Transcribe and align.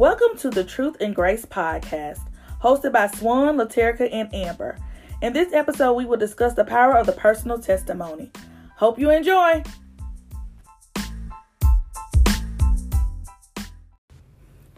Welcome 0.00 0.38
to 0.38 0.48
the 0.48 0.64
Truth 0.64 0.96
and 1.02 1.14
Grace 1.14 1.44
podcast, 1.44 2.20
hosted 2.62 2.90
by 2.90 3.06
Swan, 3.08 3.58
Laterica, 3.58 4.08
and 4.10 4.34
Amber. 4.34 4.78
In 5.20 5.34
this 5.34 5.52
episode, 5.52 5.92
we 5.92 6.06
will 6.06 6.16
discuss 6.16 6.54
the 6.54 6.64
power 6.64 6.96
of 6.96 7.04
the 7.04 7.12
personal 7.12 7.58
testimony. 7.58 8.30
Hope 8.76 8.98
you 8.98 9.10
enjoy. 9.10 9.62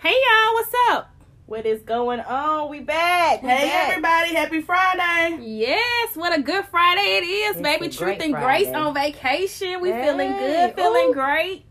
Hey 0.01 0.11
y'all, 0.11 0.55
what's 0.55 0.75
up? 0.91 1.15
What 1.47 1.67
is 1.67 1.83
going 1.83 2.19
on? 2.19 2.69
We 2.69 2.81
back. 2.81 3.45
We 3.45 3.49
Hey 3.49 3.69
back. 3.69 3.91
everybody, 3.91 4.35
happy 4.35 4.61
Friday. 4.61 5.39
Yes, 5.41 6.17
what 6.17 6.37
a 6.37 6.43
good 6.43 6.65
Friday 6.65 7.19
it 7.19 7.25
is, 7.25 7.51
It's 7.59 7.63
baby. 7.63 7.89
Truth 7.91 8.21
and 8.23 8.35
Grace 8.35 8.75
on 8.75 8.93
vacation. 8.93 9.81
We 9.81 9.91
Hey, 9.91 10.03
feeling 10.03 10.33
good, 10.33 10.75
feeling 10.75 11.11
ooh. 11.11 11.15
great. 11.15 11.65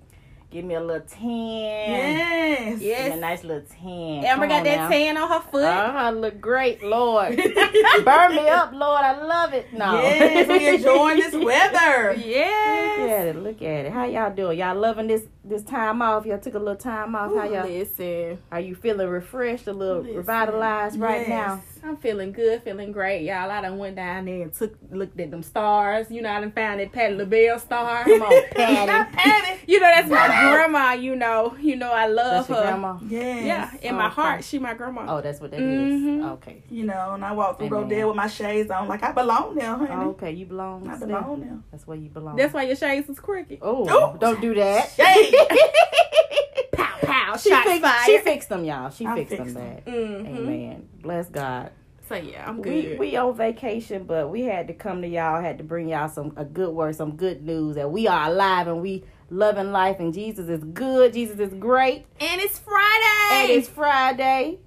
Give 0.51 0.65
me 0.65 0.75
a 0.75 0.81
little 0.81 1.05
tan. 1.07 1.21
Yes. 1.29 2.69
Give 2.71 2.79
me 2.81 2.85
Yes. 2.87 3.13
a 3.15 3.19
nice 3.21 3.43
little 3.45 3.63
tan. 3.69 4.25
Amber 4.25 4.47
Come 4.47 4.49
got 4.49 4.63
that 4.65 4.77
now. 4.77 4.89
tan 4.89 5.17
on 5.17 5.29
her 5.29 5.39
foot. 5.49 5.63
Uh-huh, 5.63 6.09
look 6.11 6.41
great, 6.41 6.83
Lord. 6.83 7.37
Burn 8.05 8.35
me 8.35 8.49
up, 8.49 8.73
Lord. 8.73 9.01
I 9.01 9.23
love 9.23 9.53
it. 9.53 9.71
No. 9.71 9.93
Yes, 10.01 10.47
we 10.49 10.67
enjoying 10.67 11.19
this 11.19 11.33
weather. 11.45 12.15
Yes. 12.17 12.99
Look 12.99 13.09
at 13.11 13.27
it. 13.27 13.35
Look 13.37 13.61
at 13.61 13.85
it. 13.85 13.91
How 13.93 14.05
y'all 14.05 14.35
doing? 14.35 14.59
Y'all 14.59 14.75
loving 14.77 15.07
this 15.07 15.23
this 15.43 15.63
time 15.63 16.01
off? 16.01 16.25
Y'all 16.25 16.37
took 16.39 16.53
a 16.55 16.59
little 16.59 16.75
time 16.75 17.15
off. 17.15 17.33
How 17.33 17.43
y'all? 17.45 17.65
Listen, 17.67 18.37
Are 18.51 18.59
you 18.59 18.75
feeling 18.75 19.07
refreshed, 19.07 19.67
a 19.67 19.73
little 19.73 20.01
Listen. 20.01 20.17
revitalized 20.17 20.99
right 20.99 21.27
Yes. 21.27 21.29
now? 21.29 21.61
I'm 21.83 21.97
feeling 21.97 22.31
good, 22.31 22.61
feeling 22.61 22.91
great, 22.91 23.23
y'all. 23.23 23.49
I 23.49 23.59
done 23.61 23.79
went 23.79 23.95
down 23.95 24.25
there 24.25 24.43
and 24.43 24.53
took 24.53 24.75
looked 24.91 25.19
at 25.19 25.31
them 25.31 25.41
stars. 25.41 26.11
You 26.11 26.21
know, 26.21 26.29
I 26.31 26.39
done 26.39 26.51
found 26.51 26.79
that 26.79 26.91
Patti 26.91 27.15
LaBelle 27.15 27.57
star. 27.57 28.03
Come 28.03 28.21
on, 28.21 28.43
Patti. 28.51 29.11
Patti. 29.17 29.59
You 29.65 29.79
know, 29.79 29.87
that's 29.87 30.07
my 30.07 30.27
grandma. 30.27 30.91
You 30.93 31.15
know, 31.15 31.55
you 31.59 31.75
know, 31.75 31.91
I 31.91 32.05
love 32.05 32.47
That's 32.47 32.49
your 32.49 32.57
her. 32.59 32.63
grandma. 32.63 32.97
Yes. 33.07 33.45
Yeah, 33.81 33.89
in 33.89 33.95
my 33.95 34.05
Okay. 34.07 34.13
heart, 34.13 34.43
she 34.43 34.59
my 34.59 34.75
grandma. 34.75 35.05
Oh, 35.07 35.21
that's 35.21 35.41
what 35.41 35.49
that 35.49 35.59
is. 35.59 36.01
Mhm. 36.03 36.31
Okay. 36.33 36.61
You 36.69 36.83
know, 36.85 37.13
and 37.15 37.25
I 37.25 37.31
walk 37.31 37.57
through. 37.57 37.69
Rodeo 37.69 38.09
with 38.09 38.15
my 38.15 38.27
shades 38.27 38.69
on, 38.69 38.87
like 38.87 39.01
I 39.01 39.11
belong 39.11 39.55
there, 39.55 39.73
honey. 39.75 39.89
Oh, 39.91 40.09
okay. 40.11 40.31
You 40.33 40.45
belong. 40.45 40.87
I 40.87 40.97
belong 40.99 41.39
there. 41.41 41.57
That's 41.71 41.87
where 41.87 41.97
you 41.97 42.09
belong. 42.09 42.35
That's 42.35 42.53
why 42.53 42.61
your 42.63 42.75
shades 42.75 43.09
is 43.09 43.19
crooked. 43.19 43.57
Oh, 43.63 43.87
Oh. 43.89 44.17
don't 44.19 44.39
do 44.39 44.53
that. 44.53 44.91
Shade. 44.91 45.30
Pow 46.73 46.95
pow, 47.01 47.37
she, 47.37 47.49
shots 47.49 47.65
fixed, 47.67 47.81
fired. 47.81 48.05
she 48.05 48.17
fixed 48.19 48.49
them, 48.49 48.63
y'all. 48.65 48.89
She 48.89 49.05
I 49.05 49.15
fixed, 49.15 49.35
fixed 49.35 49.53
them 49.53 49.83
bad. 49.83 49.85
Mhm. 49.85 50.27
Amen. 50.37 50.89
Bless 51.01 51.27
God. 51.29 51.71
So 52.07 52.15
yeah, 52.15 52.47
I'm 52.47 52.57
We 52.61 52.81
good. 52.83 52.99
we 52.99 53.15
on 53.15 53.35
vacation, 53.35 54.03
but 54.03 54.29
we 54.29 54.41
had 54.43 54.67
to 54.67 54.73
come 54.73 55.01
to 55.01 55.07
y'all. 55.07 55.41
Had 55.41 55.57
to 55.59 55.63
bring 55.63 55.89
y'all 55.89 56.09
some 56.09 56.33
a 56.35 56.43
good 56.45 56.73
word, 56.73 56.95
some 56.95 57.15
good 57.15 57.43
news 57.45 57.75
that 57.75 57.89
we 57.91 58.07
are 58.07 58.29
alive 58.29 58.67
and 58.67 58.81
we 58.81 59.03
loving 59.29 59.71
life 59.71 59.97
and 59.99 60.13
Jesus 60.13 60.49
is 60.49 60.63
good. 60.63 61.13
Jesus 61.13 61.39
is 61.39 61.53
great. 61.53 62.05
and 62.19 62.41
it's 62.41 62.59
Friday. 62.59 63.29
And 63.31 63.49
it's 63.51 63.69
Friday. 63.69 64.59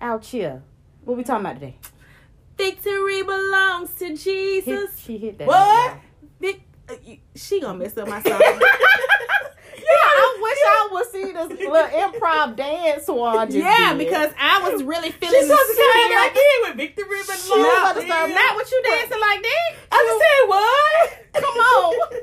Out 0.00 0.24
here. 0.24 0.62
What 1.04 1.16
we 1.16 1.22
talking 1.24 1.46
about 1.46 1.54
today? 1.60 1.76
Victory 2.56 3.22
belongs 3.22 3.94
to 3.94 4.06
Hit, 4.08 4.18
Jesus. 4.18 4.98
she 4.98 5.18
hit 5.18 5.38
that. 5.38 5.46
What? 5.46 5.98
Vic- 6.40 6.62
uh, 6.88 6.94
she 7.36 7.60
gonna 7.60 7.78
mess 7.78 7.96
up 7.96 8.08
my 8.08 8.20
song. 8.22 8.40
Yeah, 9.88 9.94
I 10.04 10.38
wish 10.42 10.58
I 10.66 10.88
would 10.92 11.10
see 11.10 11.32
this 11.32 11.48
little 11.60 11.74
improv 11.74 12.56
dance 12.56 13.06
one. 13.08 13.46
just 13.48 13.56
yeah, 13.58 13.94
did. 13.94 13.98
because 14.06 14.30
I 14.38 14.68
was 14.70 14.82
really 14.82 15.10
feeling 15.10 15.34
She's 15.40 15.48
the 15.48 15.54
supposed 15.56 15.70
to 15.70 15.76
come 15.76 15.90
spirit. 15.90 16.14
back 16.14 16.36
in 16.36 16.58
with 16.68 16.76
Victor 16.76 17.04
belongs. 17.04 17.44
She 17.44 17.50
was 17.50 17.78
about 17.78 17.94
to 17.94 18.00
to 18.00 18.06
start- 18.06 18.28
you. 18.28 18.34
Not 18.34 18.54
what 18.54 18.70
you 18.70 18.82
dancing 18.84 19.20
like 19.20 19.42
that. 19.42 19.74
I 19.92 19.98
just 20.04 20.20
said 20.24 20.42
what? 20.48 21.42
Come 21.44 21.56
on. 21.58 21.94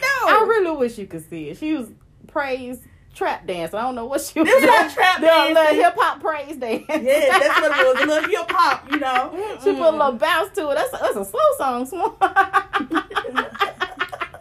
No. 0.00 0.28
I 0.28 0.46
really 0.48 0.76
wish 0.76 0.96
you 0.96 1.06
could 1.08 1.28
see 1.28 1.48
it. 1.48 1.58
She 1.58 1.72
was 1.74 1.88
praise 2.28 2.78
trap 3.16 3.46
dance. 3.48 3.74
I 3.74 3.80
don't 3.82 3.96
know 3.96 4.04
what 4.04 4.20
she 4.20 4.38
was 4.38 4.48
This 4.48 4.60
doing. 4.62 4.72
not 4.72 4.92
trap 4.92 5.16
The 5.20 5.26
dancing. 5.26 5.54
little 5.56 5.74
hip 5.74 5.94
hop 5.96 6.20
praise 6.20 6.56
dance. 6.56 6.84
Yeah, 6.88 7.38
that's 7.38 7.60
what 7.60 7.72
it 7.72 7.84
was. 7.94 8.02
A 8.02 8.06
little 8.06 8.30
hip 8.38 8.48
hop, 8.48 8.92
you 8.92 8.98
know. 9.00 9.58
She 9.64 9.72
put 9.72 9.80
a 9.80 9.90
little 9.90 10.12
bounce 10.12 10.54
to 10.54 10.70
it. 10.70 10.74
That's 10.76 10.92
a, 10.94 10.98
that's 11.02 11.16
a 11.16 11.24
slow 11.24 11.40
song. 11.58 11.86
Swan. 11.90 12.14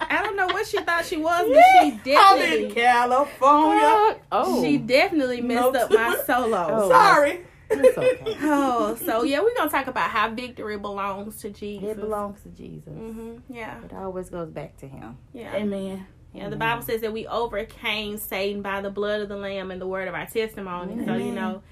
I 0.09 0.21
don't 0.23 0.35
know 0.37 0.47
what 0.47 0.56
she 0.67 0.81
thought 0.81 1.05
she 1.05 1.17
was, 1.17 1.49
but 1.51 1.63
she 1.81 1.91
definitely. 1.91 2.17
I'm 2.17 2.37
in 2.41 2.75
definitely, 2.75 2.75
California. 2.75 4.17
oh, 4.31 4.61
she 4.63 4.77
definitely 4.77 5.41
messed 5.41 5.73
No. 5.73 5.79
up 5.81 5.91
my 5.91 6.17
solo. 6.25 6.67
Oh. 6.69 6.89
Sorry. 6.89 7.41
it's 7.69 7.97
okay. 7.97 8.37
Oh, 8.41 8.95
so 8.95 9.23
yeah, 9.23 9.41
we're 9.41 9.53
gonna 9.55 9.69
talk 9.69 9.87
about 9.87 10.09
how 10.09 10.29
victory 10.29 10.77
belongs 10.77 11.41
to 11.41 11.49
Jesus. 11.49 11.89
It 11.91 11.99
belongs 11.99 12.41
to 12.43 12.49
Jesus. 12.49 12.93
hmm 12.93 13.37
Yeah, 13.49 13.83
It 13.83 13.93
always 13.93 14.29
goes 14.29 14.49
back 14.49 14.77
to 14.77 14.87
Him. 14.87 15.17
yeah. 15.33 15.53
Amen. 15.55 16.07
Yeah, 16.33 16.49
the 16.49 16.55
Bible 16.55 16.83
says 16.83 17.01
that 17.01 17.11
we 17.13 17.25
overcame 17.25 18.17
Satan 18.17 18.61
by 18.61 18.81
the 18.81 18.89
blood 18.91 19.21
of 19.21 19.29
the 19.29 19.35
Lamb 19.37 19.71
and 19.71 19.81
the 19.81 19.87
word 19.87 20.07
of 20.07 20.13
our 20.13 20.27
testimony. 20.27 21.03
So 21.05 21.15
you 21.15 21.31
know, 21.31 21.63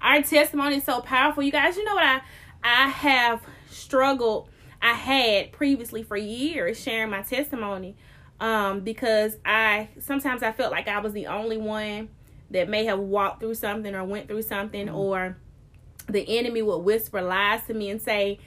our 0.00 0.22
testimony 0.22 0.76
is 0.76 0.84
so 0.84 1.00
powerful. 1.00 1.42
You 1.42 1.50
guys, 1.52 1.76
you 1.76 1.84
know 1.84 1.94
what 1.94 2.04
I 2.04 2.20
I 2.62 2.88
have 2.88 3.42
struggled. 3.68 4.48
I 4.80 4.92
had 4.94 5.52
previously 5.52 6.02
for 6.02 6.16
years 6.16 6.78
sharing 6.80 7.10
my 7.10 7.22
testimony, 7.22 7.96
um, 8.42 8.80
because 8.80 9.36
I 9.46 9.88
sometimes 10.00 10.42
I 10.42 10.52
felt 10.52 10.72
like 10.72 10.88
I 10.88 10.98
was 10.98 11.12
the 11.12 11.28
only 11.28 11.56
one 11.56 12.08
that 12.50 12.68
may 12.68 12.84
have 12.84 12.98
walked 12.98 13.40
through 13.40 13.54
something 13.54 13.94
or 13.94 14.04
went 14.04 14.28
through 14.28 14.42
something, 14.42 14.88
or 14.90 15.38
the 16.08 16.38
enemy 16.38 16.60
would 16.60 16.78
whisper 16.78 17.22
lies 17.22 17.62
to 17.68 17.74
me 17.74 17.88
and 17.88 18.02
say 18.02 18.38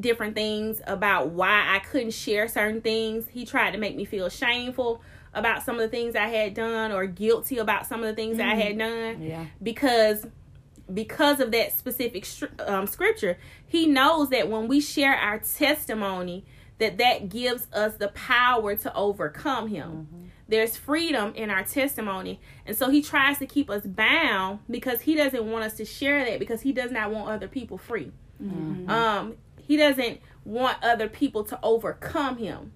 different 0.00 0.34
things 0.34 0.80
about 0.86 1.28
why 1.28 1.66
I 1.68 1.78
couldn't 1.80 2.12
share 2.14 2.48
certain 2.48 2.80
things. 2.80 3.28
He 3.28 3.44
tried 3.44 3.72
to 3.72 3.78
make 3.78 3.94
me 3.94 4.04
feel 4.06 4.28
shameful 4.30 5.02
about 5.34 5.62
some 5.62 5.74
of 5.76 5.82
the 5.82 5.88
things 5.88 6.16
I 6.16 6.28
had 6.28 6.54
done 6.54 6.90
or 6.90 7.04
guilty 7.06 7.58
about 7.58 7.86
some 7.86 8.00
of 8.00 8.06
the 8.06 8.14
things 8.14 8.40
I 8.40 8.54
had 8.54 8.78
done 8.78 9.22
Yeah. 9.22 9.46
because 9.62 10.26
because 10.92 11.40
of 11.40 11.52
that 11.52 11.76
specific 11.78 12.26
um, 12.66 12.86
scripture 12.86 13.38
he 13.66 13.86
knows 13.86 14.28
that 14.28 14.50
when 14.50 14.68
we 14.68 14.78
share 14.80 15.14
our 15.16 15.38
testimony 15.38 16.44
that 16.78 16.98
that 16.98 17.28
gives 17.28 17.66
us 17.72 17.94
the 17.96 18.08
power 18.08 18.74
to 18.76 18.94
overcome 18.94 19.68
him. 19.68 20.30
There's 20.48 20.76
freedom 20.76 21.32
in 21.34 21.48
our 21.50 21.62
testimony 21.64 22.40
and 22.66 22.76
so 22.76 22.90
he 22.90 23.02
tries 23.02 23.38
to 23.38 23.46
keep 23.46 23.70
us 23.70 23.86
bound 23.86 24.60
because 24.68 25.02
he 25.02 25.14
doesn't 25.14 25.50
want 25.50 25.64
us 25.64 25.74
to 25.74 25.84
share 25.84 26.24
that 26.24 26.38
because 26.38 26.62
he 26.62 26.72
does 26.72 26.90
not 26.90 27.10
want 27.10 27.28
other 27.30 27.48
people 27.48 27.78
free. 27.78 28.12
Um 28.88 29.36
he 29.58 29.76
doesn't 29.76 30.20
want 30.44 30.78
other 30.82 31.08
people 31.08 31.44
to 31.44 31.58
overcome 31.62 32.36
him. 32.36 32.72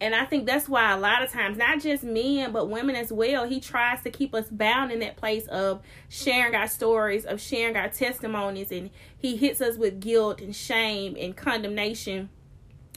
And 0.00 0.14
I 0.14 0.24
think 0.24 0.46
that's 0.46 0.68
why 0.68 0.92
a 0.92 0.96
lot 0.96 1.24
of 1.24 1.32
times, 1.32 1.58
not 1.58 1.80
just 1.80 2.04
men, 2.04 2.52
but 2.52 2.70
women 2.70 2.94
as 2.94 3.12
well, 3.12 3.48
he 3.48 3.58
tries 3.58 4.00
to 4.02 4.10
keep 4.10 4.32
us 4.32 4.46
bound 4.48 4.92
in 4.92 5.00
that 5.00 5.16
place 5.16 5.46
of 5.48 5.82
sharing 6.08 6.54
our 6.54 6.68
stories, 6.68 7.24
of 7.24 7.40
sharing 7.40 7.76
our 7.76 7.88
testimonies. 7.88 8.70
And 8.70 8.90
he 9.18 9.36
hits 9.36 9.60
us 9.60 9.76
with 9.76 9.98
guilt 9.98 10.40
and 10.40 10.54
shame 10.54 11.16
and 11.18 11.36
condemnation 11.36 12.30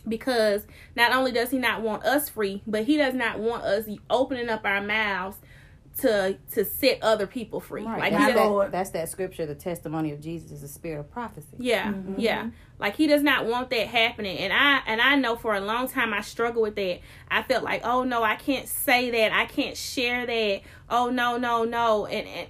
because 0.07 0.65
not 0.95 1.13
only 1.13 1.31
does 1.31 1.51
he 1.51 1.57
not 1.57 1.81
want 1.81 2.03
us 2.03 2.29
free, 2.29 2.61
but 2.65 2.85
he 2.85 2.97
does 2.97 3.13
not 3.13 3.39
want 3.39 3.63
us 3.63 3.85
opening 4.09 4.49
up 4.49 4.65
our 4.65 4.81
mouths 4.81 5.37
to 5.99 6.37
to 6.53 6.63
set 6.63 6.99
other 7.01 7.27
people 7.27 7.59
free. 7.59 7.83
Right. 7.83 7.99
Like 7.99 8.13
that's, 8.13 8.35
My 8.35 8.63
that, 8.63 8.71
that's 8.71 8.89
that 8.91 9.09
scripture. 9.09 9.45
The 9.45 9.55
testimony 9.55 10.11
of 10.11 10.21
Jesus 10.21 10.51
is 10.51 10.61
the 10.61 10.67
spirit 10.67 10.99
of 10.99 11.11
prophecy. 11.11 11.47
Yeah, 11.57 11.91
mm-hmm. 11.91 12.15
yeah. 12.17 12.49
Like 12.79 12.95
he 12.95 13.07
does 13.07 13.21
not 13.21 13.45
want 13.45 13.69
that 13.71 13.87
happening. 13.87 14.37
And 14.37 14.53
I 14.53 14.81
and 14.87 15.01
I 15.01 15.15
know 15.15 15.35
for 15.35 15.55
a 15.55 15.61
long 15.61 15.87
time 15.87 16.13
I 16.13 16.21
struggled 16.21 16.63
with 16.63 16.75
that. 16.75 16.99
I 17.29 17.43
felt 17.43 17.63
like, 17.63 17.81
oh 17.83 18.03
no, 18.03 18.23
I 18.23 18.35
can't 18.35 18.67
say 18.67 19.11
that. 19.11 19.33
I 19.33 19.45
can't 19.45 19.77
share 19.77 20.25
that. 20.25 20.61
Oh 20.89 21.09
no, 21.09 21.37
no, 21.37 21.65
no. 21.65 22.05
And 22.05 22.27
and 22.27 22.47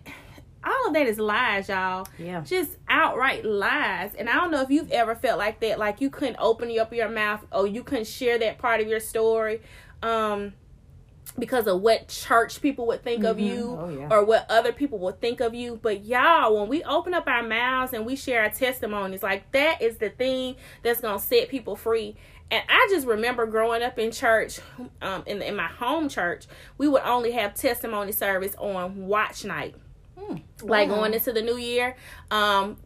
all 0.64 0.88
of 0.88 0.94
that 0.94 1.08
is 1.08 1.18
lies, 1.20 1.70
y'all. 1.70 2.08
Yeah. 2.20 2.42
Just 2.42 2.78
outright 2.88 3.44
lies. 3.46 4.14
And 4.16 4.30
I 4.30 4.34
don't 4.36 4.52
know 4.52 4.62
if 4.62 4.70
you've 4.70 4.92
ever 4.92 5.16
felt 5.16 5.38
like 5.40 5.60
that, 5.62 5.80
like 5.80 6.02
you 6.02 6.10
couldn't 6.10 6.38
open 6.40 6.78
up 6.80 6.94
your 6.94 7.10
mouth 7.10 7.46
or 7.52 7.66
you 7.68 7.84
couldn't 7.84 8.08
share 8.08 8.38
that 8.40 8.58
part 8.60 8.80
of 8.82 8.88
your 8.88 9.00
story. 9.00 9.62
Um 10.04 10.54
because 11.40 11.66
of 11.68 11.80
what 11.82 12.09
church 12.09 12.62
people 12.62 12.88
would 12.88 13.03
think 13.03 13.24
of 13.24 13.40
you 13.40 13.78
Oh, 13.80 13.88
yeah. 13.90 14.08
or 14.12 14.26
what 14.26 14.46
other 14.50 14.74
people 14.74 15.00
would 15.00 15.22
think 15.22 15.40
of 15.40 15.53
you. 15.53 15.80
But 15.82 16.03
y'all, 16.03 16.59
when 16.59 16.68
we 16.68 16.84
open 16.84 17.14
up 17.14 17.26
our 17.28 17.44
mouths 17.44 17.94
and 17.94 18.06
we 18.06 18.16
share 18.18 18.41
our 18.44 18.50
testimonies, 18.50 19.24
like 19.24 19.50
that 19.53 19.82
is 19.82 19.97
the 19.97 20.09
thing 20.09 20.56
that's 20.84 21.00
gonna 21.00 21.20
set 21.20 21.47
people 21.47 21.76
free. 21.76 22.18
And 22.50 22.62
I 22.68 22.88
just 22.90 23.08
remember 23.08 23.46
growing 23.46 23.82
up 23.82 23.97
in 23.97 24.12
church, 24.12 24.59
um, 25.02 25.24
in 25.26 25.41
in 25.41 25.56
my 25.56 25.68
home 25.68 26.09
church, 26.09 26.47
we 26.78 26.88
would 26.90 27.03
only 27.03 27.32
have 27.32 27.53
testimony 27.53 28.12
service 28.12 28.53
on 28.58 29.08
watch 29.08 29.46
night, 29.46 29.76
like 30.62 30.90
going 30.90 31.14
into 31.14 31.32
the 31.34 31.42
new 31.42 31.58
year. 31.58 31.96
Um, 32.30 32.78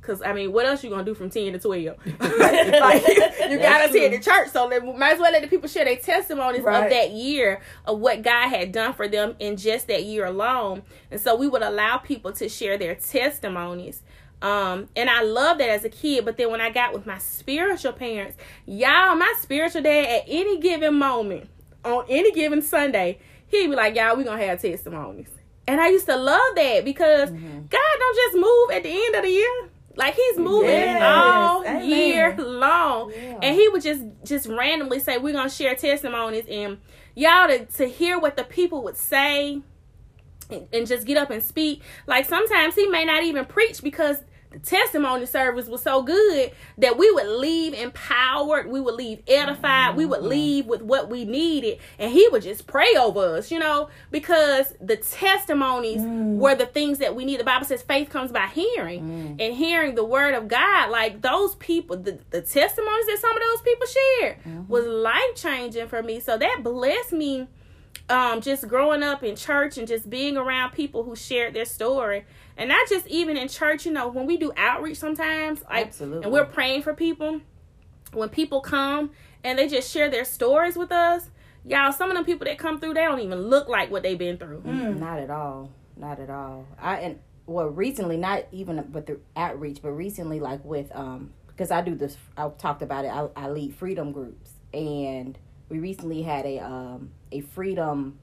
Cause 0.00 0.22
I 0.22 0.32
mean, 0.32 0.52
what 0.52 0.64
else 0.64 0.82
you 0.82 0.88
gonna 0.88 1.04
do 1.04 1.12
from 1.12 1.28
ten 1.28 1.52
to 1.52 1.58
twelve? 1.58 1.98
like 2.20 3.06
you 3.06 3.58
gotta 3.58 3.92
see 3.92 4.08
the 4.08 4.18
church, 4.18 4.48
so 4.48 4.66
then 4.68 4.98
might 4.98 5.14
as 5.14 5.18
well 5.18 5.30
let 5.30 5.42
the 5.42 5.48
people 5.48 5.68
share 5.68 5.84
their 5.84 5.96
testimonies 5.96 6.62
Right. 6.62 6.84
of 6.84 6.90
that 6.90 7.10
year 7.10 7.60
of 7.84 7.98
what 7.98 8.22
God 8.22 8.48
had 8.48 8.72
done 8.72 8.94
for 8.94 9.06
them 9.06 9.34
in 9.38 9.58
just 9.58 9.86
that 9.88 10.04
year 10.04 10.24
alone. 10.24 10.82
And 11.10 11.20
so 11.20 11.36
we 11.36 11.46
would 11.46 11.60
allow 11.62 11.98
people 11.98 12.32
to 12.32 12.48
share 12.48 12.78
their 12.78 12.94
testimonies. 12.94 14.02
Um, 14.40 14.88
and 14.96 15.10
I 15.10 15.22
loved 15.24 15.60
that 15.60 15.68
as 15.68 15.84
a 15.84 15.90
kid, 15.90 16.24
but 16.24 16.38
then 16.38 16.50
when 16.50 16.62
I 16.62 16.70
got 16.70 16.94
with 16.94 17.04
my 17.04 17.18
spiritual 17.18 17.92
parents, 17.92 18.38
y'all, 18.64 19.14
my 19.16 19.34
spiritual 19.40 19.82
dad 19.82 20.06
at 20.20 20.24
any 20.26 20.58
given 20.58 20.94
moment, 20.94 21.50
on 21.84 22.06
any 22.08 22.32
given 22.32 22.62
Sunday, 22.62 23.18
he'd 23.48 23.66
be 23.66 23.74
like, 23.74 23.94
Y'all, 23.94 24.16
we 24.16 24.24
gonna 24.24 24.42
have 24.42 24.62
testimonies. 24.62 25.28
And 25.68 25.80
I 25.80 25.88
used 25.90 26.06
to 26.06 26.16
love 26.16 26.54
that 26.56 26.84
because 26.84 27.30
Mm-hmm. 27.30 27.58
God 27.68 27.96
don't 27.98 28.16
just 28.16 28.34
move 28.36 28.70
at 28.72 28.82
the 28.82 28.90
end 28.90 29.14
of 29.14 29.22
the 29.22 29.30
year. 29.30 29.68
Like 29.96 30.14
he's 30.14 30.38
moving 30.38 30.70
Yes. 30.70 31.02
all 31.02 31.64
Amen. 31.64 31.88
year 31.88 32.36
long. 32.38 33.12
Yeah. 33.12 33.38
And 33.42 33.54
he 33.56 33.68
would 33.68 33.82
just 33.82 34.02
just 34.24 34.46
randomly 34.46 35.00
say, 35.00 35.18
We're 35.18 35.32
gonna 35.34 35.50
share 35.50 35.74
testimonies 35.74 36.46
and 36.48 36.78
y'all 37.14 37.48
to, 37.48 37.64
to 37.66 37.86
hear 37.86 38.18
what 38.18 38.36
the 38.36 38.44
people 38.44 38.82
would 38.84 38.96
say 38.96 39.60
and, 40.50 40.68
and 40.72 40.86
just 40.86 41.04
get 41.06 41.16
up 41.16 41.30
and 41.30 41.42
speak. 41.42 41.82
Like 42.06 42.24
sometimes 42.26 42.74
he 42.76 42.86
may 42.86 43.04
not 43.04 43.22
even 43.24 43.44
preach 43.44 43.82
because 43.82 44.18
the 44.50 44.58
testimony 44.58 45.26
service 45.26 45.66
was 45.66 45.82
so 45.82 46.02
good 46.02 46.52
that 46.78 46.96
we 46.96 47.10
would 47.10 47.26
leave 47.26 47.74
empowered, 47.74 48.70
we 48.70 48.80
would 48.80 48.94
leave 48.94 49.22
edified, 49.28 49.94
we 49.96 50.06
would 50.06 50.20
mm-hmm. 50.20 50.28
leave 50.28 50.66
with 50.66 50.80
what 50.82 51.10
we 51.10 51.24
needed, 51.24 51.78
and 51.98 52.10
he 52.10 52.26
would 52.32 52.42
just 52.42 52.66
pray 52.66 52.94
over 52.98 53.36
us, 53.36 53.50
you 53.50 53.58
know, 53.58 53.90
because 54.10 54.74
the 54.80 54.96
testimonies 54.96 56.00
mm. 56.00 56.36
were 56.36 56.54
the 56.54 56.66
things 56.66 56.98
that 56.98 57.14
we 57.14 57.24
need. 57.24 57.40
The 57.40 57.44
Bible 57.44 57.66
says 57.66 57.82
faith 57.82 58.08
comes 58.08 58.32
by 58.32 58.46
hearing, 58.46 59.02
mm. 59.02 59.36
and 59.38 59.54
hearing 59.54 59.94
the 59.94 60.04
word 60.04 60.34
of 60.34 60.48
God. 60.48 60.90
Like 60.90 61.20
those 61.20 61.54
people, 61.56 61.96
the, 61.96 62.18
the 62.30 62.40
testimonies 62.40 63.06
that 63.06 63.18
some 63.20 63.36
of 63.36 63.42
those 63.42 63.60
people 63.62 63.86
shared 63.86 64.38
mm-hmm. 64.38 64.68
was 64.68 64.86
life 64.86 65.34
changing 65.34 65.88
for 65.88 66.02
me. 66.02 66.20
So 66.20 66.38
that 66.38 66.60
blessed 66.62 67.12
me 67.12 67.48
um, 68.08 68.40
just 68.40 68.66
growing 68.68 69.02
up 69.02 69.22
in 69.22 69.36
church 69.36 69.76
and 69.78 69.86
just 69.86 70.08
being 70.08 70.36
around 70.36 70.70
people 70.72 71.04
who 71.04 71.14
shared 71.14 71.54
their 71.54 71.64
story. 71.64 72.24
And 72.58 72.68
not 72.68 72.88
just 72.88 73.06
even 73.06 73.36
in 73.36 73.48
church, 73.48 73.86
you 73.86 73.92
know, 73.92 74.08
when 74.08 74.26
we 74.26 74.36
do 74.36 74.52
outreach 74.56 74.98
sometimes, 74.98 75.62
like, 75.70 75.86
Absolutely. 75.86 76.24
and 76.24 76.32
we're 76.32 76.44
praying 76.44 76.82
for 76.82 76.92
people, 76.92 77.40
when 78.12 78.28
people 78.28 78.60
come 78.60 79.12
and 79.44 79.56
they 79.56 79.68
just 79.68 79.90
share 79.90 80.10
their 80.10 80.24
stories 80.24 80.76
with 80.76 80.90
us, 80.90 81.30
y'all, 81.64 81.92
some 81.92 82.10
of 82.10 82.16
them 82.16 82.24
people 82.24 82.46
that 82.46 82.58
come 82.58 82.80
through, 82.80 82.94
they 82.94 83.04
don't 83.04 83.20
even 83.20 83.42
look 83.42 83.68
like 83.68 83.92
what 83.92 84.02
they've 84.02 84.18
been 84.18 84.38
through. 84.38 84.62
Not 84.64 85.20
at 85.20 85.30
all. 85.30 85.70
Not 85.96 86.18
at 86.18 86.30
all. 86.30 86.66
I 86.80 86.96
and 86.96 87.20
well, 87.46 87.68
recently, 87.68 88.16
not 88.16 88.44
even 88.52 88.84
but 88.90 89.06
the 89.06 89.18
outreach, 89.36 89.78
but 89.82 89.90
recently, 89.92 90.38
like 90.40 90.64
with 90.64 90.94
um, 90.94 91.32
because 91.46 91.70
I 91.70 91.80
do 91.80 91.94
this. 91.94 92.16
I 92.36 92.48
talked 92.50 92.82
about 92.82 93.04
it. 93.04 93.08
I, 93.08 93.28
I 93.34 93.48
lead 93.48 93.74
freedom 93.74 94.12
groups, 94.12 94.52
and 94.72 95.38
we 95.68 95.78
recently 95.78 96.22
had 96.22 96.44
a 96.44 96.58
um 96.58 97.10
a 97.32 97.40
freedom 97.40 98.18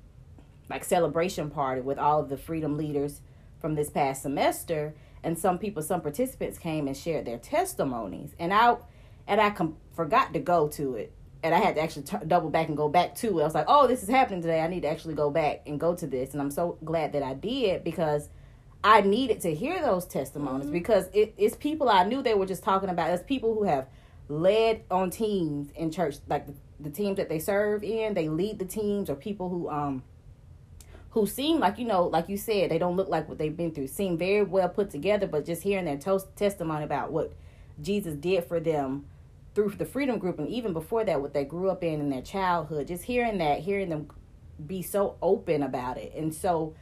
like 0.69 0.83
celebration 0.83 1.49
party 1.49 1.81
with 1.81 1.97
all 1.97 2.21
of 2.21 2.29
the 2.29 2.37
freedom 2.37 2.77
leaders 2.77 3.21
from 3.65 3.73
this 3.73 3.89
past 3.89 4.21
semester 4.21 4.93
and 5.23 5.39
some 5.39 5.57
people 5.57 5.81
some 5.81 5.99
participants 5.99 6.59
came 6.59 6.85
and 6.85 6.95
shared 6.95 7.25
their 7.25 7.39
testimonies. 7.39 8.35
And 8.37 8.53
i 8.53 8.77
and 9.25 9.41
i 9.41 9.49
com- 9.49 9.77
forgot 9.95 10.33
to 10.33 10.39
go 10.39 10.67
to 10.67 10.93
it. 10.93 11.11
And 11.41 11.55
i 11.55 11.57
had 11.57 11.73
to 11.73 11.81
actually 11.81 12.03
t- 12.03 12.27
double 12.27 12.51
back 12.51 12.67
and 12.67 12.77
go 12.77 12.89
back 12.89 13.15
to 13.15 13.39
it. 13.39 13.41
I 13.41 13.45
was 13.45 13.55
like 13.55 13.65
oh 13.67 13.87
this 13.87 14.03
is 14.03 14.09
happening 14.09 14.43
today. 14.43 14.61
I 14.61 14.67
need 14.67 14.81
to 14.81 14.87
actually 14.87 15.15
go 15.15 15.31
back 15.31 15.63
and 15.65 15.79
go 15.79 15.95
to 15.95 16.05
this. 16.05 16.33
And 16.33 16.41
i'm 16.43 16.51
so 16.51 16.77
glad 16.85 17.13
that 17.13 17.23
i 17.23 17.33
did 17.33 17.83
because 17.83 18.29
i 18.83 19.01
needed 19.01 19.41
to 19.41 19.55
hear 19.55 19.81
those 19.81 20.05
testimonies 20.05 20.69
because 20.69 21.05
it, 21.11 21.33
it's 21.35 21.55
people 21.55 21.89
i 21.89 22.03
knew 22.03 22.21
they 22.21 22.35
were 22.35 22.45
just 22.45 22.63
talking 22.63 22.89
about. 22.89 23.09
It's 23.09 23.23
people 23.23 23.55
who 23.55 23.63
have 23.63 23.87
led 24.29 24.83
on 24.91 25.09
teams 25.09 25.71
in 25.71 25.89
church 25.89 26.17
like 26.27 26.45
the, 26.45 26.53
the 26.79 26.91
teams 26.91 27.17
that 27.17 27.29
they 27.29 27.39
serve 27.39 27.83
in 27.83 28.13
they 28.13 28.29
lead 28.29 28.59
the 28.59 28.65
teams 28.65 29.09
or 29.09 29.15
people 29.15 29.49
who 29.49 29.67
um 29.71 30.03
who 31.15 31.25
seem 31.25 31.59
like 31.59 31.79
you 31.79 31.85
know 31.85 32.03
like 32.03 32.29
you 32.29 32.37
said 32.37 32.69
they 32.69 32.77
don't 32.77 32.95
look 32.95 33.09
like 33.09 33.27
what 33.27 33.39
they've 33.39 33.57
been 33.57 33.71
through. 33.71 33.87
Seem 33.87 34.17
very 34.17 34.43
well 34.43 34.69
put 34.69 34.91
together 34.91 35.25
but 35.25 35.45
just 35.45 35.63
hearing 35.63 35.85
their 35.85 35.97
to- 35.97 36.27
testimony 36.35 36.83
about 36.83 37.11
what 37.11 37.33
jesus 37.81 38.13
did 38.13 38.45
for 38.45 38.59
them 38.59 39.05
through 39.53 39.69
the 39.69 39.85
freedom 39.85 40.17
group 40.17 40.39
and 40.39 40.47
even 40.47 40.71
before 40.71 41.03
that 41.03 41.21
what 41.21 41.33
they 41.33 41.43
grew 41.43 41.69
up 41.69 41.83
in 41.83 41.99
in 41.99 42.09
their 42.09 42.21
childhood 42.21 42.87
just 42.87 43.03
hearing 43.03 43.37
that 43.39 43.59
hearing 43.59 43.89
them 43.89 44.07
be 44.65 44.81
so 44.81 45.17
open 45.21 45.63
about 45.63 45.97
it. 45.97 46.13
And 46.15 46.33
so 46.33 46.75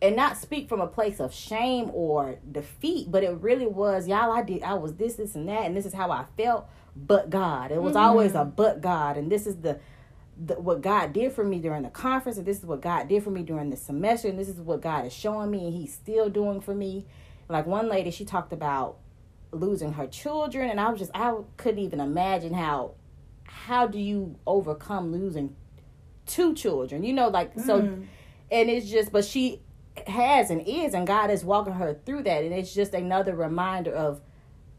and 0.00 0.14
not 0.14 0.36
speak 0.36 0.68
from 0.68 0.80
a 0.80 0.86
place 0.86 1.18
of 1.18 1.34
shame 1.34 1.90
or 1.92 2.38
defeat 2.52 3.10
but 3.10 3.24
it 3.24 3.30
really 3.40 3.66
was 3.66 4.06
y'all 4.06 4.30
i 4.30 4.42
did 4.42 4.62
i 4.62 4.72
was 4.72 4.94
this 4.94 5.14
this 5.14 5.34
and 5.34 5.48
that 5.48 5.64
and 5.64 5.76
this 5.76 5.84
is 5.84 5.92
how 5.92 6.08
i 6.12 6.24
felt 6.36 6.68
but 6.94 7.30
god. 7.30 7.70
It 7.70 7.80
was 7.80 7.94
mm-hmm. 7.94 8.04
always 8.04 8.34
a 8.34 8.44
but 8.44 8.80
god 8.80 9.16
and 9.16 9.30
this 9.30 9.46
is 9.46 9.56
the 9.56 9.80
the, 10.38 10.54
what 10.54 10.80
God 10.80 11.12
did 11.12 11.32
for 11.32 11.44
me 11.44 11.58
during 11.58 11.82
the 11.82 11.90
conference, 11.90 12.38
and 12.38 12.46
this 12.46 12.58
is 12.58 12.64
what 12.64 12.80
God 12.80 13.08
did 13.08 13.22
for 13.24 13.30
me 13.30 13.42
during 13.42 13.70
the 13.70 13.76
semester, 13.76 14.28
and 14.28 14.38
this 14.38 14.48
is 14.48 14.60
what 14.60 14.80
God 14.80 15.06
is 15.06 15.12
showing 15.12 15.50
me, 15.50 15.66
and 15.66 15.74
He's 15.74 15.92
still 15.92 16.28
doing 16.28 16.60
for 16.60 16.74
me. 16.74 17.06
Like 17.48 17.66
one 17.66 17.88
lady, 17.88 18.10
she 18.10 18.24
talked 18.24 18.52
about 18.52 18.98
losing 19.50 19.94
her 19.94 20.06
children, 20.06 20.70
and 20.70 20.80
I 20.80 20.90
was 20.90 21.00
just, 21.00 21.10
I 21.14 21.34
couldn't 21.56 21.80
even 21.80 22.00
imagine 22.00 22.54
how, 22.54 22.92
how 23.44 23.86
do 23.86 23.98
you 23.98 24.36
overcome 24.46 25.12
losing 25.12 25.56
two 26.26 26.54
children? 26.54 27.02
You 27.02 27.14
know, 27.14 27.28
like 27.28 27.58
so, 27.58 27.80
mm. 27.80 28.06
and 28.50 28.70
it's 28.70 28.88
just, 28.88 29.10
but 29.10 29.24
she 29.24 29.62
has 30.06 30.50
and 30.50 30.60
is, 30.66 30.94
and 30.94 31.06
God 31.06 31.30
is 31.30 31.44
walking 31.44 31.74
her 31.74 31.98
through 32.06 32.22
that, 32.24 32.44
and 32.44 32.54
it's 32.54 32.74
just 32.74 32.94
another 32.94 33.34
reminder 33.34 33.92
of 33.92 34.20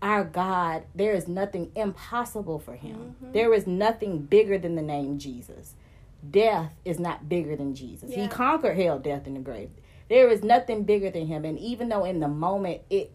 our 0.01 0.23
God, 0.23 0.83
there 0.95 1.13
is 1.13 1.27
nothing 1.27 1.71
impossible 1.75 2.59
for 2.59 2.75
him. 2.75 3.15
Mm-hmm. 3.21 3.31
There 3.33 3.53
is 3.53 3.67
nothing 3.67 4.19
bigger 4.19 4.57
than 4.57 4.75
the 4.75 4.81
name 4.81 5.17
Jesus. 5.19 5.75
Death 6.29 6.71
is 6.85 6.99
not 6.99 7.29
bigger 7.29 7.55
than 7.55 7.75
Jesus. 7.75 8.13
He 8.13 8.27
conquered 8.27 8.77
hell, 8.77 8.99
death, 8.99 9.27
and 9.27 9.35
the 9.35 9.41
grave. 9.41 9.69
There 10.09 10.29
is 10.29 10.43
nothing 10.43 10.83
bigger 10.83 11.09
than 11.09 11.27
him. 11.27 11.45
And 11.45 11.57
even 11.59 11.89
though 11.89 12.03
in 12.03 12.19
the 12.19 12.27
moment 12.27 12.81
it 12.89 13.11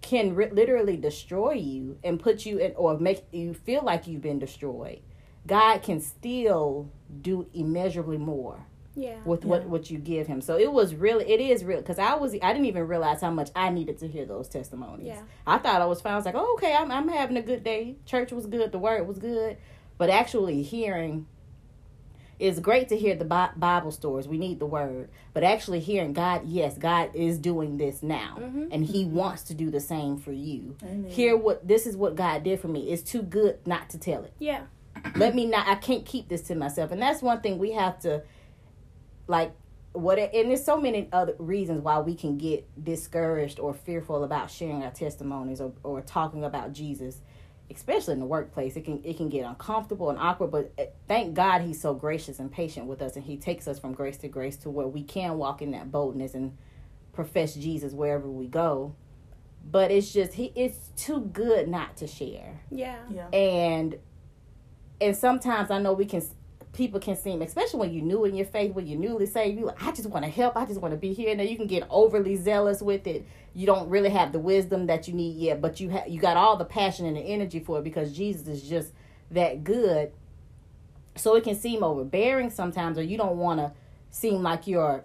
can 0.00 0.34
ri- 0.34 0.50
literally 0.50 0.96
destroy 0.96 1.52
you 1.52 1.98
and 2.04 2.20
put 2.20 2.46
you 2.46 2.58
in, 2.58 2.72
or 2.76 2.98
make 2.98 3.24
you 3.32 3.54
feel 3.54 3.82
like 3.82 4.06
you've 4.06 4.22
been 4.22 4.38
destroyed, 4.38 5.00
God 5.46 5.82
can 5.82 6.00
still 6.00 6.90
do 7.20 7.46
immeasurably 7.52 8.18
more 8.18 8.66
Yeah. 8.96 9.16
with 9.24 9.44
what 9.44 9.64
what 9.66 9.90
you 9.90 9.98
give 9.98 10.26
him. 10.26 10.40
So 10.40 10.56
it 10.56 10.72
was 10.72 10.94
really 10.94 11.30
it 11.30 11.40
is 11.40 11.64
real 11.64 11.78
because 11.78 11.98
I 11.98 12.14
was 12.14 12.34
I 12.34 12.52
didn't 12.52 12.66
even 12.66 12.86
realize 12.86 13.20
how 13.20 13.30
much 13.30 13.50
I 13.56 13.70
needed 13.70 13.98
to 13.98 14.08
hear 14.08 14.24
those 14.24 14.48
testimonies. 14.48 15.08
Yeah. 15.08 15.22
I 15.46 15.58
thought 15.58 15.82
I 15.82 15.86
was 15.86 16.00
fine. 16.00 16.12
I 16.12 16.16
was 16.16 16.24
like, 16.24 16.36
oh, 16.36 16.54
okay, 16.54 16.74
I'm 16.74 16.90
I'm 16.90 17.08
having 17.08 17.36
a 17.36 17.42
good 17.42 17.64
day. 17.64 17.96
Church 18.06 18.32
was 18.32 18.46
good. 18.46 18.72
The 18.72 18.78
word 18.78 19.06
was 19.08 19.18
good. 19.18 19.56
But 19.98 20.10
actually 20.10 20.62
hearing 20.62 21.26
it's 22.38 22.58
great 22.58 22.88
to 22.88 22.96
hear 22.96 23.14
the 23.14 23.24
Bible 23.24 23.92
stories. 23.92 24.26
We 24.26 24.38
need 24.38 24.58
the 24.58 24.66
word, 24.66 25.08
but 25.32 25.44
actually 25.44 25.80
hearing 25.80 26.12
God, 26.12 26.42
yes, 26.44 26.76
God 26.76 27.10
is 27.14 27.38
doing 27.38 27.76
this 27.78 28.02
now, 28.02 28.38
mm-hmm. 28.40 28.66
and 28.72 28.84
He 28.84 29.04
wants 29.04 29.44
to 29.44 29.54
do 29.54 29.70
the 29.70 29.80
same 29.80 30.18
for 30.18 30.32
you. 30.32 30.76
Amen. 30.82 31.10
Hear 31.10 31.36
what 31.36 31.66
this 31.66 31.86
is 31.86 31.96
what 31.96 32.16
God 32.16 32.42
did 32.42 32.60
for 32.60 32.68
me. 32.68 32.90
It's 32.90 33.02
too 33.02 33.22
good 33.22 33.64
not 33.66 33.88
to 33.90 33.98
tell 33.98 34.24
it 34.24 34.32
Yeah. 34.38 34.62
let 35.16 35.34
me 35.34 35.46
not 35.46 35.66
i 35.66 35.74
can't 35.74 36.06
keep 36.06 36.28
this 36.28 36.42
to 36.42 36.54
myself 36.54 36.90
and 36.90 37.02
that's 37.02 37.20
one 37.20 37.40
thing 37.40 37.58
we 37.58 37.72
have 37.72 37.98
to 37.98 38.22
like 39.26 39.52
what 39.92 40.18
and 40.18 40.50
there's 40.50 40.64
so 40.64 40.80
many 40.80 41.08
other 41.12 41.34
reasons 41.38 41.80
why 41.82 41.98
we 42.00 42.14
can 42.14 42.36
get 42.36 42.66
discouraged 42.82 43.60
or 43.60 43.72
fearful 43.72 44.24
about 44.24 44.50
sharing 44.50 44.82
our 44.82 44.90
testimonies 44.90 45.60
or, 45.60 45.72
or 45.82 46.00
talking 46.00 46.44
about 46.44 46.72
jesus 46.72 47.20
especially 47.70 48.12
in 48.12 48.20
the 48.20 48.26
workplace 48.26 48.76
it 48.76 48.84
can 48.84 49.00
it 49.04 49.16
can 49.16 49.28
get 49.28 49.44
uncomfortable 49.46 50.10
and 50.10 50.18
awkward 50.18 50.50
but 50.50 50.72
eh, 50.78 50.86
thank 51.06 51.32
god 51.34 51.60
he's 51.62 51.80
so 51.80 51.94
gracious 51.94 52.38
and 52.40 52.50
patient 52.50 52.86
with 52.86 53.00
us 53.00 53.14
and 53.16 53.24
he 53.24 53.36
takes 53.36 53.68
us 53.68 53.78
from 53.78 53.94
grace 53.94 54.16
to 54.16 54.28
grace 54.28 54.56
to 54.56 54.68
where 54.68 54.88
we 54.88 55.02
can 55.02 55.38
walk 55.38 55.62
in 55.62 55.70
that 55.70 55.90
boldness 55.92 56.34
and 56.34 56.56
profess 57.12 57.54
jesus 57.54 57.92
wherever 57.92 58.28
we 58.28 58.46
go 58.48 58.94
but 59.70 59.90
it's 59.90 60.12
just 60.12 60.34
he 60.34 60.52
it's 60.56 60.90
too 60.96 61.20
good 61.32 61.68
not 61.68 61.96
to 61.96 62.06
share 62.06 62.60
Yeah. 62.70 62.98
Yeah. 63.08 63.28
and 63.28 63.96
and 65.00 65.16
sometimes 65.16 65.70
I 65.70 65.78
know 65.80 65.92
we 65.92 66.04
can 66.06 66.22
people 66.74 67.00
can 67.00 67.16
seem 67.16 67.40
especially 67.40 67.80
when 67.80 67.92
you're 67.92 68.04
new 68.04 68.24
in 68.24 68.34
your 68.34 68.46
faith 68.46 68.72
when 68.74 68.86
you're 68.86 68.98
newly 68.98 69.26
saved 69.26 69.58
you 69.58 69.66
like 69.66 69.82
I 69.82 69.92
just 69.92 70.08
want 70.10 70.24
to 70.24 70.30
help 70.30 70.56
I 70.56 70.66
just 70.66 70.80
want 70.80 70.92
to 70.92 70.98
be 70.98 71.12
here. 71.12 71.34
Then 71.34 71.46
you 71.48 71.56
can 71.56 71.66
get 71.66 71.86
overly 71.88 72.36
zealous 72.36 72.82
with 72.82 73.06
it. 73.06 73.26
You 73.54 73.66
don't 73.66 73.88
really 73.88 74.10
have 74.10 74.32
the 74.32 74.38
wisdom 74.38 74.86
that 74.86 75.08
you 75.08 75.14
need 75.14 75.36
yet 75.36 75.60
but 75.60 75.80
you 75.80 75.88
have 75.90 76.08
you 76.08 76.20
got 76.20 76.36
all 76.36 76.56
the 76.56 76.64
passion 76.64 77.06
and 77.06 77.16
the 77.16 77.20
energy 77.20 77.60
for 77.60 77.78
it 77.78 77.84
because 77.84 78.12
Jesus 78.12 78.46
is 78.48 78.68
just 78.68 78.92
that 79.30 79.64
good. 79.64 80.12
So 81.16 81.36
it 81.36 81.44
can 81.44 81.54
seem 81.54 81.84
overbearing 81.84 82.50
sometimes 82.50 82.98
or 82.98 83.02
you 83.02 83.16
don't 83.16 83.36
want 83.36 83.60
to 83.60 83.72
seem 84.10 84.42
like 84.42 84.66
you're 84.66 85.04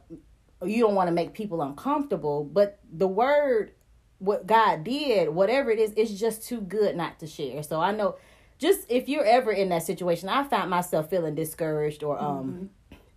you 0.66 0.82
don't 0.82 0.96
want 0.96 1.08
to 1.08 1.14
make 1.14 1.34
people 1.34 1.62
uncomfortable 1.62 2.44
but 2.44 2.80
the 2.92 3.08
word 3.08 3.72
what 4.18 4.46
God 4.46 4.84
did 4.84 5.30
whatever 5.30 5.72
it 5.72 5.80
is 5.80 5.94
it's 5.96 6.12
just 6.12 6.48
too 6.48 6.62
good 6.62 6.96
not 6.96 7.20
to 7.20 7.28
share. 7.28 7.62
So 7.64 7.80
I 7.80 7.92
know 7.92 8.18
just 8.60 8.86
if 8.90 9.10
you're 9.10 9.26
ever 9.26 9.52
in 9.52 9.70
that 9.70 9.84
situation 9.84 10.30
i 10.30 10.44
found 10.44 10.70
myself 10.70 11.10
feeling 11.10 11.34
discouraged 11.34 12.04
or 12.04 12.22
um 12.22 12.70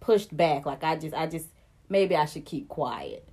pushed 0.02 0.36
back. 0.36 0.66
Like 0.66 0.84
i 0.84 0.96
just 0.96 1.14
i 1.14 1.26
just 1.26 1.48
maybe 1.88 2.14
i 2.14 2.26
should 2.26 2.44
keep 2.44 2.68
quiet. 2.68 3.26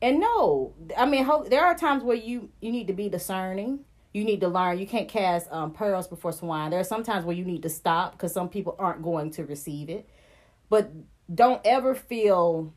And 0.00 0.20
no 0.20 0.74
i 0.96 1.06
mean 1.06 1.24
ho- 1.24 1.46
there 1.48 1.64
are 1.64 1.74
times 1.74 2.04
where 2.04 2.16
you 2.16 2.50
you 2.60 2.70
need 2.70 2.86
to 2.86 2.92
be 2.92 3.08
discerning. 3.08 3.80
You 4.12 4.24
need 4.24 4.40
to 4.42 4.48
learn. 4.48 4.78
You 4.78 4.86
can't 4.86 5.08
cast 5.08 5.50
um, 5.50 5.72
pearls 5.72 6.06
before 6.06 6.32
swine. 6.32 6.70
There 6.70 6.78
are 6.78 6.84
some 6.84 7.02
times 7.02 7.24
where 7.24 7.34
you 7.34 7.46
need 7.46 7.62
to 7.62 7.70
stop 7.70 8.12
because 8.12 8.30
some 8.34 8.50
people 8.50 8.76
aren't 8.78 9.02
going 9.02 9.30
to 9.32 9.44
receive 9.46 9.88
it. 9.88 10.06
But 10.68 10.92
don't 11.34 11.62
ever 11.64 11.94
feel 11.94 12.74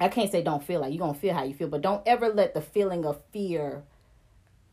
i 0.00 0.08
can't 0.08 0.32
say 0.32 0.42
don't 0.42 0.64
feel 0.64 0.80
like 0.80 0.92
you're 0.92 0.98
gonna 0.98 1.14
feel 1.14 1.34
how 1.34 1.44
you 1.44 1.54
feel 1.54 1.68
but 1.68 1.82
don't 1.82 2.02
ever 2.06 2.28
let 2.28 2.54
the 2.54 2.60
feeling 2.60 3.04
of 3.04 3.20
fear 3.30 3.84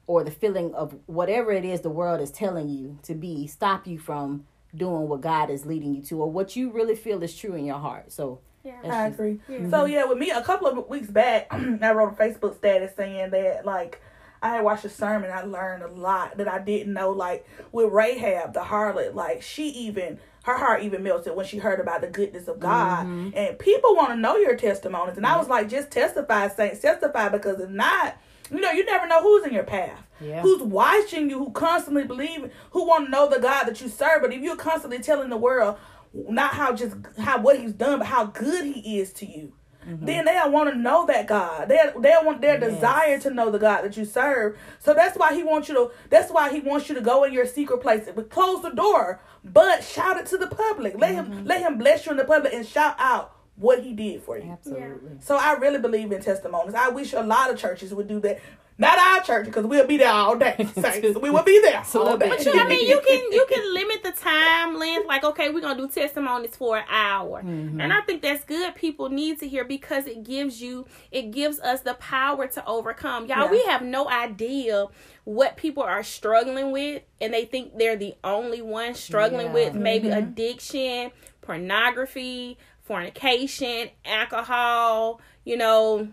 or 0.10 0.24
the 0.24 0.32
feeling 0.32 0.74
of 0.74 0.96
whatever 1.06 1.52
it 1.52 1.64
is 1.64 1.82
the 1.82 1.90
world 1.90 2.20
is 2.20 2.32
telling 2.32 2.68
you 2.68 2.98
to 3.04 3.14
be 3.14 3.46
stop 3.46 3.86
you 3.86 4.00
from 4.00 4.44
doing 4.76 5.08
what 5.08 5.22
God 5.22 5.52
is 5.52 5.68
leading 5.68 5.94
you 5.94 6.02
to 6.06 6.20
or 6.24 6.32
what 6.32 6.56
you 6.56 6.72
really 6.72 6.96
feel 6.96 7.22
is 7.22 7.38
true 7.38 7.54
in 7.54 7.64
your 7.64 7.78
heart. 7.78 8.12
So 8.12 8.40
Yeah. 8.64 8.80
I 8.86 8.88
just- 9.10 9.20
agree. 9.20 9.40
Yeah. 9.48 9.70
So 9.70 9.86
yeah, 9.86 10.06
with 10.06 10.18
me, 10.18 10.32
a 10.32 10.42
couple 10.42 10.66
of 10.66 10.90
weeks 10.90 11.10
back, 11.12 11.46
I 11.52 11.92
wrote 11.92 12.14
a 12.14 12.16
Facebook 12.16 12.58
status 12.58 12.96
saying 12.96 13.30
that 13.30 13.68
like 13.68 14.02
I 14.42 14.50
had 14.56 14.64
watched 14.64 14.84
a 14.84 14.90
sermon. 14.90 15.30
I 15.32 15.44
learned 15.44 15.84
a 15.84 15.88
lot 15.92 16.38
that 16.38 16.48
I 16.48 16.58
didn't 16.58 16.92
know. 16.94 17.12
Like 17.12 17.46
with 17.72 17.92
Rahab, 17.92 18.54
the 18.56 18.62
harlot, 18.62 19.14
like 19.14 19.44
she 19.44 19.68
even 19.70 20.18
her 20.46 20.58
heart 20.58 20.82
even 20.82 21.04
melted 21.04 21.36
when 21.36 21.46
she 21.46 21.60
heard 21.60 21.80
about 21.80 22.02
the 22.02 22.08
goodness 22.08 22.48
of 22.48 22.60
God. 22.60 23.06
Mm-hmm. 23.06 23.38
And 23.38 23.60
people 23.60 23.96
want 23.96 24.10
to 24.10 24.16
know 24.16 24.38
your 24.38 24.56
testimonies. 24.56 25.18
And 25.18 25.26
I 25.28 25.38
was 25.38 25.48
like, 25.50 25.70
just 25.70 25.92
testify, 25.92 26.48
saints, 26.48 26.80
testify, 26.80 27.30
because 27.30 27.60
if 27.60 27.70
not, 27.70 28.18
you 28.52 28.60
know, 28.60 28.72
you 28.72 28.86
never 28.86 29.08
know 29.08 29.22
who's 29.22 29.46
in 29.46 29.54
your 29.54 29.64
path. 29.64 30.04
Yeah. 30.22 30.42
Who's 30.42 30.62
watching 30.62 31.30
you, 31.30 31.40
who 31.40 31.52
constantly 31.52 32.04
believe, 32.04 32.52
who 32.72 32.86
want 32.86 33.06
to 33.06 33.12
know 33.12 33.30
the 33.30 33.40
God 33.40 33.66
that 33.66 33.80
you 33.82 33.88
serve. 33.88 34.22
But 34.22 34.34
if 34.34 34.42
you're 34.42 34.56
constantly 34.56 35.00
telling 35.00 35.30
the 35.30 35.38
world 35.38 35.78
not 36.14 36.54
how 36.54 36.74
just 36.74 36.96
how 37.20 37.40
what 37.40 37.60
he's 37.60 37.74
done, 37.74 38.00
but 38.00 38.08
how 38.08 38.26
good 38.26 38.66
he 38.66 39.00
is 39.00 39.14
to 39.14 39.26
you, 39.26 39.54
mm-hmm. 39.88 40.06
then 40.06 40.26
they 40.26 40.34
don't 40.34 40.52
want 40.52 40.70
to 40.70 40.78
know 40.78 41.06
that 41.06 41.28
God. 41.28 41.70
They 41.70 41.80
they 42.00 42.16
want 42.24 42.42
their 42.42 42.60
Yes. 42.60 42.74
desire 42.74 43.20
to 43.20 43.30
know 43.30 43.52
the 43.52 43.60
God 43.60 43.84
that 43.84 43.96
you 43.96 44.06
serve. 44.06 44.58
So 44.80 44.94
that's 44.94 45.18
why 45.18 45.34
he 45.34 45.44
wants 45.44 45.70
you 45.70 45.76
to. 45.76 45.92
That's 46.10 46.32
why 46.32 46.52
he 46.52 46.60
wants 46.60 46.90
you 46.90 46.96
to 46.96 47.02
go 47.02 47.24
in 47.24 47.34
your 47.34 47.46
secret 47.46 47.80
place, 47.80 48.10
but 48.14 48.30
close 48.30 48.62
the 48.62 48.72
door, 48.72 49.22
but 49.44 49.84
shout 49.84 50.18
it 50.18 50.26
to 50.28 50.38
the 50.38 50.48
public. 50.48 50.98
Let 50.98 51.14
him 51.14 51.26
mm-hmm. 51.28 51.46
let 51.46 51.62
him 51.62 51.78
bless 51.78 52.06
you 52.06 52.12
in 52.12 52.18
the 52.18 52.26
public 52.26 52.54
and 52.54 52.66
shout 52.66 52.96
out 52.98 53.36
what 53.60 53.84
he 53.84 53.94
did 53.94 54.24
for 54.24 54.38
you. 54.38 54.50
Absolutely. 54.52 55.18
So 55.20 55.36
I 55.36 55.54
really 55.54 55.80
believe 55.80 56.12
in 56.12 56.22
testimonies. 56.22 56.74
I 56.74 56.90
wish 56.90 57.14
a 57.14 57.22
lot 57.22 57.52
of 57.52 57.58
churches 57.60 57.94
would 57.94 58.08
do 58.08 58.20
that. 58.22 58.40
Not 58.78 58.98
our 58.98 59.22
church 59.22 59.46
because 59.48 59.66
we'll 59.66 59.86
be 59.86 59.98
there 59.98 60.10
all 60.10 60.38
day. 60.38 60.56
Saints. 60.82 61.20
we 61.20 61.30
will 61.30 61.44
be 61.44 61.60
there 61.62 61.84
all 61.96 62.18
day. 62.18 62.30
But 62.30 62.46
you, 62.46 62.54
I 62.58 62.66
mean, 62.66 62.88
you 62.88 63.02
can 63.06 63.32
you 63.34 63.46
can 63.50 63.74
limit 63.74 64.04
the 64.04 64.14
time 64.14 64.80
length. 64.80 65.06
Like, 65.06 65.26
okay, 65.26 65.50
we're 65.50 65.60
gonna 65.60 65.78
do 65.78 65.90
testimonies 65.90 66.56
for 66.56 66.78
an 66.78 66.86
hour, 66.90 67.44
mm-hmm. 67.44 67.82
and 67.82 67.92
I 67.92 68.00
think 68.00 68.22
that's 68.22 68.46
good. 68.46 68.74
People 68.76 69.10
need 69.10 69.42
to 69.42 69.50
hear 69.50 69.66
because 69.66 70.08
it 70.08 70.24
gives 70.24 70.62
you, 70.62 70.86
it 71.12 71.32
gives 71.32 71.60
us 71.60 71.82
the 71.82 71.96
power 71.96 72.48
to 72.48 72.66
overcome. 72.66 73.26
Y'all, 73.26 73.40
Yeah. 73.40 73.52
we 73.52 73.62
have 73.64 73.82
no 73.82 74.08
idea 74.08 74.86
what 75.26 75.58
people 75.58 75.84
are 75.84 76.02
struggling 76.02 76.72
with, 76.72 77.04
and 77.20 77.34
they 77.34 77.44
think 77.44 77.78
they're 77.78 77.98
the 77.98 78.16
only 78.24 78.62
one 78.62 78.96
struggling 78.96 79.48
Yeah. 79.48 79.54
with 79.54 79.74
maybe 79.74 80.08
mm-hmm. 80.08 80.20
addiction, 80.20 81.12
pornography, 81.42 82.58
fornication, 82.90 83.90
alcohol. 84.04 85.22
You 85.46 85.58
know, 85.58 86.10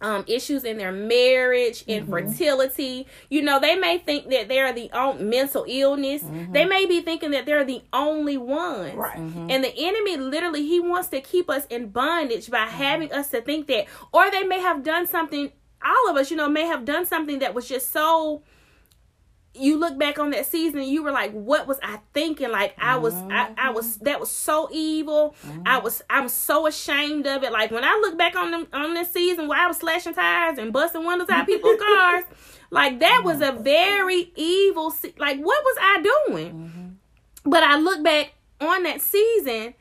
um, 0.00 0.24
issues 0.26 0.64
in 0.64 0.78
their 0.78 0.92
marriage, 0.92 1.80
mm-hmm. 1.80 1.90
infertility. 1.90 3.06
You 3.28 3.42
know, 3.42 3.60
they 3.60 3.74
may 3.74 3.98
think 3.98 4.30
that 4.30 4.48
they're 4.48 4.72
the 4.72 4.90
only 4.92 5.24
mental 5.24 5.64
illness. 5.68 6.22
Mm-hmm. 6.22 6.52
They 6.52 6.64
may 6.64 6.86
be 6.86 7.00
thinking 7.00 7.32
that 7.32 7.44
they're 7.44 7.64
the 7.64 7.82
only 7.92 8.36
ones. 8.36 8.94
Right. 8.94 9.18
Mm-hmm. 9.18 9.50
And 9.50 9.64
the 9.64 9.74
enemy 9.76 10.16
literally 10.16 10.66
he 10.66 10.80
wants 10.80 11.08
to 11.08 11.20
keep 11.20 11.50
us 11.50 11.66
in 11.66 11.88
bondage 11.88 12.50
by 12.50 12.66
having 12.66 13.12
us 13.12 13.30
to 13.30 13.40
think 13.40 13.66
that 13.66 13.86
or 14.12 14.30
they 14.30 14.44
may 14.44 14.60
have 14.60 14.82
done 14.82 15.06
something 15.06 15.52
all 15.82 16.10
of 16.10 16.16
us, 16.16 16.30
you 16.30 16.36
know, 16.36 16.48
may 16.48 16.66
have 16.66 16.84
done 16.84 17.06
something 17.06 17.38
that 17.38 17.54
was 17.54 17.66
just 17.66 17.90
so 17.90 18.42
you 19.54 19.78
look 19.78 19.98
back 19.98 20.18
on 20.18 20.30
that 20.30 20.46
season 20.46 20.78
and 20.78 20.88
you 20.88 21.02
were 21.02 21.10
like 21.10 21.32
what 21.32 21.66
was 21.66 21.78
i 21.82 21.98
thinking? 22.14 22.50
Like 22.50 22.74
i 22.78 22.96
was 22.96 23.14
I, 23.14 23.18
I 23.18 23.46
mm-hmm. 23.46 23.74
was 23.74 23.96
that 23.98 24.20
was 24.20 24.30
so 24.30 24.68
evil. 24.70 25.34
I 25.44 25.48
mm-hmm. 25.48 25.84
was 25.84 26.02
i'm 26.08 26.28
so 26.28 26.66
ashamed 26.66 27.26
of 27.26 27.42
it. 27.42 27.52
Like 27.52 27.70
when 27.70 27.84
i 27.84 27.98
look 28.00 28.16
back 28.16 28.36
on 28.36 28.50
them 28.50 28.66
on 28.72 28.94
this 28.94 29.12
season 29.12 29.48
where 29.48 29.58
i 29.58 29.66
was 29.66 29.78
slashing 29.78 30.14
tires 30.14 30.58
and 30.58 30.72
busting 30.72 31.04
windows 31.04 31.28
out 31.30 31.46
people's 31.46 31.80
cars 31.80 32.24
like 32.70 33.00
that 33.00 33.22
oh 33.22 33.26
was 33.26 33.40
a 33.40 33.52
very 33.52 34.32
evil 34.36 34.90
se- 34.90 35.14
like 35.18 35.38
what 35.38 35.64
was 35.64 35.76
i 35.80 36.02
doing? 36.28 36.54
Mm-hmm. 36.54 37.50
But 37.50 37.62
i 37.62 37.76
look 37.76 38.04
back 38.04 38.34
on 38.60 38.84
that 38.84 39.00
season 39.00 39.74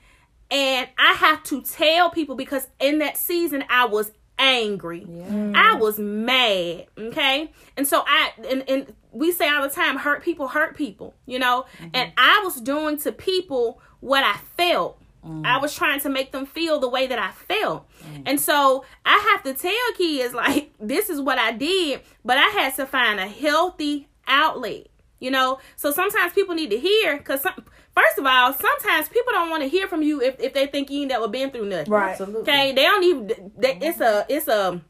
and 0.50 0.90
i 0.98 1.14
have 1.14 1.44
to 1.44 1.62
tell 1.62 2.10
people 2.10 2.36
because 2.36 2.68
in 2.80 3.00
that 3.00 3.18
season 3.18 3.64
i 3.70 3.86
was 3.86 4.12
angry. 4.40 5.06
I 5.54 5.76
was 5.76 6.00
mad. 6.00 6.88
Okay. 6.98 7.52
And 7.78 7.86
so 7.86 8.04
I 8.08 8.32
and, 8.50 8.68
and 8.68 8.96
we 9.12 9.32
say 9.32 9.50
all 9.50 9.64
the 9.64 9.74
time, 9.74 9.98
hurt 9.98 10.24
people 10.24 10.50
hurt 10.50 10.76
people, 10.76 11.16
you 11.26 11.40
know? 11.40 11.66
Mm-hmm. 11.78 11.90
And 11.94 12.12
I 12.18 12.42
was 12.44 12.62
doing 12.62 12.98
to 13.00 13.12
people 13.12 13.82
what 14.00 14.24
I 14.24 14.38
felt. 14.58 15.02
Mm. 15.26 15.46
I 15.46 15.58
was 15.58 15.76
trying 15.76 16.00
to 16.02 16.10
make 16.10 16.32
them 16.32 16.46
feel 16.46 16.80
the 16.80 16.88
way 16.88 17.08
that 17.08 17.20
I 17.20 17.32
felt. 17.32 17.90
Mm. 18.04 18.24
And 18.26 18.40
so 18.40 18.86
I 19.06 19.18
have 19.32 19.44
to 19.44 19.54
tell 19.54 19.74
kids 19.98 20.34
like 20.34 20.72
this 20.80 21.10
is 21.10 21.20
what 21.20 21.38
I 21.38 21.52
did, 21.52 22.02
but 22.24 22.38
I 22.38 22.48
had 22.50 22.76
to 22.76 22.86
find 22.86 23.20
a 23.20 23.28
healthy 23.28 24.08
outlet. 24.28 24.88
You 25.20 25.32
know, 25.32 25.60
so 25.76 25.92
sometimes 25.92 26.32
people 26.32 26.56
need 26.56 26.70
to 26.70 26.80
hear 26.80 27.18
because 27.18 27.42
some, 27.42 27.66
first 27.94 28.18
of 28.18 28.26
all, 28.26 28.54
sometimes 28.54 29.10
people 29.10 29.34
don't 29.34 29.50
want 29.50 29.64
to 29.64 29.68
hear 29.68 29.86
from 29.86 30.02
you 30.02 30.22
if, 30.22 30.40
if 30.40 30.54
they 30.54 30.66
think 30.66 30.90
you 30.90 31.02
ain't 31.02 31.10
never 31.10 31.28
been 31.28 31.52
through 31.52 31.66
nothing. 31.66 31.92
Right. 31.92 32.12
Absolutely. 32.12 32.42
Okay, 32.44 32.72
they 32.72 32.84
don't 32.84 33.04
even. 33.04 33.52
They, 33.58 33.78
it's 33.82 34.00
a 34.00 34.26
it's 34.30 34.48
a 34.48 34.82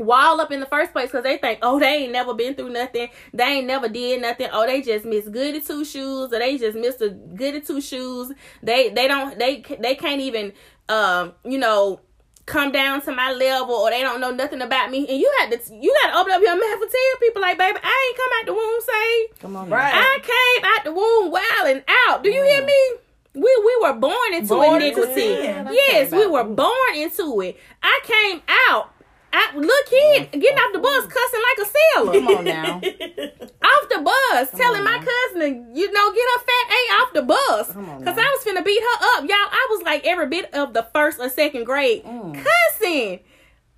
wall 0.00 0.40
up 0.40 0.50
in 0.50 0.60
the 0.60 0.66
first 0.66 0.92
place 0.92 1.10
because 1.10 1.24
they 1.24 1.38
think, 1.38 1.60
oh, 1.62 1.78
they 1.78 2.04
ain't 2.04 2.12
never 2.12 2.34
been 2.34 2.54
through 2.54 2.70
nothing. 2.70 3.08
They 3.32 3.44
ain't 3.44 3.66
never 3.66 3.88
did 3.88 4.20
nothing. 4.20 4.48
Oh, 4.52 4.66
they 4.66 4.82
just 4.82 5.04
missed 5.04 5.30
goody 5.30 5.60
two 5.60 5.84
shoes, 5.84 6.32
or 6.32 6.38
they 6.38 6.58
just 6.58 6.76
missed 6.76 7.00
a 7.00 7.10
goody 7.10 7.60
two 7.60 7.80
shoes. 7.80 8.32
They 8.62 8.90
they 8.90 9.06
don't 9.08 9.38
they 9.38 9.62
they 9.78 9.94
can't 9.94 10.20
even 10.20 10.52
um 10.88 11.32
you 11.44 11.58
know 11.58 12.00
come 12.46 12.72
down 12.72 13.00
to 13.02 13.12
my 13.12 13.32
level 13.32 13.74
or 13.74 13.90
they 13.90 14.02
don't 14.02 14.20
know 14.20 14.32
nothing 14.32 14.60
about 14.60 14.90
me. 14.90 15.06
And 15.08 15.18
you 15.18 15.32
had 15.38 15.50
to 15.50 15.74
you 15.74 15.94
got 16.02 16.12
to 16.12 16.18
open 16.18 16.32
up 16.32 16.42
your 16.42 16.54
mouth 16.54 16.82
and 16.82 16.90
tell 16.90 17.20
people 17.20 17.40
like, 17.42 17.56
baby, 17.56 17.78
I 17.82 18.08
ain't 18.08 18.16
come 18.16 18.30
out 18.38 18.46
the 18.46 18.52
womb 18.54 18.80
say, 18.80 19.40
Come 19.40 19.56
on. 19.56 19.70
Right. 19.70 19.94
I 19.94 20.18
came 20.20 20.64
out 20.70 20.84
the 20.84 20.92
womb 20.92 21.30
wild 21.30 21.76
and 21.76 21.84
out. 22.08 22.22
Do 22.22 22.30
you 22.30 22.42
hear 22.42 22.64
me? 22.64 22.96
We 23.32 23.42
we 23.42 23.78
were 23.82 23.92
born 23.92 24.34
into 24.34 24.48
Born 24.48 24.82
into 24.82 25.02
iniquity. 25.04 25.72
Yes, 25.72 26.10
we 26.10 26.26
were 26.26 26.42
born 26.42 26.94
into 26.96 27.40
it. 27.42 27.58
I 27.80 28.00
came 28.02 28.42
out. 28.68 28.92
I, 29.32 29.56
look 29.56 29.86
kid 29.86 30.32
getting 30.32 30.58
off 30.58 30.72
the 30.72 30.78
bus 30.80 31.06
cussing 31.06 31.42
like 31.48 31.66
a 31.66 31.70
sailor. 31.70 32.12
Come 32.12 32.36
on 32.38 32.44
now. 32.44 32.74
off 33.62 33.88
the 33.88 34.00
bus, 34.02 34.50
telling 34.58 34.82
my 34.84 34.96
now. 34.98 35.04
cousin 35.04 35.70
you 35.74 35.92
know, 35.92 36.12
get 36.12 36.24
her 36.34 36.40
fat 36.40 36.66
A 36.70 37.02
off 37.02 37.12
the 37.12 37.22
bus. 37.22 37.72
Come 37.72 37.88
on 37.90 38.04
Cause 38.04 38.16
now. 38.16 38.22
I 38.22 38.36
was 38.36 38.44
finna 38.44 38.64
beat 38.64 38.80
her 38.82 39.06
up. 39.16 39.22
Y'all, 39.28 39.36
I 39.38 39.66
was 39.70 39.82
like 39.82 40.04
every 40.06 40.26
bit 40.28 40.52
of 40.54 40.72
the 40.74 40.86
first 40.92 41.20
or 41.20 41.28
second 41.28 41.64
grade 41.64 42.04
Mm. 42.04 42.44
cussing. 42.44 43.20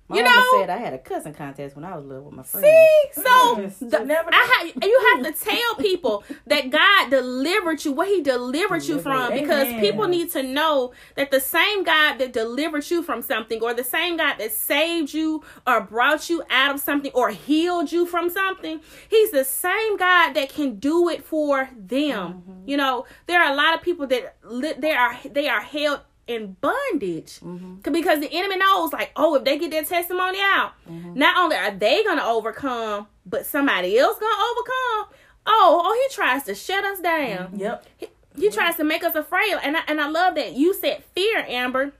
My 0.09 0.17
You 0.17 0.23
know? 0.23 0.43
said 0.59 0.69
I 0.69 0.77
had 0.77 0.93
a 0.93 0.97
cousin 0.97 1.33
contest 1.33 1.75
when 1.77 1.85
I 1.85 1.95
was 1.95 2.05
little 2.05 2.25
with 2.25 2.33
my 2.33 2.43
friends. 2.43 2.67
See, 2.67 3.21
so 3.21 3.55
Just- 3.61 3.89
the- 3.89 3.99
never 4.03 4.29
I 4.33 4.47
ha- 4.51 4.71
you 4.85 5.13
have 5.23 5.33
to 5.33 5.43
tell 5.45 5.75
people 5.75 6.25
that 6.45 6.69
God 6.69 7.09
delivered 7.09 7.85
you, 7.85 7.93
what 7.93 8.09
He 8.09 8.21
delivered 8.21 8.83
you 8.83 8.99
from, 8.99 9.29
Delivered. 9.29 9.39
because 9.39 9.67
people 9.79 10.07
need 10.09 10.29
to 10.31 10.43
know 10.43 10.91
that 11.15 11.31
the 11.31 11.39
same 11.39 11.83
God 11.85 12.17
that 12.17 12.33
delivered 12.33 12.89
you 12.91 13.01
from 13.01 13.21
something, 13.21 13.61
or 13.61 13.73
the 13.73 13.83
same 13.85 14.17
God 14.17 14.35
that 14.39 14.51
saved 14.51 15.13
you, 15.13 15.41
or 15.65 15.79
brought 15.79 16.29
you 16.29 16.43
out 16.49 16.75
of 16.75 16.81
something, 16.81 17.11
or 17.13 17.29
healed 17.29 17.91
you 17.93 18.05
from 18.05 18.29
something, 18.29 18.81
He's 19.07 19.31
the 19.31 19.45
same 19.45 19.95
God 19.95 20.33
that 20.33 20.49
can 20.49 20.75
do 20.79 21.07
it 21.07 21.23
for 21.23 21.69
them. 21.77 22.43
Mm-hmm. 22.45 22.69
You 22.69 22.75
know, 22.75 23.05
there 23.27 23.41
are 23.41 23.53
a 23.53 23.55
lot 23.55 23.73
of 23.73 23.81
people 23.81 24.05
that 24.07 24.35
li- 24.43 24.73
they 24.77 24.91
are 24.91 25.17
they 25.31 25.47
are 25.47 25.61
held 25.61 26.01
in 26.27 26.55
bondage. 26.61 27.39
Mm-hmm. 27.39 27.91
Because 27.91 28.19
the 28.19 28.29
enemy 28.31 28.57
knows 28.57 28.93
like 28.93 29.11
oh 29.15 29.35
if 29.35 29.43
they 29.43 29.57
get 29.57 29.71
their 29.71 29.83
testimony 29.83 30.39
out 30.41 30.71
Mm-hmm. 30.89 31.13
not 31.15 31.37
only 31.37 31.55
are 31.55 31.71
they 31.71 32.03
gonna 32.03 32.23
overcome 32.25 33.07
but 33.25 33.45
somebody 33.45 33.97
else 33.97 34.17
gonna 34.19 34.43
overcome. 34.51 35.15
Oh 35.45 35.81
oh 35.85 36.07
he 36.09 36.13
tries 36.15 36.43
to 36.43 36.55
shut 36.55 36.83
us 36.85 36.99
down. 36.99 37.49
Yep. 37.57 37.85
he, 37.97 38.07
he 38.37 38.49
tries 38.49 38.75
to 38.77 38.83
make 38.83 39.03
us 39.03 39.15
afraid. 39.15 39.53
And 39.61 39.77
I, 39.77 39.81
and 39.87 39.99
I 40.01 40.09
love 40.09 40.35
that 40.35 40.53
you 40.53 40.73
said 40.73 41.03
fear 41.13 41.43
amber 41.47 41.93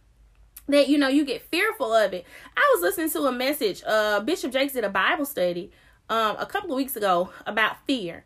that 0.70 0.88
you 0.88 0.98
know 0.98 1.10
you 1.10 1.26
get 1.26 1.42
fearful 1.52 1.94
of 1.94 2.14
it. 2.14 2.26
I 2.56 2.72
was 2.76 2.82
listening 2.82 3.10
to 3.12 3.28
a 3.28 3.32
message 3.32 3.84
uh 3.86 4.22
bishop 4.22 4.52
jakes 4.54 4.74
did 4.74 4.86
a 4.86 4.90
bible 4.90 5.26
study 5.26 5.72
um 6.10 6.38
a 6.40 6.46
couple 6.46 6.72
of 6.72 6.78
weeks 6.78 6.96
ago 6.96 7.30
about 7.46 7.86
fear. 7.86 8.24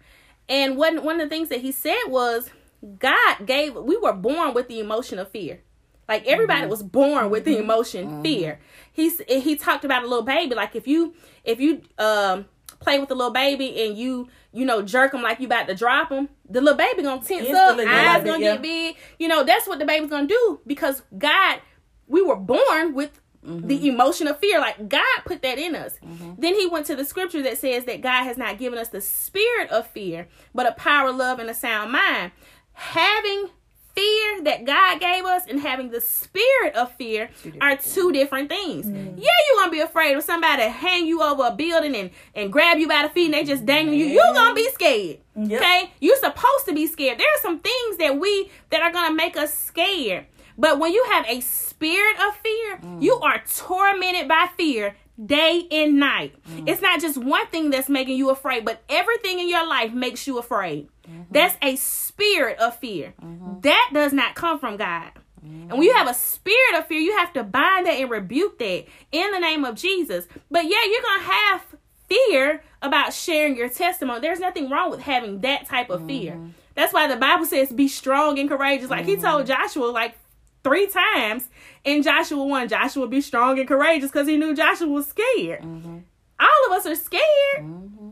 And 0.47 0.77
one 0.77 1.03
one 1.03 1.19
of 1.19 1.27
the 1.27 1.35
things 1.35 1.49
that 1.49 1.61
he 1.61 1.71
said 1.71 2.03
was 2.07 2.51
god 2.99 3.45
gave 3.47 3.73
we 3.75 3.97
were 3.97 4.13
born 4.13 4.53
with 4.53 4.67
the 4.67 4.79
emotion 4.79 5.17
of 5.17 5.29
fear 5.31 5.61
like 6.07 6.25
everybody 6.25 6.67
was 6.67 6.83
born 6.83 7.29
with 7.29 7.45
the 7.45 7.57
emotion 7.57 8.23
fear. 8.23 8.59
He's 8.91 9.21
he 9.27 9.55
talked 9.55 9.85
about 9.85 10.03
a 10.03 10.07
little 10.07 10.23
baby. 10.23 10.55
Like 10.55 10.75
if 10.75 10.87
you 10.87 11.13
if 11.43 11.59
you 11.59 11.81
um 11.97 12.45
play 12.79 12.99
with 12.99 13.11
a 13.11 13.15
little 13.15 13.33
baby 13.33 13.83
and 13.83 13.97
you 13.97 14.27
you 14.51 14.65
know 14.65 14.81
jerk 14.81 15.13
him 15.13 15.21
like 15.21 15.39
you 15.39 15.47
about 15.47 15.67
to 15.67 15.75
drop 15.75 16.11
him 16.11 16.29
the 16.49 16.61
little 16.61 16.77
baby 16.77 17.01
gonna 17.01 17.21
tense 17.21 17.49
up 17.49 17.77
Instantly, 17.77 17.85
the 17.85 17.91
eyes 17.91 18.23
gonna 18.23 18.43
yeah. 18.43 18.53
get 18.53 18.61
big. 18.61 18.95
You 19.19 19.27
know 19.27 19.43
that's 19.43 19.67
what 19.67 19.79
the 19.79 19.85
baby's 19.85 20.09
gonna 20.09 20.27
do 20.27 20.59
because 20.65 21.01
god 21.17 21.61
we 22.07 22.21
were 22.21 22.35
born 22.35 22.93
with 22.93 23.21
the 23.43 23.87
emotion 23.87 24.27
of 24.27 24.39
fear. 24.39 24.59
Like 24.59 24.89
god 24.89 25.03
put 25.25 25.41
that 25.41 25.57
in 25.57 25.75
us. 25.75 25.95
Then 26.37 26.55
he 26.55 26.67
went 26.67 26.85
to 26.87 26.95
the 26.95 27.05
scripture 27.05 27.41
that 27.43 27.57
says 27.57 27.85
that 27.85 28.01
god 28.01 28.23
has 28.23 28.37
not 28.37 28.57
given 28.57 28.79
us 28.79 28.89
the 28.89 29.01
spirit 29.01 29.69
of 29.69 29.87
fear 29.87 30.27
but 30.53 30.67
a 30.67 30.73
power 30.73 31.11
love 31.11 31.39
and 31.39 31.49
a 31.49 31.53
sound 31.53 31.91
mind. 31.91 32.31
Having 32.73 33.49
fear 33.97 34.43
that 34.43 34.65
god 34.65 34.99
gave 34.99 35.25
us 35.25 35.43
and 35.49 35.59
having 35.59 35.89
the 35.89 36.01
spirit 36.01 36.75
of 36.75 36.91
fear 36.93 37.29
are 37.61 37.75
two 37.77 38.11
different 38.11 38.49
things 38.49 38.85
yeah 38.87 39.31
you're 39.49 39.59
gonna 39.59 39.71
be 39.71 39.79
afraid 39.79 40.15
of 40.15 40.23
somebody 40.23 40.63
hang 40.63 41.05
you 41.05 41.21
over 41.21 41.47
a 41.47 41.51
building 41.51 41.95
and 41.95 42.09
and 42.35 42.51
grab 42.51 42.77
you 42.77 42.87
by 42.87 43.01
the 43.03 43.09
feet 43.09 43.25
and 43.25 43.33
they 43.33 43.43
just 43.43 43.65
dangling 43.65 43.97
you 43.99 44.05
you're 44.05 44.33
gonna 44.33 44.55
be 44.55 44.69
scared 44.69 45.17
Yep. 45.39 45.61
Okay, 45.61 45.91
you're 45.99 46.17
supposed 46.17 46.65
to 46.65 46.73
be 46.73 46.87
scared. 46.87 47.19
There 47.19 47.27
are 47.27 47.41
some 47.43 47.59
things 47.59 47.97
that 47.97 48.19
we 48.19 48.49
that 48.71 48.81
are 48.81 48.91
gonna 48.91 49.13
make 49.13 49.37
us 49.37 49.53
scared. 49.53 50.25
But 50.57 50.79
when 50.79 50.91
you 50.91 51.03
have 51.11 51.27
a 51.27 51.41
spirit 51.41 51.67
spirit 51.77 52.15
of 52.27 52.35
fear, 52.37 52.79
you 52.99 53.13
are 53.19 53.43
tormented 53.55 54.27
by 54.27 54.49
fear 54.57 54.95
day 55.23 55.67
and 55.71 55.99
night. 55.99 56.35
Mm-hmm. 56.49 56.67
It's 56.67 56.81
not 56.81 57.01
just 57.01 57.17
one 57.17 57.47
thing 57.47 57.69
that's 57.69 57.89
making 57.89 58.17
you 58.17 58.29
afraid, 58.29 58.65
but 58.65 58.83
everything 58.89 59.39
in 59.39 59.49
your 59.49 59.67
life 59.67 59.93
makes 59.93 60.27
you 60.27 60.37
afraid. 60.37 60.89
Mm-hmm. 61.09 61.23
That's 61.31 61.57
a 61.61 61.75
spirit 61.75 62.59
of 62.59 62.77
fear. 62.77 63.13
Mm-hmm. 63.21 63.61
That 63.61 63.89
does 63.93 64.13
not 64.13 64.35
come 64.35 64.59
from 64.59 64.77
God. 64.77 65.11
And 65.43 65.71
when 65.71 65.83
you 65.83 65.93
have 65.93 66.09
a 66.09 66.13
spirit 66.13 66.75
of 66.77 66.87
fear, 66.87 66.99
you 66.99 67.15
have 67.17 67.31
to 67.33 67.43
bind 67.43 67.85
that 67.85 67.93
and 67.93 68.09
rebuke 68.09 68.59
that 68.59 68.85
in 69.11 69.31
the 69.31 69.39
name 69.39 69.63
of 69.63 69.75
Jesus. 69.75 70.27
But 70.51 70.65
yeah, 70.65 70.83
you're 70.83 71.01
going 71.01 71.19
to 71.19 71.25
have 71.25 71.65
fear 72.09 72.63
about 72.81 73.13
sharing 73.13 73.55
your 73.55 73.69
testimony. 73.69 74.19
There's 74.19 74.39
nothing 74.39 74.69
wrong 74.69 74.91
with 74.91 75.01
having 75.01 75.41
that 75.41 75.65
type 75.65 75.89
of 75.89 76.05
fear. 76.05 76.37
That's 76.75 76.93
why 76.93 77.07
the 77.07 77.15
Bible 77.15 77.45
says 77.45 77.71
be 77.71 77.87
strong 77.87 78.37
and 78.39 78.49
courageous. 78.49 78.89
Like 78.89 79.05
he 79.05 79.15
told 79.15 79.47
Joshua 79.47 79.85
like 79.85 80.15
three 80.63 80.87
times 80.87 81.49
in 81.83 82.03
Joshua 82.03 82.43
1, 82.43 82.67
Joshua 82.67 83.07
be 83.07 83.21
strong 83.21 83.59
and 83.59 83.67
courageous 83.67 84.11
because 84.11 84.27
he 84.27 84.37
knew 84.37 84.55
Joshua 84.55 84.87
was 84.87 85.07
scared. 85.07 85.61
Mm-hmm. 85.61 85.97
All 86.39 86.65
of 86.67 86.77
us 86.77 86.85
are 86.85 86.95
scared. 86.95 87.23
Mm-hmm. 87.59 88.09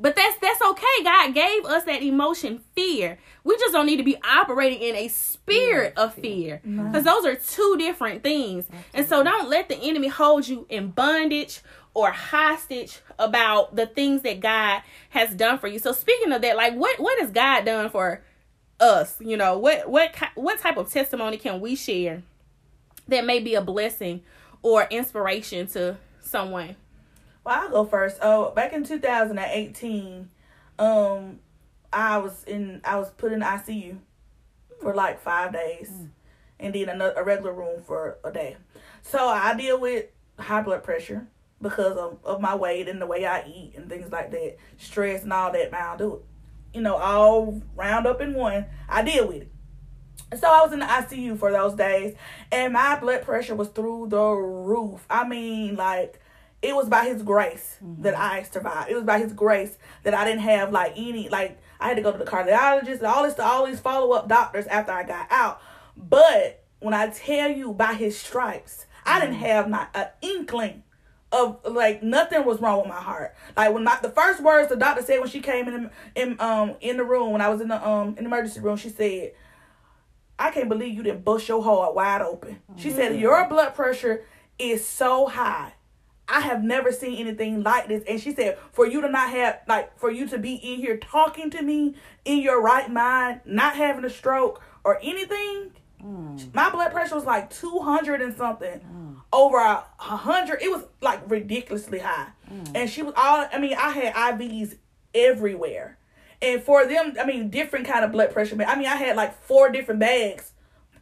But 0.00 0.16
that's 0.16 0.38
that's 0.38 0.62
okay. 0.62 1.04
God 1.04 1.34
gave 1.34 1.64
us 1.66 1.84
that 1.84 2.02
emotion, 2.02 2.62
fear. 2.74 3.18
We 3.44 3.56
just 3.58 3.72
don't 3.74 3.84
need 3.84 3.98
to 3.98 4.02
be 4.02 4.16
operating 4.22 4.80
in 4.80 4.96
a 4.96 5.08
spirit 5.08 5.92
of 5.98 6.14
fear. 6.14 6.62
Because 6.64 7.04
those 7.04 7.26
are 7.26 7.34
two 7.34 7.76
different 7.78 8.22
things. 8.22 8.66
And 8.94 9.06
so 9.06 9.22
don't 9.22 9.50
let 9.50 9.68
the 9.68 9.76
enemy 9.76 10.08
hold 10.08 10.48
you 10.48 10.66
in 10.70 10.88
bondage 10.88 11.60
or 11.92 12.12
hostage 12.12 13.00
about 13.18 13.76
the 13.76 13.86
things 13.86 14.22
that 14.22 14.40
God 14.40 14.82
has 15.10 15.34
done 15.34 15.58
for 15.58 15.68
you. 15.68 15.78
So 15.78 15.92
speaking 15.92 16.32
of 16.32 16.40
that, 16.40 16.56
like 16.56 16.74
what 16.74 16.98
what 16.98 17.20
has 17.20 17.30
God 17.30 17.66
done 17.66 17.90
for 17.90 18.22
us? 18.80 19.16
You 19.20 19.36
know, 19.36 19.58
what 19.58 19.90
what 19.90 20.14
what 20.34 20.60
type 20.60 20.78
of 20.78 20.90
testimony 20.90 21.36
can 21.36 21.60
we 21.60 21.76
share 21.76 22.22
that 23.10 23.24
may 23.24 23.40
be 23.40 23.54
a 23.54 23.60
blessing 23.60 24.22
or 24.62 24.86
inspiration 24.90 25.66
to 25.68 25.96
someone? 26.20 26.76
Well, 27.44 27.60
I'll 27.60 27.70
go 27.70 27.84
first. 27.84 28.18
Oh, 28.22 28.50
back 28.50 28.72
in 28.72 28.84
2018, 28.84 30.28
um, 30.78 31.40
I 31.92 32.18
was 32.18 32.44
in 32.44 32.80
I 32.84 32.96
was 32.96 33.10
put 33.10 33.32
in 33.32 33.40
ICU 33.40 33.98
for 34.80 34.94
like 34.94 35.20
five 35.20 35.52
days, 35.52 35.90
and 36.58 36.74
then 36.74 36.88
another 36.88 37.14
a 37.16 37.24
regular 37.24 37.52
room 37.52 37.82
for 37.82 38.18
a 38.24 38.30
day. 38.30 38.56
So 39.02 39.26
I 39.26 39.54
deal 39.56 39.80
with 39.80 40.06
high 40.38 40.62
blood 40.62 40.82
pressure 40.82 41.26
because 41.60 41.96
of, 41.96 42.18
of 42.24 42.40
my 42.40 42.54
weight 42.54 42.88
and 42.88 43.00
the 43.00 43.06
way 43.06 43.26
I 43.26 43.44
eat 43.46 43.74
and 43.76 43.88
things 43.88 44.10
like 44.10 44.30
that, 44.30 44.56
stress 44.78 45.22
and 45.22 45.32
all 45.32 45.52
that. 45.52 45.72
Man, 45.72 45.82
I'll 45.82 45.98
do 45.98 46.14
it. 46.16 46.22
You 46.72 46.82
know, 46.82 46.96
all 46.96 47.60
round 47.74 48.06
up 48.06 48.20
in 48.20 48.34
one. 48.34 48.66
I 48.88 49.02
deal 49.02 49.28
with 49.28 49.42
it. 49.42 49.52
So 50.38 50.48
I 50.48 50.62
was 50.62 50.72
in 50.72 50.78
the 50.78 50.86
ICU 50.86 51.38
for 51.38 51.50
those 51.50 51.74
days, 51.74 52.14
and 52.52 52.72
my 52.72 52.98
blood 53.00 53.22
pressure 53.22 53.54
was 53.56 53.68
through 53.68 54.08
the 54.10 54.22
roof. 54.22 55.04
I 55.10 55.26
mean, 55.26 55.74
like 55.74 56.20
it 56.62 56.74
was 56.74 56.88
by 56.88 57.06
His 57.06 57.22
grace 57.22 57.78
that 57.98 58.16
I 58.16 58.44
survived. 58.44 58.90
It 58.90 58.94
was 58.94 59.04
by 59.04 59.18
His 59.18 59.32
grace 59.32 59.76
that 60.04 60.14
I 60.14 60.24
didn't 60.24 60.42
have 60.42 60.72
like 60.72 60.92
any 60.96 61.28
like 61.28 61.58
I 61.80 61.88
had 61.88 61.96
to 61.96 62.02
go 62.02 62.12
to 62.12 62.18
the 62.18 62.24
cardiologist 62.24 62.98
and 62.98 63.06
all 63.06 63.24
this 63.24 63.34
to 63.34 63.44
all 63.44 63.66
these 63.66 63.80
follow 63.80 64.12
up 64.12 64.28
doctors 64.28 64.66
after 64.66 64.92
I 64.92 65.02
got 65.02 65.26
out. 65.32 65.60
But 65.96 66.62
when 66.78 66.94
I 66.94 67.08
tell 67.08 67.50
you 67.50 67.72
by 67.72 67.94
His 67.94 68.18
stripes, 68.18 68.86
I 69.04 69.18
didn't 69.18 69.36
have 69.36 69.68
not 69.68 69.90
an 69.94 70.08
inkling 70.22 70.84
of 71.32 71.58
like 71.64 72.02
nothing 72.02 72.44
was 72.44 72.60
wrong 72.60 72.78
with 72.78 72.88
my 72.88 73.00
heart. 73.00 73.34
Like 73.56 73.72
when 73.72 73.84
not 73.84 74.02
the 74.02 74.10
first 74.10 74.42
words 74.42 74.68
the 74.68 74.76
doctor 74.76 75.02
said 75.02 75.20
when 75.20 75.28
she 75.28 75.40
came 75.40 75.68
in 75.68 75.90
in 76.14 76.40
um 76.40 76.76
in 76.80 76.96
the 76.96 77.04
room 77.04 77.32
when 77.32 77.40
I 77.40 77.48
was 77.48 77.60
in 77.60 77.68
the 77.68 77.88
um 77.88 78.10
in 78.10 78.16
the 78.16 78.24
emergency 78.26 78.60
room, 78.60 78.76
she 78.76 78.90
said, 78.90 79.32
"I 80.40 80.50
can't 80.50 80.68
believe 80.68 80.94
you 80.94 81.02
didn't 81.02 81.24
bust 81.24 81.48
your 81.48 81.62
heart 81.62 81.94
wide 81.94 82.22
open." 82.22 82.60
She 82.76 82.90
said, 82.90 83.12
mm-hmm. 83.12 83.20
"Your 83.20 83.48
blood 83.48 83.74
pressure 83.74 84.24
is 84.58 84.86
so 84.86 85.26
high." 85.26 85.74
I 86.30 86.40
have 86.40 86.62
never 86.62 86.92
seen 86.92 87.18
anything 87.18 87.62
like 87.62 87.88
this. 87.88 88.04
And 88.08 88.20
she 88.20 88.32
said, 88.32 88.56
for 88.72 88.86
you 88.86 89.00
to 89.00 89.08
not 89.08 89.30
have, 89.30 89.60
like, 89.66 89.98
for 89.98 90.10
you 90.10 90.28
to 90.28 90.38
be 90.38 90.54
in 90.54 90.78
here 90.78 90.96
talking 90.96 91.50
to 91.50 91.62
me 91.62 91.96
in 92.24 92.38
your 92.38 92.62
right 92.62 92.90
mind, 92.90 93.40
not 93.44 93.74
having 93.74 94.04
a 94.04 94.10
stroke 94.10 94.62
or 94.84 94.98
anything, 95.02 95.72
mm. 96.02 96.54
my 96.54 96.70
blood 96.70 96.92
pressure 96.92 97.16
was 97.16 97.24
like 97.24 97.50
200 97.50 98.22
and 98.22 98.36
something 98.36 98.80
mm. 98.80 99.16
over 99.32 99.58
a 99.58 99.84
100. 99.98 100.62
It 100.62 100.70
was 100.70 100.84
like 101.00 101.28
ridiculously 101.28 101.98
high. 101.98 102.28
Mm. 102.48 102.70
And 102.76 102.90
she 102.90 103.02
was 103.02 103.14
all, 103.16 103.46
I 103.52 103.58
mean, 103.58 103.74
I 103.74 103.90
had 103.90 104.14
IVs 104.14 104.76
everywhere. 105.12 105.98
And 106.42 106.62
for 106.62 106.86
them, 106.86 107.14
I 107.20 107.26
mean, 107.26 107.50
different 107.50 107.86
kind 107.86 108.04
of 108.04 108.12
blood 108.12 108.32
pressure. 108.32 108.56
I 108.66 108.76
mean, 108.76 108.86
I 108.86 108.96
had 108.96 109.16
like 109.16 109.42
four 109.42 109.70
different 109.70 110.00
bags 110.00 110.52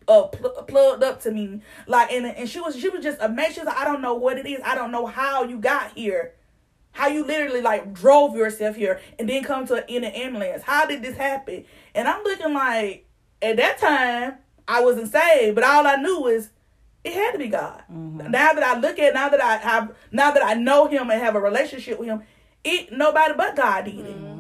uh, 0.09 0.22
pl- 0.22 0.55
uh, 0.59 0.62
plugged 0.62 1.05
up 1.05 1.20
to 1.22 1.31
me. 1.31 1.61
Like, 1.87 2.11
and, 2.12 2.27
and 2.27 2.48
she 2.48 2.61
was, 2.61 2.77
she 2.77 2.88
was 2.88 3.03
just 3.03 3.18
amazed. 3.20 3.55
She 3.55 3.61
was 3.61 3.66
like, 3.66 3.79
I 3.79 3.85
don't 3.85 4.03
know 4.03 4.14
what 4.14 4.38
it 4.38 4.46
is. 4.46 4.61
I 4.64 4.74
don't 4.74 4.90
know 4.90 5.07
how 5.07 5.44
you 5.44 5.59
got 5.59 5.92
here. 5.92 6.35
How 6.92 7.07
you 7.07 7.24
literally 7.24 7.61
like 7.61 7.92
drove 7.92 8.35
yourself 8.35 8.74
here 8.74 9.01
and 9.18 9.29
then 9.29 9.44
come 9.44 9.66
to 9.68 9.88
in 9.94 10.03
an 10.03 10.12
ambulance. 10.12 10.64
How 10.64 10.87
did 10.87 11.03
this 11.03 11.16
happen? 11.16 11.64
And 11.94 12.09
I'm 12.09 12.24
looking 12.24 12.55
like, 12.55 13.07
at 13.40 13.57
that 13.57 13.79
time, 13.79 14.38
I 14.66 14.83
wasn't 14.83 15.12
saved, 15.12 15.55
but 15.55 15.64
all 15.64 15.87
I 15.87 15.96
knew 15.96 16.20
was 16.20 16.51
it 17.05 17.12
had 17.12 17.33
to 17.33 17.38
be 17.38 17.48
God. 17.48 17.83
Mm-hmm. 17.90 18.31
Now 18.31 18.53
that 18.53 18.62
I 18.62 18.79
look 18.79 18.98
at, 18.98 19.14
now 19.14 19.29
that 19.29 19.40
I 19.40 19.57
have, 19.57 19.94
now 20.11 20.33
that 20.33 20.44
I 20.44 20.55
know 20.55 20.88
Him 20.88 21.11
and 21.11 21.20
have 21.22 21.37
a 21.37 21.40
relationship 21.40 21.98
with 21.98 22.09
Him, 22.09 22.22
it 22.64 22.92
nobody 22.92 23.35
but 23.37 23.57
God 23.57 23.85
did 23.85 23.94
it. 23.94 24.16
Mm-hmm. 24.16 24.38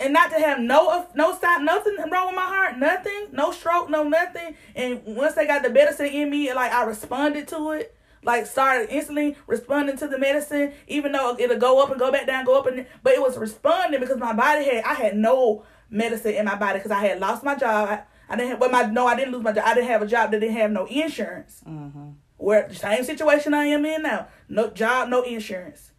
And 0.00 0.12
not 0.12 0.30
to 0.30 0.38
have 0.38 0.60
no 0.60 1.06
no 1.14 1.34
stop, 1.34 1.60
nothing 1.60 1.96
wrong 2.10 2.28
with 2.28 2.36
my 2.36 2.46
heart, 2.46 2.78
nothing, 2.78 3.28
no 3.32 3.50
stroke, 3.50 3.90
no 3.90 4.04
nothing. 4.04 4.54
And 4.76 5.02
once 5.04 5.34
they 5.34 5.46
got 5.46 5.62
the 5.62 5.70
medicine 5.70 6.06
in 6.06 6.30
me, 6.30 6.52
like 6.54 6.72
I 6.72 6.84
responded 6.84 7.48
to 7.48 7.72
it, 7.72 7.96
like 8.22 8.46
started 8.46 8.90
instantly 8.90 9.36
responding 9.46 9.96
to 9.98 10.06
the 10.06 10.18
medicine, 10.18 10.72
even 10.86 11.12
though 11.12 11.36
it'll 11.38 11.58
go 11.58 11.82
up 11.82 11.90
and 11.90 11.98
go 11.98 12.12
back 12.12 12.26
down, 12.26 12.44
go 12.44 12.58
up 12.58 12.66
and 12.66 12.86
but 13.02 13.14
it 13.14 13.20
was 13.20 13.36
responding 13.36 14.00
because 14.00 14.18
my 14.18 14.32
body 14.32 14.64
had 14.64 14.84
I 14.84 14.94
had 14.94 15.16
no 15.16 15.64
medicine 15.90 16.34
in 16.34 16.44
my 16.44 16.56
body 16.56 16.78
because 16.78 16.90
I 16.90 17.00
had 17.00 17.20
lost 17.20 17.42
my 17.42 17.54
job. 17.54 17.88
I, 17.88 18.02
I 18.28 18.36
didn't 18.36 18.50
have, 18.50 18.60
well, 18.60 18.70
my 18.70 18.82
no, 18.82 19.06
I 19.06 19.16
didn't 19.16 19.32
lose 19.32 19.42
my 19.42 19.52
job. 19.52 19.64
I 19.66 19.74
didn't 19.74 19.88
have 19.88 20.02
a 20.02 20.06
job 20.06 20.30
that 20.30 20.40
didn't 20.40 20.56
have 20.56 20.70
no 20.70 20.86
insurance. 20.86 21.62
Mm-hmm. 21.66 22.10
Where 22.36 22.68
the 22.68 22.74
same 22.74 23.02
situation 23.04 23.52
I 23.54 23.64
am 23.66 23.84
in 23.84 24.02
now, 24.02 24.28
no 24.48 24.70
job, 24.70 25.08
no 25.08 25.22
insurance, 25.22 25.90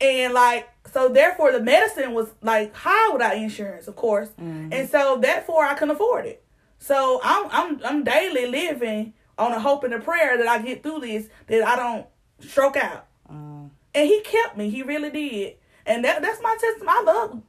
and 0.00 0.34
like 0.34 0.68
so, 0.92 1.08
therefore, 1.08 1.52
the 1.52 1.60
medicine 1.60 2.14
was 2.14 2.28
like 2.42 2.74
high 2.74 3.12
without 3.12 3.36
insurance, 3.36 3.88
of 3.88 3.96
course, 3.96 4.28
mm-hmm. 4.30 4.72
and 4.72 4.88
so 4.88 5.18
therefore 5.18 5.64
I 5.64 5.74
couldn't 5.74 5.94
afford 5.94 6.26
it. 6.26 6.42
So 6.78 7.20
I'm 7.22 7.48
I'm 7.50 7.80
I'm 7.84 8.04
daily 8.04 8.46
living 8.46 9.14
on 9.38 9.52
a 9.52 9.60
hope 9.60 9.84
and 9.84 9.92
a 9.92 9.98
prayer 9.98 10.38
that 10.38 10.46
I 10.46 10.58
get 10.58 10.82
through 10.82 11.00
this, 11.00 11.28
that 11.48 11.66
I 11.66 11.76
don't 11.76 12.06
stroke 12.40 12.76
out. 12.76 13.06
Mm-hmm. 13.30 13.66
And 13.94 14.06
he 14.06 14.20
kept 14.22 14.56
me. 14.56 14.70
He 14.70 14.82
really 14.82 15.10
did. 15.10 15.56
And 15.84 16.04
that 16.04 16.22
that's 16.22 16.40
my 16.42 16.56
testimony. 16.60 16.98
I 16.98 17.02
love 17.02 17.42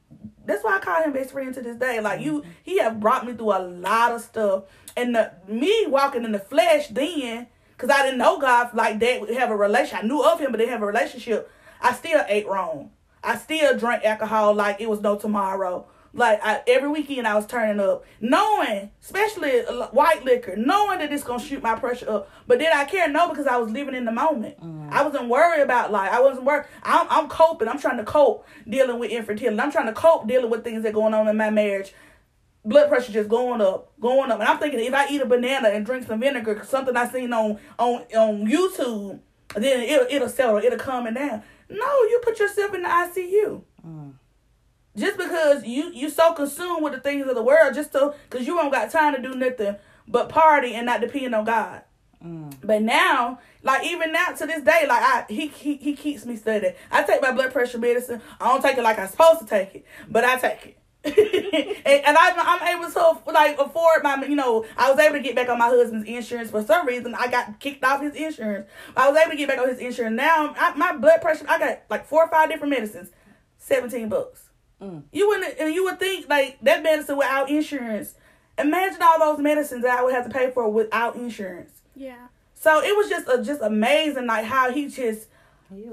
that's 0.44 0.64
why 0.64 0.76
I 0.76 0.80
call 0.80 1.02
him 1.02 1.12
best 1.12 1.32
friend 1.32 1.52
to 1.54 1.60
this 1.62 1.76
day. 1.76 2.00
Like 2.00 2.20
you 2.20 2.40
mm-hmm. 2.40 2.50
he 2.62 2.78
have 2.78 2.98
brought 3.00 3.26
me 3.26 3.34
through 3.34 3.56
a 3.56 3.60
lot 3.60 4.12
of 4.12 4.22
stuff. 4.22 4.64
And 4.96 5.14
the 5.14 5.32
me 5.46 5.86
walking 5.86 6.24
in 6.24 6.32
the 6.32 6.38
flesh 6.38 6.88
then, 6.88 7.46
because 7.76 7.90
I 7.90 8.02
didn't 8.02 8.18
know 8.18 8.38
God 8.40 8.74
like 8.74 8.98
that, 9.00 9.28
have 9.30 9.50
a 9.50 9.56
relation. 9.56 9.98
I 9.98 10.02
knew 10.02 10.22
of 10.22 10.40
him, 10.40 10.50
but 10.50 10.58
didn't 10.58 10.72
have 10.72 10.82
a 10.82 10.86
relationship. 10.86 11.50
I 11.80 11.92
still 11.92 12.22
ate 12.28 12.46
wrong. 12.46 12.90
I 13.22 13.36
still 13.36 13.76
drank 13.76 14.04
alcohol 14.04 14.54
like 14.54 14.80
it 14.80 14.88
was 14.88 15.00
no 15.00 15.16
tomorrow. 15.16 15.86
Like 16.14 16.40
I, 16.42 16.62
every 16.66 16.88
weekend 16.88 17.26
I 17.28 17.34
was 17.34 17.46
turning 17.46 17.80
up, 17.80 18.04
knowing, 18.20 18.90
especially 19.02 19.60
white 19.90 20.24
liquor, 20.24 20.56
knowing 20.56 21.00
that 21.00 21.12
it's 21.12 21.22
gonna 21.22 21.42
shoot 21.42 21.62
my 21.62 21.78
pressure 21.78 22.10
up. 22.10 22.30
But 22.46 22.58
did 22.58 22.72
I 22.72 22.86
care? 22.86 23.08
No, 23.08 23.28
because 23.28 23.46
I 23.46 23.58
was 23.58 23.70
living 23.70 23.94
in 23.94 24.04
the 24.04 24.12
moment. 24.12 24.58
Mm. 24.60 24.90
I 24.90 25.02
wasn't 25.02 25.28
worried 25.28 25.62
about 25.62 25.92
like 25.92 26.10
I 26.10 26.20
wasn't 26.20 26.46
worried. 26.46 26.66
I'm 26.82 27.06
I'm 27.10 27.28
coping. 27.28 27.68
I'm 27.68 27.78
trying 27.78 27.98
to 27.98 28.04
cope 28.04 28.46
dealing 28.66 28.98
with 28.98 29.10
infertility. 29.10 29.60
I'm 29.60 29.70
trying 29.70 29.86
to 29.86 29.92
cope 29.92 30.26
dealing 30.26 30.50
with 30.50 30.64
things 30.64 30.82
that 30.84 30.94
going 30.94 31.12
on 31.12 31.28
in 31.28 31.36
my 31.36 31.50
marriage. 31.50 31.92
Blood 32.64 32.88
pressure 32.88 33.12
just 33.12 33.28
going 33.28 33.60
up, 33.60 33.92
going 34.00 34.30
up, 34.30 34.40
and 34.40 34.48
I'm 34.48 34.58
thinking 34.58 34.80
if 34.80 34.92
I 34.92 35.08
eat 35.08 35.20
a 35.20 35.26
banana 35.26 35.68
and 35.68 35.86
drink 35.86 36.06
some 36.06 36.20
vinegar, 36.20 36.62
something 36.64 36.96
I 36.96 37.08
seen 37.08 37.32
on 37.32 37.58
on 37.78 38.00
on 38.16 38.46
YouTube, 38.46 39.20
then 39.54 39.82
it'll 39.82 40.06
it'll 40.10 40.28
settle, 40.28 40.56
it'll 40.58 40.78
calm 40.78 41.06
it 41.06 41.14
down. 41.14 41.42
No, 41.68 42.02
you 42.04 42.20
put 42.22 42.38
yourself 42.38 42.74
in 42.74 42.82
the 42.82 42.88
ICU 42.88 43.62
mm. 43.86 44.12
just 44.96 45.18
because 45.18 45.64
you 45.64 45.92
you 45.92 46.10
so 46.10 46.32
consumed 46.32 46.82
with 46.82 46.94
the 46.94 47.00
things 47.00 47.26
of 47.26 47.34
the 47.34 47.42
world, 47.42 47.74
just 47.74 47.92
so 47.92 48.14
because 48.28 48.46
you 48.46 48.54
don't 48.56 48.72
got 48.72 48.90
time 48.90 49.14
to 49.14 49.22
do 49.22 49.34
nothing 49.34 49.76
but 50.06 50.28
party 50.28 50.74
and 50.74 50.86
not 50.86 51.00
depend 51.00 51.34
on 51.34 51.44
God. 51.44 51.82
Mm. 52.24 52.54
But 52.62 52.82
now, 52.82 53.38
like 53.62 53.86
even 53.86 54.12
now 54.12 54.32
to 54.32 54.46
this 54.46 54.62
day, 54.62 54.86
like 54.88 55.02
I 55.02 55.24
he 55.28 55.48
he 55.48 55.76
he 55.76 55.94
keeps 55.94 56.24
me 56.24 56.36
steady. 56.36 56.72
I 56.90 57.02
take 57.02 57.22
my 57.22 57.32
blood 57.32 57.52
pressure 57.52 57.78
medicine. 57.78 58.20
I 58.40 58.48
don't 58.48 58.62
take 58.62 58.78
it 58.78 58.82
like 58.82 58.98
I'm 58.98 59.08
supposed 59.08 59.40
to 59.40 59.46
take 59.46 59.74
it, 59.74 59.86
but 60.08 60.24
I 60.24 60.36
take 60.36 60.66
it. 60.66 60.77
And, 61.04 61.14
and 61.16 62.16
I'm, 62.16 62.34
I'm 62.36 62.76
able 62.76 62.90
to 62.90 63.32
like 63.32 63.58
afford 63.58 64.02
my 64.02 64.24
you 64.26 64.34
know 64.34 64.64
I 64.76 64.90
was 64.90 64.98
able 64.98 65.14
to 65.14 65.22
get 65.22 65.36
back 65.36 65.48
on 65.48 65.58
my 65.58 65.68
husband's 65.68 66.08
insurance. 66.08 66.50
For 66.50 66.62
some 66.62 66.86
reason 66.86 67.14
I 67.14 67.28
got 67.28 67.60
kicked 67.60 67.84
off 67.84 68.02
his 68.02 68.14
insurance. 68.14 68.68
I 68.96 69.08
was 69.08 69.18
able 69.18 69.30
to 69.30 69.36
get 69.36 69.48
back 69.48 69.58
on 69.58 69.68
his 69.68 69.78
insurance. 69.78 70.16
Now 70.16 70.54
I, 70.56 70.74
my 70.74 70.96
blood 70.96 71.20
pressure 71.20 71.46
I 71.48 71.58
got 71.58 71.82
like 71.88 72.06
four 72.06 72.24
or 72.24 72.28
five 72.28 72.48
different 72.50 72.70
medicines. 72.70 73.10
17 73.58 74.08
bucks. 74.08 74.48
Mm. 74.82 75.04
You 75.12 75.28
wouldn't 75.28 75.58
and 75.58 75.74
you 75.74 75.84
would 75.84 76.00
think 76.00 76.28
like 76.28 76.58
that 76.62 76.82
medicine 76.82 77.16
without 77.16 77.48
insurance 77.48 78.14
imagine 78.58 79.00
all 79.02 79.18
those 79.18 79.38
medicines 79.42 79.82
that 79.82 79.98
I 79.98 80.02
would 80.02 80.14
have 80.14 80.26
to 80.26 80.30
pay 80.30 80.50
for 80.50 80.68
without 80.68 81.16
insurance. 81.16 81.82
Yeah. 81.94 82.28
So 82.54 82.82
it 82.82 82.96
was 82.96 83.08
just 83.08 83.28
a, 83.28 83.42
just 83.42 83.62
amazing, 83.62 84.26
like 84.26 84.44
how 84.44 84.72
he 84.72 84.88
just 84.88 85.28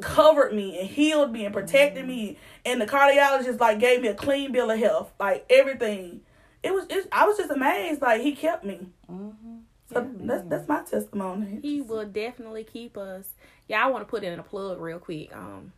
covered 0.01 0.53
me 0.53 0.79
and 0.79 0.89
healed 0.89 1.31
me 1.31 1.45
and 1.45 1.53
protected 1.53 2.07
me, 2.07 2.37
and 2.65 2.79
the 2.81 2.85
cardiologist 2.85 3.59
like 3.59 3.79
gave 3.79 4.01
me 4.01 4.07
a 4.07 4.13
clean 4.13 4.51
bill 4.51 4.71
of 4.71 4.79
health, 4.79 5.11
like 5.19 5.45
everything. 5.49 6.21
It 6.63 6.73
was, 6.73 6.85
it, 6.89 7.07
I 7.11 7.25
was 7.25 7.37
just 7.37 7.51
amazed, 7.51 8.01
like 8.01 8.21
he 8.21 8.33
kept 8.33 8.63
me. 8.65 8.87
Mm-hmm. 9.09 9.57
So 9.93 10.09
that's 10.15 10.43
that's 10.47 10.67
my 10.67 10.81
testimony. 10.83 11.59
He 11.61 11.81
will 11.81 12.05
definitely 12.05 12.63
keep 12.63 12.97
us. 12.97 13.29
Yeah, 13.67 13.85
I 13.85 13.89
want 13.89 14.01
to 14.01 14.09
put 14.09 14.23
in 14.23 14.39
a 14.39 14.43
plug 14.43 14.79
real 14.79 14.99
quick. 14.99 15.35
Um, 15.35 15.73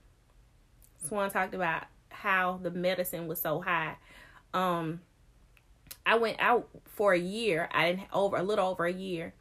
Swan 1.04 1.30
talked 1.30 1.54
about 1.54 1.84
how 2.10 2.60
the 2.62 2.72
medicine 2.72 3.28
was 3.28 3.42
so 3.42 3.62
high. 3.62 3.96
Um, 4.54 5.02
I 6.06 6.16
went 6.18 6.40
out 6.40 6.70
for 6.86 7.14
a 7.14 7.20
year. 7.20 7.70
I 7.74 7.92
didn't 7.92 8.08
over 8.14 8.38
a 8.38 8.44
little 8.44 8.70
over 8.70 8.86
a 8.86 8.94
year, 8.94 9.34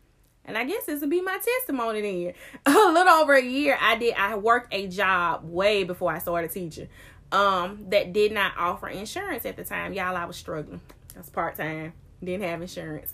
and 0.46 0.56
I 0.56 0.64
guess 0.64 0.86
this 0.86 1.00
would 1.00 1.10
be 1.10 1.20
my 1.20 1.38
testimony 1.38 2.00
then. 2.00 2.34
a 2.66 2.92
little 2.92 3.12
over 3.14 3.34
a 3.34 3.42
year, 3.42 3.76
I 3.80 3.96
did. 3.96 4.14
I 4.14 4.36
worked 4.36 4.72
a 4.72 4.86
job 4.86 5.42
way 5.44 5.84
before 5.84 6.12
I 6.12 6.18
started 6.18 6.52
teaching. 6.52 6.88
Um, 7.32 7.86
that 7.88 8.12
did 8.12 8.32
not 8.32 8.52
offer 8.56 8.88
insurance 8.88 9.44
at 9.44 9.56
the 9.56 9.64
time. 9.64 9.92
Y'all, 9.92 10.16
I 10.16 10.24
was 10.24 10.36
struggling. 10.36 10.80
I 11.16 11.18
was 11.18 11.28
part 11.28 11.56
time. 11.56 11.92
Didn't 12.22 12.44
have 12.44 12.62
insurance. 12.62 13.12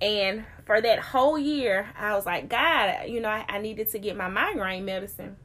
And 0.00 0.44
for 0.66 0.80
that 0.80 0.98
whole 0.98 1.38
year, 1.38 1.88
I 1.98 2.14
was 2.14 2.26
like, 2.26 2.50
God, 2.50 3.08
you 3.08 3.20
know, 3.20 3.28
I, 3.28 3.46
I, 3.48 3.58
needed 3.58 3.90
to 3.90 3.98
get 3.98 4.16
my 4.16 4.28
migraine 4.28 4.84
medicine. 4.84 5.36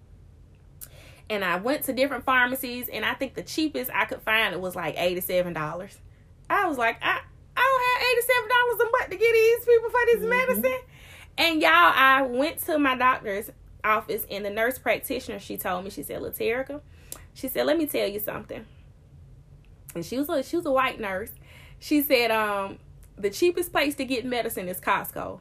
And 1.29 1.45
I 1.45 1.57
went 1.57 1.83
to 1.83 1.93
different 1.93 2.25
pharmacies, 2.25 2.89
and 2.89 3.05
I 3.05 3.13
think 3.13 3.35
the 3.35 3.43
cheapest 3.43 3.91
I 3.93 4.05
could 4.05 4.21
find 4.23 4.53
it 4.53 4.59
was 4.59 4.75
like 4.75 4.97
$87. 4.97 5.55
I 6.49 6.67
was 6.67 6.77
like, 6.77 6.97
I, 7.01 7.21
I 7.55 7.61
don't 7.61 8.01
have 8.01 8.81
$87 8.81 8.87
a 8.87 8.91
month 8.91 9.09
to 9.11 9.17
get 9.17 9.33
these 9.33 9.65
people 9.65 9.89
for 9.89 9.99
this 10.05 10.19
mm-hmm. 10.19 10.29
medicine. 10.29 10.88
And 11.39 11.61
y'all, 11.61 11.71
I 11.71 12.21
went 12.21 12.59
to 12.65 12.77
my 12.77 12.97
doctor's 12.97 13.49
office, 13.81 14.27
and 14.29 14.43
the 14.43 14.49
nurse 14.49 14.77
practitioner, 14.77 15.39
she 15.39 15.55
told 15.55 15.85
me, 15.85 15.89
she 15.89 16.03
said, 16.03 16.21
Laterica, 16.21 16.81
she 17.33 17.47
said, 17.47 17.65
let 17.65 17.77
me 17.77 17.85
tell 17.85 18.09
you 18.09 18.19
something. 18.19 18.65
And 19.95 20.05
she 20.05 20.17
was 20.17 20.27
a, 20.27 20.43
she 20.43 20.57
was 20.57 20.65
a 20.65 20.71
white 20.71 20.99
nurse. 20.99 21.31
She 21.79 22.01
said, 22.01 22.29
um, 22.29 22.77
the 23.17 23.29
cheapest 23.29 23.71
place 23.71 23.95
to 23.95 24.03
get 24.03 24.25
medicine 24.25 24.67
is 24.67 24.81
Costco 24.81 25.39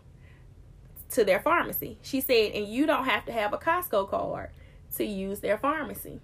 to 1.11 1.25
their 1.25 1.41
pharmacy. 1.41 1.99
She 2.01 2.21
said, 2.21 2.53
and 2.53 2.69
you 2.69 2.87
don't 2.87 3.07
have 3.07 3.25
to 3.27 3.33
have 3.33 3.53
a 3.53 3.59
Costco 3.59 4.09
card 4.09 4.51
to 4.97 5.05
use 5.05 5.41
their 5.41 5.59
pharmacy. 5.59 6.21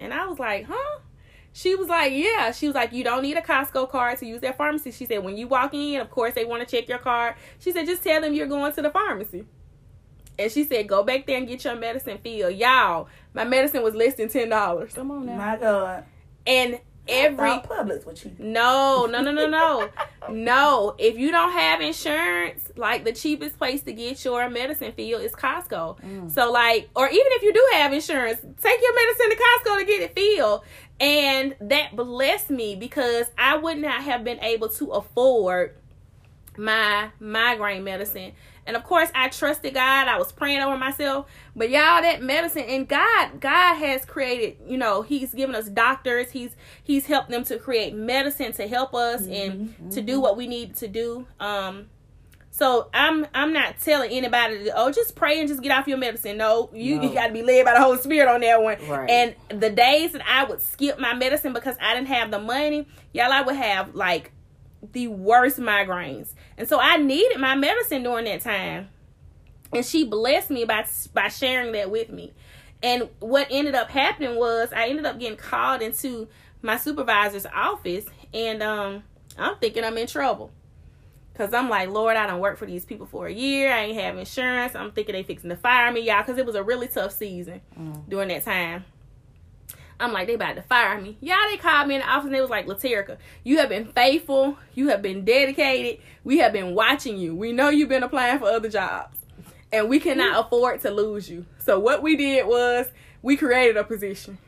And 0.00 0.12
I 0.12 0.26
was 0.26 0.40
like, 0.40 0.66
huh? 0.68 0.98
She 1.56 1.76
was 1.76 1.86
like, 1.86 2.12
yeah. 2.12 2.50
She 2.50 2.66
was 2.66 2.74
like, 2.74 2.92
you 2.92 3.04
don't 3.04 3.22
need 3.22 3.36
a 3.36 3.40
Costco 3.40 3.88
card 3.88 4.18
to 4.18 4.26
use 4.26 4.40
that 4.40 4.56
pharmacy. 4.58 4.90
She 4.90 5.06
said, 5.06 5.22
when 5.22 5.36
you 5.36 5.46
walk 5.46 5.72
in, 5.72 6.00
of 6.00 6.10
course, 6.10 6.34
they 6.34 6.44
want 6.44 6.68
to 6.68 6.76
check 6.76 6.88
your 6.88 6.98
card. 6.98 7.36
She 7.60 7.70
said, 7.70 7.86
just 7.86 8.02
tell 8.02 8.20
them 8.20 8.34
you're 8.34 8.48
going 8.48 8.72
to 8.72 8.82
the 8.82 8.90
pharmacy. 8.90 9.44
And 10.36 10.50
she 10.50 10.64
said, 10.64 10.88
go 10.88 11.04
back 11.04 11.26
there 11.26 11.38
and 11.38 11.46
get 11.46 11.64
your 11.64 11.76
medicine 11.76 12.18
filled. 12.18 12.54
Y'all, 12.54 13.08
my 13.34 13.44
medicine 13.44 13.84
was 13.84 13.94
less 13.94 14.14
than 14.14 14.28
$10. 14.28 14.94
Come 14.96 15.12
on 15.12 15.26
now. 15.26 15.36
My 15.36 15.56
God. 15.56 16.04
And 16.44 16.80
every 17.08 17.48
Publix 17.48 18.06
with 18.06 18.24
you. 18.24 18.32
No, 18.38 19.06
no, 19.10 19.20
no, 19.20 19.30
no, 19.30 19.46
no, 19.46 19.90
no. 20.30 20.94
If 20.98 21.18
you 21.18 21.30
don't 21.30 21.52
have 21.52 21.80
insurance, 21.80 22.70
like 22.76 23.04
the 23.04 23.12
cheapest 23.12 23.58
place 23.58 23.82
to 23.82 23.92
get 23.92 24.24
your 24.24 24.48
medicine 24.50 24.92
filled 24.92 25.22
is 25.22 25.32
Costco. 25.32 26.00
Mm. 26.00 26.30
So 26.30 26.50
like, 26.50 26.88
or 26.94 27.08
even 27.08 27.26
if 27.32 27.42
you 27.42 27.52
do 27.52 27.68
have 27.74 27.92
insurance, 27.92 28.40
take 28.40 28.80
your 28.80 28.94
medicine 28.94 29.30
to 29.30 29.36
Costco 29.36 29.78
to 29.78 29.84
get 29.84 30.02
it 30.02 30.14
filled. 30.14 30.62
And 31.00 31.56
that 31.60 31.96
blessed 31.96 32.50
me 32.50 32.76
because 32.76 33.26
I 33.36 33.56
would 33.56 33.78
not 33.78 34.02
have 34.02 34.24
been 34.24 34.40
able 34.40 34.68
to 34.70 34.90
afford 34.92 35.76
my 36.56 37.10
migraine 37.18 37.84
medicine 37.84 38.32
and 38.66 38.76
of 38.76 38.84
course, 38.84 39.10
I 39.14 39.28
trusted 39.28 39.74
God. 39.74 40.08
I 40.08 40.18
was 40.18 40.32
praying 40.32 40.60
over 40.60 40.76
myself. 40.76 41.26
But 41.54 41.70
y'all, 41.70 42.02
that 42.02 42.22
medicine 42.22 42.64
and 42.64 42.88
God, 42.88 43.40
God 43.40 43.74
has 43.76 44.04
created, 44.04 44.56
you 44.66 44.78
know, 44.78 45.02
He's 45.02 45.34
given 45.34 45.54
us 45.54 45.68
doctors. 45.68 46.30
He's 46.30 46.56
He's 46.82 47.06
helped 47.06 47.30
them 47.30 47.44
to 47.44 47.58
create 47.58 47.94
medicine 47.94 48.52
to 48.54 48.66
help 48.66 48.94
us 48.94 49.22
mm-hmm, 49.22 49.32
and 49.32 49.68
mm-hmm. 49.68 49.90
to 49.90 50.00
do 50.00 50.20
what 50.20 50.36
we 50.36 50.46
need 50.46 50.76
to 50.76 50.88
do. 50.88 51.26
Um 51.40 51.86
so 52.50 52.88
I'm 52.94 53.26
I'm 53.34 53.52
not 53.52 53.80
telling 53.80 54.12
anybody 54.12 54.64
to, 54.64 54.72
oh 54.76 54.92
just 54.92 55.16
pray 55.16 55.40
and 55.40 55.48
just 55.48 55.60
get 55.60 55.72
off 55.72 55.88
your 55.88 55.98
medicine. 55.98 56.36
No, 56.36 56.70
you, 56.72 56.96
no. 56.96 57.02
you 57.02 57.12
got 57.12 57.26
to 57.26 57.32
be 57.32 57.42
led 57.42 57.64
by 57.64 57.74
the 57.74 57.80
Holy 57.80 57.98
Spirit 57.98 58.28
on 58.28 58.42
that 58.42 58.62
one. 58.62 58.76
Right. 58.88 59.10
And 59.10 59.60
the 59.60 59.70
days 59.70 60.12
that 60.12 60.22
I 60.24 60.44
would 60.44 60.60
skip 60.60 61.00
my 61.00 61.14
medicine 61.14 61.52
because 61.52 61.76
I 61.80 61.94
didn't 61.94 62.08
have 62.08 62.30
the 62.30 62.38
money, 62.38 62.86
y'all, 63.12 63.32
I 63.32 63.42
would 63.42 63.56
have 63.56 63.96
like 63.96 64.30
the 64.92 65.08
worst 65.08 65.58
migraines. 65.58 66.32
And 66.56 66.68
so 66.68 66.78
I 66.80 66.96
needed 66.96 67.38
my 67.38 67.54
medicine 67.54 68.02
during 68.02 68.24
that 68.26 68.40
time. 68.40 68.88
And 69.72 69.84
she 69.84 70.04
blessed 70.04 70.50
me 70.50 70.64
by 70.64 70.86
by 71.12 71.28
sharing 71.28 71.72
that 71.72 71.90
with 71.90 72.10
me. 72.10 72.32
And 72.82 73.08
what 73.20 73.48
ended 73.50 73.74
up 73.74 73.90
happening 73.90 74.36
was 74.36 74.72
I 74.72 74.88
ended 74.88 75.06
up 75.06 75.18
getting 75.18 75.38
called 75.38 75.82
into 75.82 76.28
my 76.62 76.76
supervisor's 76.76 77.46
office 77.46 78.06
and 78.32 78.62
um 78.62 79.02
I'm 79.38 79.56
thinking 79.56 79.84
I'm 79.84 79.98
in 79.98 80.06
trouble. 80.06 80.52
Cause 81.34 81.52
I'm 81.52 81.68
like, 81.68 81.88
Lord, 81.88 82.16
I 82.16 82.28
don't 82.28 82.38
work 82.38 82.58
for 82.58 82.66
these 82.66 82.84
people 82.84 83.06
for 83.06 83.26
a 83.26 83.32
year. 83.32 83.72
I 83.72 83.86
ain't 83.86 84.00
have 84.00 84.16
insurance. 84.16 84.76
I'm 84.76 84.92
thinking 84.92 85.14
they 85.14 85.24
fixing 85.24 85.50
to 85.50 85.56
fire 85.56 85.90
me, 85.90 86.02
y'all, 86.02 86.22
because 86.22 86.38
it 86.38 86.46
was 86.46 86.54
a 86.54 86.62
really 86.62 86.86
tough 86.86 87.10
season 87.10 87.60
mm. 87.76 88.08
during 88.08 88.28
that 88.28 88.44
time. 88.44 88.84
I'm 90.00 90.12
like, 90.12 90.26
they 90.26 90.34
about 90.34 90.56
to 90.56 90.62
fire 90.62 91.00
me. 91.00 91.16
Y'all, 91.20 91.36
they 91.48 91.56
called 91.56 91.88
me 91.88 91.94
in 91.96 92.00
the 92.00 92.08
office 92.08 92.26
and 92.26 92.34
they 92.34 92.40
was 92.40 92.50
like, 92.50 92.66
Laterica, 92.66 93.16
you 93.44 93.58
have 93.58 93.68
been 93.68 93.86
faithful. 93.86 94.58
You 94.74 94.88
have 94.88 95.02
been 95.02 95.24
dedicated. 95.24 96.00
We 96.24 96.38
have 96.38 96.52
been 96.52 96.74
watching 96.74 97.16
you. 97.16 97.34
We 97.34 97.52
know 97.52 97.68
you've 97.68 97.88
been 97.88 98.02
applying 98.02 98.38
for 98.38 98.46
other 98.46 98.68
jobs. 98.68 99.18
And 99.72 99.88
we 99.88 100.00
cannot 100.00 100.32
mm-hmm. 100.32 100.46
afford 100.46 100.80
to 100.82 100.90
lose 100.90 101.28
you. 101.28 101.46
So 101.58 101.78
what 101.78 102.02
we 102.02 102.16
did 102.16 102.46
was 102.46 102.86
we 103.22 103.36
created 103.36 103.76
a 103.76 103.84
position. 103.84 104.38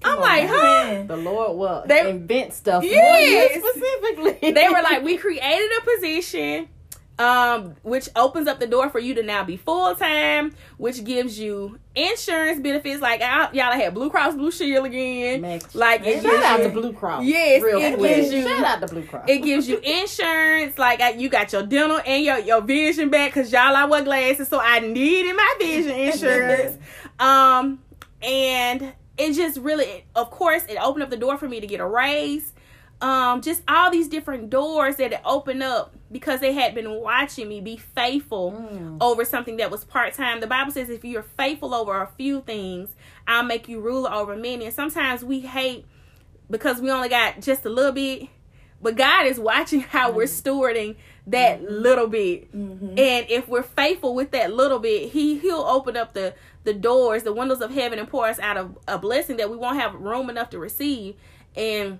Come 0.00 0.18
I'm 0.18 0.18
on, 0.18 0.24
like, 0.24 0.48
huh? 0.48 1.02
The 1.06 1.16
Lord 1.16 1.56
will 1.56 1.84
they, 1.86 2.10
invent 2.10 2.52
stuff 2.52 2.84
yes. 2.84 3.62
specifically. 3.62 4.52
they 4.52 4.68
were 4.68 4.82
like, 4.82 5.02
we 5.04 5.16
created 5.16 5.70
a 5.78 5.96
position 5.96 6.68
um, 7.18 7.74
which 7.82 8.08
opens 8.14 8.46
up 8.46 8.60
the 8.60 8.66
door 8.66 8.90
for 8.90 8.98
you 8.98 9.14
to 9.14 9.22
now 9.22 9.42
be 9.42 9.56
full 9.56 9.94
time, 9.94 10.54
which 10.76 11.02
gives 11.04 11.38
you 11.38 11.78
insurance 11.94 12.60
benefits. 12.60 13.00
Like 13.00 13.22
I, 13.22 13.50
y'all 13.52 13.72
had 13.72 13.94
Blue 13.94 14.10
Cross 14.10 14.34
Blue 14.34 14.50
Shield 14.50 14.84
again. 14.86 15.40
Max, 15.40 15.74
like 15.74 16.02
it 16.04 16.22
shout 16.22 16.44
out 16.44 16.58
to 16.58 16.68
Blue 16.68 16.92
Cross. 16.92 17.24
Yes, 17.24 17.62
Real 17.62 17.78
it 17.80 17.96
quick. 17.96 18.16
gives 18.16 18.32
you 18.32 18.42
shout 18.42 18.64
out 18.64 18.80
to 18.86 18.92
Blue 18.94 19.02
Cross. 19.04 19.24
It 19.28 19.38
gives 19.38 19.68
you 19.68 19.78
insurance. 19.78 20.76
Like 20.78 21.00
you 21.18 21.28
got 21.28 21.52
your 21.52 21.62
dental 21.62 22.00
and 22.04 22.22
your 22.24 22.38
your 22.38 22.60
vision 22.60 23.08
back 23.08 23.32
because 23.32 23.50
y'all 23.50 23.74
I 23.74 23.86
wear 23.86 24.02
glasses, 24.02 24.48
so 24.48 24.60
I 24.60 24.80
needed 24.80 25.34
my 25.34 25.54
vision 25.58 25.92
insurance. 25.96 26.78
um, 27.18 27.80
and 28.22 28.92
it 29.18 29.32
just 29.32 29.58
really, 29.58 30.04
of 30.14 30.30
course, 30.30 30.64
it 30.68 30.76
opened 30.82 31.02
up 31.04 31.08
the 31.10 31.16
door 31.16 31.38
for 31.38 31.48
me 31.48 31.60
to 31.60 31.66
get 31.66 31.80
a 31.80 31.86
raise 31.86 32.52
um 33.00 33.42
just 33.42 33.62
all 33.68 33.90
these 33.90 34.08
different 34.08 34.48
doors 34.48 34.96
that 34.96 35.12
it 35.12 35.20
opened 35.24 35.62
up 35.62 35.94
because 36.10 36.40
they 36.40 36.52
had 36.52 36.74
been 36.74 36.90
watching 37.00 37.48
me 37.48 37.60
be 37.60 37.76
faithful 37.76 38.52
mm. 38.52 38.96
over 39.00 39.24
something 39.24 39.58
that 39.58 39.70
was 39.70 39.84
part-time 39.84 40.40
the 40.40 40.46
bible 40.46 40.72
says 40.72 40.88
if 40.88 41.04
you're 41.04 41.22
faithful 41.22 41.74
over 41.74 42.00
a 42.00 42.06
few 42.16 42.40
things 42.42 42.90
i'll 43.28 43.42
make 43.42 43.68
you 43.68 43.80
ruler 43.80 44.10
over 44.10 44.34
many 44.34 44.64
and 44.64 44.74
sometimes 44.74 45.22
we 45.22 45.40
hate 45.40 45.84
because 46.50 46.80
we 46.80 46.90
only 46.90 47.08
got 47.08 47.40
just 47.40 47.66
a 47.66 47.68
little 47.68 47.92
bit 47.92 48.28
but 48.80 48.96
god 48.96 49.26
is 49.26 49.38
watching 49.38 49.80
how 49.90 50.08
mm-hmm. 50.08 50.16
we're 50.16 50.24
stewarding 50.24 50.96
that 51.26 51.60
mm-hmm. 51.60 51.74
little 51.74 52.06
bit 52.06 52.50
mm-hmm. 52.56 52.98
and 52.98 53.26
if 53.28 53.46
we're 53.46 53.62
faithful 53.62 54.14
with 54.14 54.30
that 54.30 54.54
little 54.54 54.78
bit 54.78 55.12
he 55.12 55.38
he'll 55.38 55.58
open 55.58 55.98
up 55.98 56.14
the 56.14 56.32
the 56.64 56.72
doors 56.72 57.24
the 57.24 57.32
windows 57.32 57.60
of 57.60 57.72
heaven 57.72 57.98
and 57.98 58.08
pour 58.08 58.26
us 58.26 58.38
out 58.38 58.56
of 58.56 58.78
a 58.88 58.96
blessing 58.96 59.36
that 59.36 59.50
we 59.50 59.56
won't 59.56 59.78
have 59.78 59.94
room 59.94 60.30
enough 60.30 60.48
to 60.48 60.58
receive 60.58 61.14
and 61.56 61.98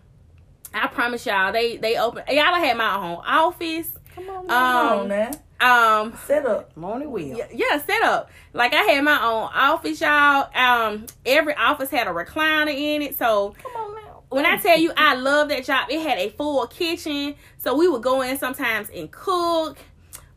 I 0.76 0.86
promise 0.88 1.26
y'all, 1.26 1.52
they 1.52 1.76
they 1.76 1.96
open. 1.96 2.24
Y'all 2.28 2.54
had 2.54 2.76
my 2.76 2.96
own 2.96 3.22
office. 3.24 3.90
Come 4.14 4.30
on, 4.30 5.02
um, 5.02 5.08
man. 5.08 5.38
Um, 5.60 6.12
set 6.26 6.44
up, 6.44 6.76
morning 6.76 7.10
wheel. 7.10 7.36
Yeah, 7.36 7.46
yeah, 7.52 7.78
set 7.82 8.02
up. 8.02 8.30
Like 8.52 8.74
I 8.74 8.82
had 8.82 9.04
my 9.04 9.22
own 9.22 9.48
office, 9.54 10.00
y'all. 10.00 10.50
Um, 10.54 11.06
every 11.24 11.54
office 11.54 11.90
had 11.90 12.06
a 12.06 12.10
recliner 12.10 12.74
in 12.74 13.02
it. 13.02 13.16
So 13.18 13.54
come 13.62 13.72
on 13.76 13.94
now. 13.94 14.22
When 14.28 14.44
I 14.44 14.58
tell 14.58 14.78
you 14.78 14.92
I 14.96 15.14
love 15.14 15.48
that 15.48 15.64
job, 15.64 15.88
it 15.90 16.00
had 16.00 16.18
a 16.18 16.30
full 16.30 16.66
kitchen, 16.66 17.36
so 17.58 17.76
we 17.76 17.88
would 17.88 18.02
go 18.02 18.22
in 18.22 18.36
sometimes 18.38 18.90
and 18.90 19.10
cook. 19.10 19.78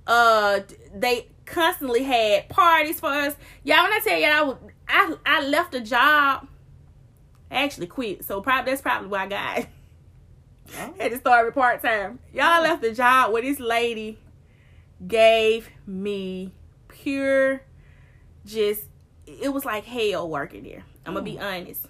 Uh, 0.07 0.61
they 0.93 1.27
constantly 1.45 2.03
had 2.03 2.47
parties 2.49 2.99
for 2.99 3.09
us. 3.09 3.35
Y'all, 3.63 3.83
when 3.83 3.91
I 3.93 3.99
tell 4.03 4.17
you 4.17 4.25
I 4.25 4.41
would, 4.43 4.57
I 4.87 5.15
I 5.25 5.45
left 5.47 5.73
a 5.75 5.81
job. 5.81 6.47
I 7.51 7.63
actually 7.63 7.87
quit, 7.87 8.23
so 8.23 8.41
probably 8.41 8.71
that's 8.71 8.81
probably 8.81 9.09
why 9.09 9.23
I 9.23 9.27
got. 9.27 9.67
Oh. 10.77 10.93
Had 10.99 11.11
to 11.11 11.17
start 11.17 11.53
part 11.53 11.81
time. 11.81 12.19
Y'all 12.33 12.61
left 12.61 12.81
the 12.81 12.93
job 12.93 13.31
where 13.31 13.41
this 13.41 13.59
lady 13.59 14.19
gave 15.05 15.69
me 15.87 16.51
pure, 16.87 17.61
just 18.45 18.83
it 19.25 19.53
was 19.53 19.65
like 19.65 19.85
hell 19.85 20.27
working 20.29 20.63
there. 20.63 20.83
I'm 21.05 21.13
gonna 21.13 21.23
be 21.23 21.35
mm. 21.35 21.41
honest. 21.43 21.85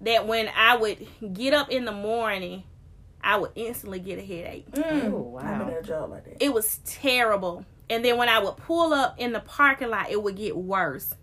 That 0.00 0.26
when 0.26 0.48
I 0.56 0.76
would 0.76 1.06
get 1.32 1.54
up 1.54 1.70
in 1.70 1.84
the 1.84 1.92
morning, 1.92 2.64
I 3.22 3.36
would 3.36 3.52
instantly 3.54 4.00
get 4.00 4.18
a 4.18 4.22
headache. 4.22 4.70
Mm. 4.72 5.12
Oh, 5.12 5.18
wow. 5.18 5.40
I've 5.42 5.66
been 5.66 5.76
a 5.76 5.82
job 5.82 6.10
like 6.10 6.24
that. 6.24 6.42
It 6.42 6.52
was 6.52 6.78
terrible. 6.84 7.64
And 7.88 8.04
then 8.04 8.16
when 8.16 8.28
I 8.28 8.38
would 8.40 8.56
pull 8.56 8.92
up 8.92 9.14
in 9.18 9.32
the 9.32 9.40
parking 9.40 9.90
lot, 9.90 10.10
it 10.10 10.20
would 10.22 10.36
get 10.36 10.56
worse. 10.56 11.14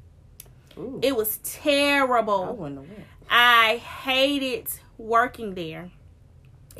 Ooh, 0.78 0.99
It 1.02 1.15
was 1.15 1.38
terrible. 1.43 2.56
wouldn't 2.56 2.80
have 2.80 2.89
went. 2.89 3.08
I 3.30 3.78
hated 3.78 4.67
working 4.97 5.56
there. 5.56 5.91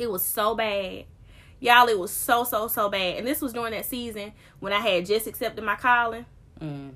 It 0.00 0.10
was 0.10 0.24
so 0.24 0.54
bad. 0.54 1.04
Y'all, 1.60 1.86
it 1.88 1.98
was 1.98 2.10
so, 2.10 2.42
so, 2.44 2.68
so 2.68 2.88
bad. 2.88 3.18
And 3.18 3.26
this 3.26 3.40
was 3.42 3.52
during 3.52 3.72
that 3.72 3.84
season 3.84 4.32
when 4.60 4.72
I 4.72 4.78
had 4.80 5.04
just 5.06 5.26
accepted 5.26 5.62
my 5.64 5.76
calling 5.76 6.24
Mm. 6.60 6.90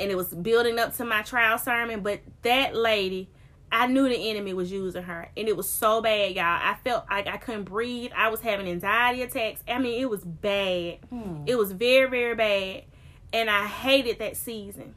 and 0.00 0.10
it 0.10 0.16
was 0.16 0.28
building 0.28 0.78
up 0.78 0.96
to 0.96 1.04
my 1.04 1.22
trial 1.22 1.58
sermon. 1.58 2.00
But 2.00 2.20
that 2.42 2.74
lady, 2.74 3.28
I 3.70 3.86
knew 3.86 4.08
the 4.08 4.30
enemy 4.30 4.52
was 4.54 4.70
using 4.72 5.02
her. 5.02 5.28
And 5.36 5.48
it 5.48 5.56
was 5.56 5.68
so 5.68 6.00
bad, 6.02 6.34
y'all. 6.34 6.44
I 6.44 6.76
felt 6.84 7.04
like 7.10 7.26
I 7.26 7.36
couldn't 7.38 7.64
breathe. 7.64 8.10
I 8.16 8.28
was 8.28 8.40
having 8.40 8.66
anxiety 8.68 9.22
attacks. 9.22 9.62
I 9.68 9.78
mean, 9.78 10.00
it 10.00 10.08
was 10.10 10.24
bad. 10.24 10.98
Hmm. 11.10 11.44
It 11.46 11.56
was 11.56 11.72
very, 11.72 12.08
very 12.08 12.34
bad. 12.34 12.84
And 13.32 13.48
I 13.50 13.66
hated 13.66 14.18
that 14.18 14.36
season. 14.36 14.94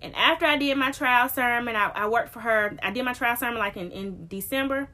And 0.00 0.14
after 0.16 0.46
I 0.46 0.56
did 0.58 0.76
my 0.78 0.90
trial 0.90 1.28
sermon, 1.28 1.76
I, 1.76 1.90
I 1.94 2.08
worked 2.08 2.30
for 2.32 2.40
her. 2.40 2.76
I 2.82 2.90
did 2.92 3.04
my 3.04 3.12
trial 3.12 3.36
sermon 3.36 3.58
like 3.58 3.76
in, 3.76 3.90
in 3.92 4.26
December. 4.26 4.88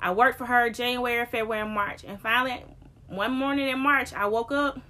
I 0.00 0.12
worked 0.12 0.38
for 0.38 0.46
her 0.46 0.70
January, 0.70 1.24
February, 1.26 1.62
and 1.62 1.74
March. 1.74 2.04
And 2.04 2.20
finally, 2.20 2.64
one 3.06 3.32
morning 3.32 3.68
in 3.68 3.78
March, 3.78 4.12
I 4.14 4.26
woke 4.26 4.52
up 4.52 4.80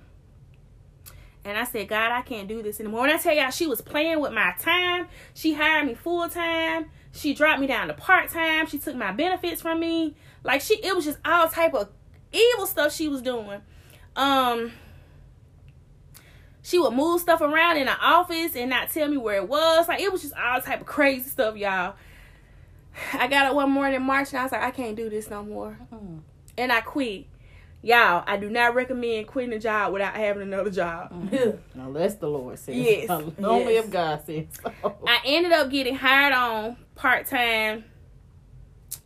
and 1.44 1.56
I 1.56 1.64
said, 1.64 1.88
God, 1.88 2.12
I 2.12 2.22
can't 2.22 2.48
do 2.48 2.62
this 2.62 2.80
anymore. 2.80 3.02
When 3.02 3.10
I 3.10 3.16
tell 3.16 3.34
y'all, 3.34 3.50
she 3.50 3.66
was 3.66 3.80
playing 3.80 4.20
with 4.20 4.32
my 4.32 4.54
time. 4.58 5.08
She 5.34 5.54
hired 5.54 5.86
me 5.86 5.94
full 5.94 6.28
time. 6.28 6.90
She 7.12 7.34
dropped 7.34 7.60
me 7.60 7.66
down 7.66 7.88
to 7.88 7.94
part 7.94 8.30
time. 8.30 8.66
She 8.66 8.78
took 8.78 8.94
my 8.94 9.12
benefits 9.12 9.62
from 9.62 9.80
me. 9.80 10.14
Like 10.44 10.60
she, 10.60 10.74
it 10.84 10.94
was 10.94 11.04
just 11.04 11.18
all 11.24 11.48
type 11.48 11.74
of 11.74 11.88
evil 12.32 12.66
stuff 12.66 12.94
she 12.94 13.08
was 13.08 13.22
doing. 13.22 13.62
Um, 14.16 14.72
she 16.62 16.78
would 16.78 16.92
move 16.92 17.20
stuff 17.20 17.40
around 17.40 17.78
in 17.78 17.86
the 17.86 17.96
office 17.96 18.54
and 18.54 18.70
not 18.70 18.90
tell 18.90 19.08
me 19.08 19.16
where 19.16 19.36
it 19.36 19.48
was. 19.48 19.88
Like 19.88 20.00
it 20.00 20.12
was 20.12 20.22
just 20.22 20.34
all 20.34 20.60
type 20.60 20.82
of 20.82 20.86
crazy 20.86 21.28
stuff, 21.28 21.56
y'all. 21.56 21.94
I 23.14 23.26
got 23.28 23.46
up 23.46 23.54
one 23.54 23.70
morning 23.70 23.96
in 23.96 24.02
March 24.02 24.30
and 24.30 24.38
I 24.38 24.42
was 24.44 24.52
like, 24.52 24.62
I 24.62 24.70
can't 24.70 24.96
do 24.96 25.08
this 25.10 25.30
no 25.30 25.42
more. 25.42 25.72
Hmm. 25.92 26.18
And 26.58 26.72
I 26.72 26.80
quit. 26.80 27.26
Y'all, 27.82 28.22
I 28.26 28.36
do 28.36 28.50
not 28.50 28.74
recommend 28.74 29.26
quitting 29.26 29.54
a 29.54 29.58
job 29.58 29.92
without 29.94 30.14
having 30.14 30.42
another 30.42 30.70
job. 30.70 31.28
Yeah. 31.32 31.52
Unless 31.74 32.16
the 32.16 32.28
Lord 32.28 32.58
says. 32.58 32.74
Yes. 32.76 33.08
Only 33.42 33.74
Yes. 33.74 33.84
if 33.86 33.90
God 33.90 34.22
says 34.26 34.46
so. 34.62 34.96
I 35.06 35.20
ended 35.24 35.52
up 35.52 35.70
getting 35.70 35.94
hired 35.94 36.34
on 36.34 36.76
part 36.94 37.26
time 37.26 37.84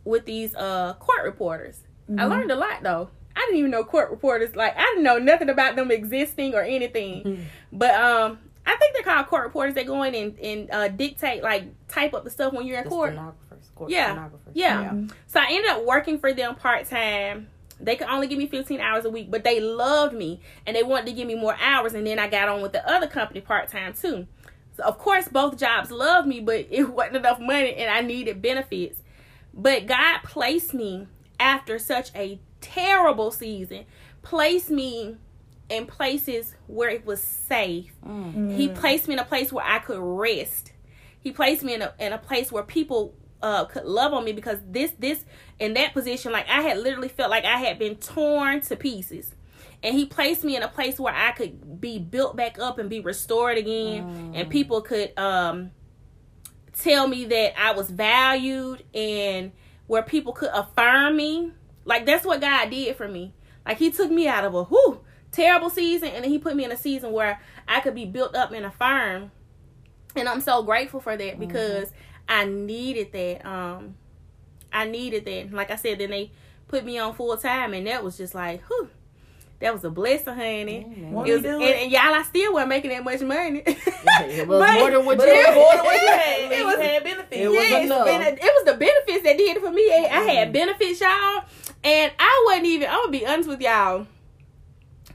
with 0.03 0.25
these 0.25 0.53
uh 0.55 0.93
court 0.99 1.23
reporters. 1.23 1.79
I 2.17 2.25
learned 2.25 2.51
a 2.51 2.55
lot 2.55 2.83
though. 2.83 3.09
I 3.35 3.41
didn't 3.41 3.57
even 3.57 3.71
know 3.71 3.83
court 3.83 4.11
reporters 4.11 4.55
like 4.55 4.75
I 4.77 4.81
didn't 4.87 5.03
know 5.03 5.17
nothing 5.19 5.49
about 5.49 5.75
them 5.75 5.89
existing 5.91 6.53
or 6.53 6.61
anything. 6.61 7.45
but 7.71 7.93
um 7.95 8.39
I 8.67 8.75
think 8.77 8.93
they're 8.95 9.03
called 9.03 9.27
court 9.27 9.43
reporters. 9.45 9.75
They 9.75 9.83
go 9.83 10.01
in 10.03 10.15
and, 10.15 10.39
and 10.39 10.71
uh, 10.71 10.87
dictate 10.87 11.43
like 11.43 11.65
type 11.87 12.15
up 12.15 12.23
the 12.23 12.31
stuff 12.31 12.51
when 12.51 12.65
you're 12.65 12.79
in 12.81 12.89
court. 12.89 13.13
Yeah. 13.87 14.11
stenographers. 14.11 14.53
Yeah. 14.53 14.93
So 15.27 15.39
I 15.39 15.47
ended 15.49 15.71
up 15.71 15.85
working 15.85 16.19
for 16.19 16.33
them 16.33 16.55
part 16.55 16.85
time. 16.87 17.49
They 17.79 17.95
could 17.95 18.07
only 18.07 18.27
give 18.27 18.37
me 18.37 18.47
15 18.47 18.79
hours 18.79 19.03
a 19.05 19.09
week, 19.09 19.29
but 19.29 19.43
they 19.43 19.59
loved 19.59 20.13
me 20.13 20.39
and 20.65 20.75
they 20.75 20.83
wanted 20.83 21.07
to 21.07 21.11
give 21.11 21.27
me 21.27 21.35
more 21.35 21.55
hours. 21.59 21.93
And 21.93 22.07
then 22.07 22.19
I 22.19 22.27
got 22.27 22.47
on 22.47 22.61
with 22.61 22.71
the 22.71 22.87
other 22.89 23.07
company 23.07 23.41
part 23.41 23.69
time 23.69 23.93
too. 23.93 24.27
So 24.77 24.83
of 24.83 24.97
course, 24.97 25.27
both 25.27 25.57
jobs 25.57 25.91
loved 25.91 26.27
me, 26.27 26.39
but 26.39 26.67
it 26.69 26.89
wasn't 26.89 27.17
enough 27.17 27.39
money 27.39 27.75
and 27.75 27.91
I 27.91 28.01
needed 28.01 28.41
benefits. 28.41 29.01
But 29.53 29.87
God 29.87 30.19
placed 30.23 30.73
me 30.73 31.07
after 31.39 31.79
such 31.79 32.11
a 32.15 32.39
terrible 32.61 33.31
season, 33.31 33.85
placed 34.21 34.69
me 34.69 35.17
in 35.69 35.85
places 35.85 36.55
where 36.67 36.89
it 36.89 37.05
was 37.05 37.21
safe. 37.21 37.91
Mm. 38.05 38.55
He 38.55 38.67
placed 38.69 39.07
me 39.07 39.13
in 39.13 39.19
a 39.19 39.25
place 39.25 39.51
where 39.51 39.65
I 39.65 39.79
could 39.79 39.99
rest. 39.99 40.71
He 41.19 41.31
placed 41.31 41.63
me 41.63 41.73
in 41.73 41.81
a 41.81 41.93
in 41.99 42.13
a 42.13 42.17
place 42.17 42.51
where 42.51 42.63
people 42.63 43.13
uh 43.45 43.63
could 43.65 43.85
love 43.85 44.11
on 44.11 44.25
me 44.25 44.33
because 44.33 44.57
this 44.67 44.91
this 44.97 45.23
in 45.59 45.75
that 45.75 45.93
position 45.93 46.31
like 46.31 46.49
I 46.49 46.61
had 46.61 46.79
literally 46.79 47.09
felt 47.09 47.29
like 47.29 47.45
I 47.45 47.57
had 47.57 47.77
been 47.77 47.95
torn 47.95 48.61
to 48.61 48.75
pieces. 48.75 49.31
And 49.83 49.93
he 49.93 50.05
placed 50.07 50.43
me 50.43 50.55
in 50.55 50.63
a 50.63 50.67
place 50.67 50.99
where 50.99 51.13
I 51.13 51.31
could 51.31 51.79
be 51.79 51.99
built 51.99 52.35
back 52.35 52.57
up 52.57 52.79
and 52.79 52.89
be 52.89 53.01
restored 53.01 53.57
again 53.59 54.03
and 54.33 54.49
people 54.49 54.81
could 54.81 55.17
um 55.17 55.69
tell 56.79 57.07
me 57.07 57.25
that 57.25 57.53
I 57.59 57.73
was 57.73 57.91
valued 57.91 58.83
and 58.95 59.51
where 59.85 60.01
people 60.01 60.33
could 60.33 60.49
affirm 60.51 61.15
me. 61.15 61.51
Like 61.85 62.07
that's 62.07 62.25
what 62.25 62.41
God 62.41 62.71
did 62.71 62.95
for 62.95 63.07
me. 63.07 63.33
Like 63.63 63.77
he 63.77 63.91
took 63.91 64.09
me 64.09 64.27
out 64.27 64.43
of 64.43 64.55
a 64.55 64.63
whew, 64.63 65.01
terrible 65.31 65.69
season 65.69 66.09
and 66.09 66.23
then 66.23 66.31
he 66.31 66.39
put 66.39 66.55
me 66.55 66.63
in 66.63 66.71
a 66.71 66.77
season 66.77 67.11
where 67.11 67.39
I 67.67 67.79
could 67.81 67.93
be 67.93 68.05
built 68.05 68.35
up 68.35 68.53
and 68.53 68.65
affirmed. 68.65 69.29
And 70.15 70.27
I'm 70.27 70.41
so 70.41 70.63
grateful 70.63 70.99
for 70.99 71.15
that 71.15 71.39
because 71.39 71.91
I 72.27 72.45
needed 72.45 73.11
that. 73.13 73.45
Um 73.45 73.95
I 74.73 74.85
needed 74.85 75.25
that. 75.25 75.51
Like 75.53 75.71
I 75.71 75.75
said, 75.75 75.99
then 75.99 76.09
they 76.11 76.31
put 76.67 76.83
me 76.83 76.97
on 76.99 77.13
full 77.13 77.35
time 77.37 77.73
and 77.73 77.87
that 77.87 78.03
was 78.03 78.17
just 78.17 78.35
like, 78.35 78.61
whew. 78.67 78.89
That 79.61 79.71
was 79.73 79.85
a 79.85 79.89
blessing, 79.89 80.33
honey. 80.35 80.85
Amen. 80.85 81.11
Won't 81.13 81.29
was, 81.29 81.45
and, 81.45 81.61
and 81.63 81.89
y'all, 81.91 82.01
I 82.13 82.23
still 82.23 82.51
wasn't 82.53 82.69
making 82.69 82.91
that 82.91 83.03
much 83.05 83.21
money. 83.21 83.63
It 84.17 84.47
was 84.47 84.59
But- 84.59 84.79
more 84.79 84.91
than 84.91 85.05
what 85.05 85.17
you 85.17 85.23
it 85.25 85.55
more 85.55 85.71
than 85.73 85.85
what 85.85 86.01
you 86.01 86.07
had. 86.07 86.19
had. 86.19 86.51
It 86.51 86.65
was- 86.65 86.75
had 86.77 87.03
benefits. 87.03 87.35
it 87.41 87.47
was 87.47 87.55
yes, 87.55 87.91
and 87.91 88.23
it, 88.23 88.39
it 88.43 88.51
was 88.53 88.65
the 88.65 88.77
benefits 88.77 89.23
that 89.23 89.37
did 89.37 89.57
it 89.57 89.61
for 89.63 89.71
me. 89.71 89.89
I 89.93 90.19
had 90.23 90.51
benefits, 90.53 90.99
y'all, 90.99 91.43
and 91.85 92.11
I 92.19 92.43
wasn't 92.47 92.65
even. 92.65 92.89
I'm 92.89 92.99
gonna 92.99 93.11
be 93.11 93.25
honest 93.25 93.47
with 93.49 93.61
y'all. 93.61 94.07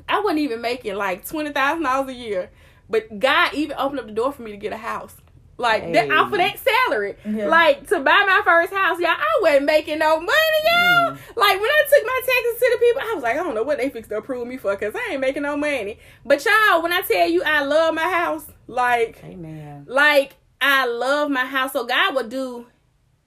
I 0.09 0.21
wasn't 0.21 0.41
even 0.41 0.61
making 0.63 0.95
like 0.97 1.27
twenty 1.27 1.53
thousand 1.53 1.85
dollars 1.85 2.09
a 2.09 2.15
year, 2.15 2.51
but 2.89 3.19
God 3.19 3.53
even 3.55 3.77
opened 3.79 4.01
up 4.01 4.07
the 4.07 4.13
door 4.13 4.33
for 4.33 4.43
me 4.43 4.51
to 4.53 4.57
get 4.57 4.73
a 4.73 4.77
house. 4.79 5.15
Like 5.61 5.93
that 5.93 6.07
Hey. 6.07 6.11
off 6.11 6.33
of 6.33 6.39
that 6.39 6.59
salary, 6.59 7.17
Yeah. 7.25 7.47
like 7.49 7.87
to 7.89 8.01
buy 8.01 8.25
my 8.27 8.41
first 8.45 8.73
house, 8.73 8.99
y'all. 8.99 9.11
I 9.11 9.39
wasn't 9.43 9.67
making 9.67 9.99
no 9.99 10.17
money, 10.19 10.61
y'all. 10.65 11.11
Mm. 11.13 11.19
Like 11.37 11.61
when 11.61 11.71
I 11.71 11.83
took 11.89 12.07
my 12.07 12.21
taxes 12.25 12.59
to 12.61 12.71
the 12.73 12.79
people, 12.87 13.03
I 13.03 13.13
was 13.15 13.23
like, 13.23 13.37
I 13.37 13.43
don't 13.43 13.55
know 13.55 13.63
what 13.63 13.77
they 13.77 13.91
fixed 13.91 14.09
to 14.11 14.17
approve 14.17 14.47
me 14.49 14.57
for, 14.57 14.75
cause 14.77 14.95
I 14.95 15.11
ain't 15.13 15.21
making 15.21 15.43
no 15.43 15.59
money. 15.59 15.99
But 16.25 16.43
y'all, 16.47 16.83
when 16.83 16.93
I 16.95 17.03
tell 17.03 17.29
you 17.29 17.43
I 17.45 17.63
love 17.65 17.95
my 17.95 18.09
house, 18.11 18.47
like 18.67 19.23
Amen. 19.23 19.85
like 19.87 20.37
I 20.63 20.87
love 20.87 21.31
my 21.31 21.45
house. 21.45 21.75
So 21.75 21.85
God 21.85 22.15
will 22.15 22.29
do. 22.29 22.67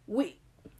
We 0.07 0.37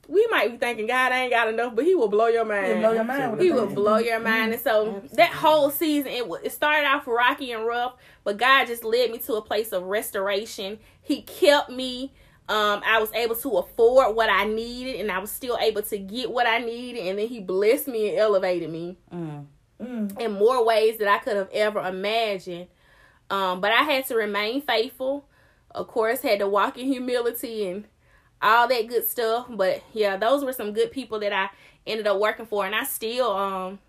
we 0.08 0.28
might 0.30 0.52
be 0.52 0.58
thinking 0.58 0.86
God 0.88 1.12
ain't 1.14 1.32
got 1.32 1.48
enough, 1.48 1.76
but 1.76 1.86
He 1.86 1.96
will 1.96 2.10
blow 2.10 2.28
your 2.28 2.46
mind. 2.46 2.68
He'll 2.68 2.78
blow 2.80 2.92
your 2.94 3.04
mind 3.06 3.42
He 3.42 3.52
will 3.52 3.68
blow 3.68 3.98
your 3.98 4.20
mind. 4.20 4.54
And 4.54 4.62
so 4.62 5.02
that 5.14 5.30
whole 5.32 5.70
season, 5.70 6.12
it 6.12 6.26
it 6.44 6.52
started 6.52 6.88
off 6.88 7.08
rocky 7.08 7.52
and 7.52 7.66
rough, 7.66 7.94
but 8.24 8.38
God 8.38 8.66
just 8.68 8.84
led 8.84 9.12
me 9.12 9.20
to 9.20 9.36
a 9.36 9.42
place 9.42 9.72
of 9.72 9.84
restoration. 9.84 10.80
He 11.04 11.22
kept 11.22 11.70
me. 11.70 12.12
Um, 12.50 12.82
I 12.86 13.00
was 13.00 13.12
able 13.14 13.36
to 13.36 13.50
afford 13.58 14.16
what 14.16 14.30
I 14.30 14.46
needed, 14.46 15.00
and 15.00 15.12
I 15.12 15.20
was 15.20 15.32
still 15.32 15.58
able 15.62 15.82
to 15.84 15.98
get 15.98 16.32
what 16.32 16.48
I 16.48 16.58
needed. 16.60 17.08
And 17.08 17.20
then 17.20 17.28
He 17.28 17.40
blessed 17.40 17.88
me 17.88 18.10
and 18.10 18.18
elevated 18.20 18.70
me 18.70 18.98
Mm. 19.14 19.46
Mm. 19.82 20.20
in 20.20 20.32
more 20.34 20.66
ways 20.66 20.98
that 20.98 21.08
I 21.08 21.20
could 21.20 21.36
have 21.36 21.50
ever 21.54 21.80
imagined. 21.82 22.68
Um, 23.30 23.62
but 23.62 23.72
I 23.72 23.84
had 23.84 24.06
to 24.08 24.16
remain 24.16 24.62
faithful. 24.62 25.26
Of 25.72 25.88
course, 25.88 26.22
had 26.22 26.40
to 26.40 26.48
walk 26.48 26.78
in 26.78 26.88
humility 26.88 27.68
and 27.68 27.86
all 28.42 28.68
that 28.68 28.88
good 28.88 29.06
stuff. 29.08 29.48
But 29.50 29.82
yeah, 29.94 30.18
those 30.18 30.44
were 30.44 30.54
some 30.54 30.74
good 30.74 30.92
people 30.92 31.20
that 31.20 31.34
I 31.34 31.50
ended 31.88 32.08
up 32.08 32.20
working 32.20 32.46
for, 32.46 32.66
and 32.66 32.76
I 32.76 32.84
still, 32.84 33.32
um, 33.32 33.80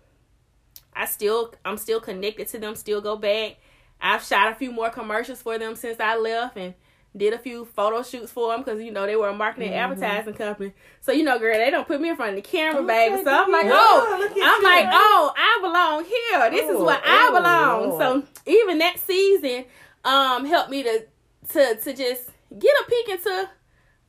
I 0.93 1.05
still, 1.05 1.53
I'm 1.63 1.77
still 1.77 1.99
connected 1.99 2.47
to 2.49 2.59
them. 2.59 2.75
Still 2.75 3.01
go 3.01 3.15
back. 3.17 3.57
I've 4.01 4.23
shot 4.23 4.51
a 4.51 4.55
few 4.55 4.71
more 4.71 4.89
commercials 4.89 5.41
for 5.41 5.57
them 5.57 5.75
since 5.75 5.99
I 5.99 6.15
left, 6.17 6.57
and 6.57 6.73
did 7.15 7.33
a 7.33 7.37
few 7.37 7.63
photo 7.65 8.03
shoots 8.03 8.31
for 8.31 8.51
them 8.51 8.61
because 8.63 8.81
you 8.81 8.91
know 8.91 9.05
they 9.05 9.15
were 9.15 9.29
a 9.29 9.33
marketing 9.35 9.69
and 9.69 9.77
advertising 9.77 10.33
company. 10.33 10.73
So 11.01 11.11
you 11.11 11.23
know, 11.23 11.39
girl, 11.39 11.57
they 11.57 11.69
don't 11.71 11.87
put 11.87 12.01
me 12.01 12.09
in 12.09 12.15
front 12.15 12.37
of 12.37 12.43
the 12.43 12.49
camera, 12.49 12.83
baby. 12.83 13.23
So 13.23 13.31
I'm 13.31 13.51
like, 13.51 13.67
oh, 13.69 14.17
look 14.19 14.31
I'm 14.31 14.37
you. 14.61 14.63
like, 14.63 14.87
oh, 14.91 15.33
I 15.35 15.59
belong 15.61 16.03
here. 16.05 16.49
This 16.51 16.69
is 16.69 16.75
Oh, 16.77 16.85
where 16.85 17.01
I 17.03 17.29
oh, 17.31 17.35
belong. 17.37 17.89
Lord. 17.89 18.25
So 18.25 18.51
even 18.51 18.79
that 18.79 18.99
season, 18.99 19.65
um, 20.03 20.45
helped 20.45 20.69
me 20.69 20.83
to 20.83 21.05
to 21.49 21.75
to 21.75 21.93
just 21.93 22.29
get 22.59 22.73
a 22.81 22.89
peek 22.89 23.09
into 23.09 23.49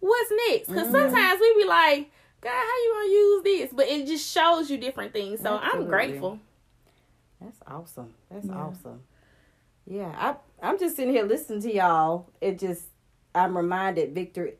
what's 0.00 0.32
next. 0.48 0.68
Because 0.68 0.90
sometimes 0.90 1.40
we 1.40 1.62
be 1.62 1.68
like, 1.68 2.10
God, 2.40 2.50
how 2.50 2.62
you 2.62 2.92
gonna 2.94 3.12
use 3.12 3.42
this? 3.44 3.72
But 3.72 3.86
it 3.88 4.06
just 4.06 4.30
shows 4.30 4.70
you 4.70 4.78
different 4.78 5.12
things. 5.12 5.40
So 5.40 5.58
I'm 5.62 5.86
grateful. 5.86 6.38
That's 7.40 7.58
awesome. 7.66 8.14
That's 8.30 8.46
Yeah. 8.46 8.54
awesome. 8.54 9.02
Yeah, 9.88 10.12
I 10.16 10.34
I'm 10.66 10.78
just 10.78 10.96
sitting 10.96 11.12
here 11.14 11.24
listening 11.24 11.62
to 11.62 11.72
y'all. 11.72 12.28
It 12.40 12.58
just 12.58 12.86
I'm 13.36 13.56
reminded, 13.56 14.14
Victor, 14.14 14.52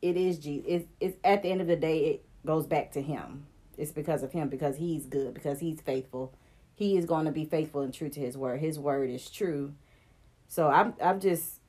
it 0.00 0.16
is 0.16 0.38
Jesus. 0.38 0.64
It's, 0.68 0.86
it's 1.00 1.16
at 1.24 1.42
the 1.42 1.50
end 1.50 1.60
of 1.60 1.66
the 1.66 1.76
day, 1.76 1.98
it 2.06 2.24
goes 2.46 2.66
back 2.66 2.92
to 2.92 3.02
Him. 3.02 3.46
It's 3.76 3.92
because 3.92 4.22
of 4.22 4.32
Him, 4.32 4.48
because 4.48 4.76
He's 4.76 5.06
good, 5.06 5.34
because 5.34 5.60
He's 5.60 5.80
faithful. 5.80 6.34
He 6.76 6.96
is 6.96 7.04
going 7.04 7.26
to 7.26 7.32
be 7.32 7.44
faithful 7.44 7.80
and 7.80 7.92
true 7.92 8.08
to 8.08 8.20
His 8.20 8.36
word. 8.36 8.60
His 8.60 8.78
word 8.78 9.10
is 9.10 9.28
true. 9.28 9.74
So 10.46 10.68
I'm 10.68 10.94
I'm 11.02 11.20
just 11.20 11.60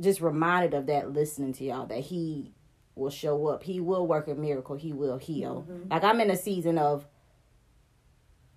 just 0.00 0.20
reminded 0.20 0.74
of 0.74 0.86
that 0.86 1.12
listening 1.12 1.52
to 1.54 1.64
y'all 1.64 1.86
that 1.86 2.00
He 2.00 2.52
will 2.94 3.10
show 3.10 3.46
up. 3.46 3.62
He 3.62 3.80
will 3.80 4.06
work 4.06 4.28
a 4.28 4.34
miracle. 4.34 4.76
He 4.76 4.92
will 4.92 5.18
heal. 5.18 5.66
Mm-hmm. 5.68 5.92
Like 5.92 6.04
I'm 6.04 6.20
in 6.20 6.30
a 6.30 6.36
season 6.36 6.78
of 6.78 7.06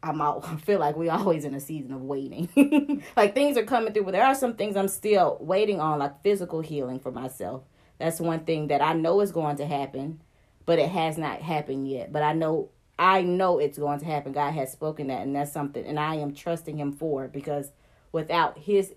I'm 0.06 0.22
out. 0.22 0.48
I 0.48 0.56
feel 0.58 0.80
like 0.80 0.96
we 0.96 1.10
always 1.10 1.44
in 1.44 1.56
a 1.56 1.60
season 1.60 1.92
of 1.92 2.02
waiting. 2.02 3.04
like 3.18 3.34
things 3.34 3.58
are 3.58 3.66
coming 3.66 3.94
through, 3.94 4.04
but 4.04 4.12
there 4.12 4.26
are 4.26 4.36
some 4.36 4.56
things 4.56 4.78
I'm 4.78 4.88
still 4.88 5.38
waiting 5.42 5.82
on, 5.82 6.00
like 6.00 6.22
physical 6.24 6.62
healing 6.62 7.00
for 7.00 7.12
myself. 7.12 7.64
That's 7.98 8.20
one 8.20 8.42
thing 8.42 8.68
that 8.68 8.82
I 8.82 8.94
know 8.94 9.22
is 9.22 9.32
going 9.32 9.58
to 9.58 9.66
happen, 9.66 10.22
but 10.66 10.80
it 10.80 10.90
has 10.90 11.18
not 11.18 11.42
happened 11.42 11.90
yet. 11.90 12.12
But 12.12 12.24
I 12.24 12.34
know 12.34 12.70
I 12.98 13.24
know 13.24 13.60
it's 13.60 13.78
going 13.78 14.00
to 14.00 14.06
happen. 14.06 14.32
God 14.32 14.52
has 14.54 14.72
spoken 14.72 15.08
that, 15.08 15.24
and 15.24 15.36
that's 15.36 15.52
something, 15.52 15.86
and 15.86 16.00
I 16.00 16.16
am 16.16 16.34
trusting 16.34 16.78
Him 16.78 16.94
for 16.94 17.28
because 17.28 17.72
without 18.12 18.58
His 18.58 18.94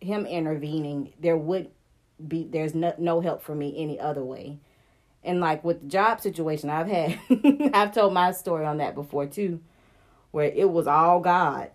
Him 0.00 0.26
intervening, 0.26 1.14
there 1.18 1.36
would 1.36 1.70
be 2.26 2.44
there's 2.44 2.74
no 2.74 2.94
no 2.98 3.20
help 3.20 3.42
for 3.42 3.54
me 3.54 3.74
any 3.76 3.98
other 3.98 4.24
way. 4.24 4.58
And 5.24 5.40
like 5.40 5.62
with 5.62 5.82
the 5.82 5.86
job 5.86 6.20
situation, 6.20 6.68
I've 6.68 6.88
had 6.88 7.18
I've 7.74 7.94
told 7.94 8.12
my 8.12 8.32
story 8.32 8.66
on 8.66 8.78
that 8.78 8.94
before 8.94 9.26
too, 9.26 9.60
where 10.32 10.46
it 10.46 10.68
was 10.68 10.86
all 10.86 11.20
God. 11.20 11.70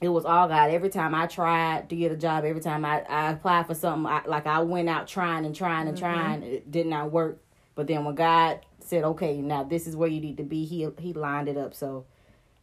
It 0.00 0.08
was 0.08 0.24
all 0.24 0.48
God. 0.48 0.70
Every 0.70 0.90
time 0.90 1.14
I 1.14 1.28
tried 1.28 1.88
to 1.90 1.96
get 1.96 2.10
a 2.10 2.16
job, 2.16 2.44
every 2.44 2.60
time 2.60 2.84
I, 2.84 3.02
I 3.02 3.30
applied 3.30 3.68
for 3.68 3.74
something, 3.74 4.10
I, 4.10 4.22
like 4.26 4.46
I 4.48 4.58
went 4.60 4.88
out 4.88 5.06
trying 5.06 5.46
and 5.46 5.54
trying 5.54 5.86
and 5.86 5.96
mm-hmm. 5.96 6.04
trying, 6.04 6.42
it 6.42 6.70
did 6.70 6.88
not 6.88 7.12
work. 7.12 7.40
But 7.76 7.86
then 7.86 8.04
when 8.04 8.16
God 8.16 8.66
said, 8.80 9.04
"Okay, 9.04 9.40
now 9.40 9.62
this 9.62 9.86
is 9.86 9.94
where 9.94 10.08
you 10.08 10.20
need 10.20 10.38
to 10.38 10.42
be," 10.42 10.64
he 10.64 10.88
he 10.98 11.12
lined 11.12 11.48
it 11.48 11.56
up. 11.56 11.72
So 11.72 12.04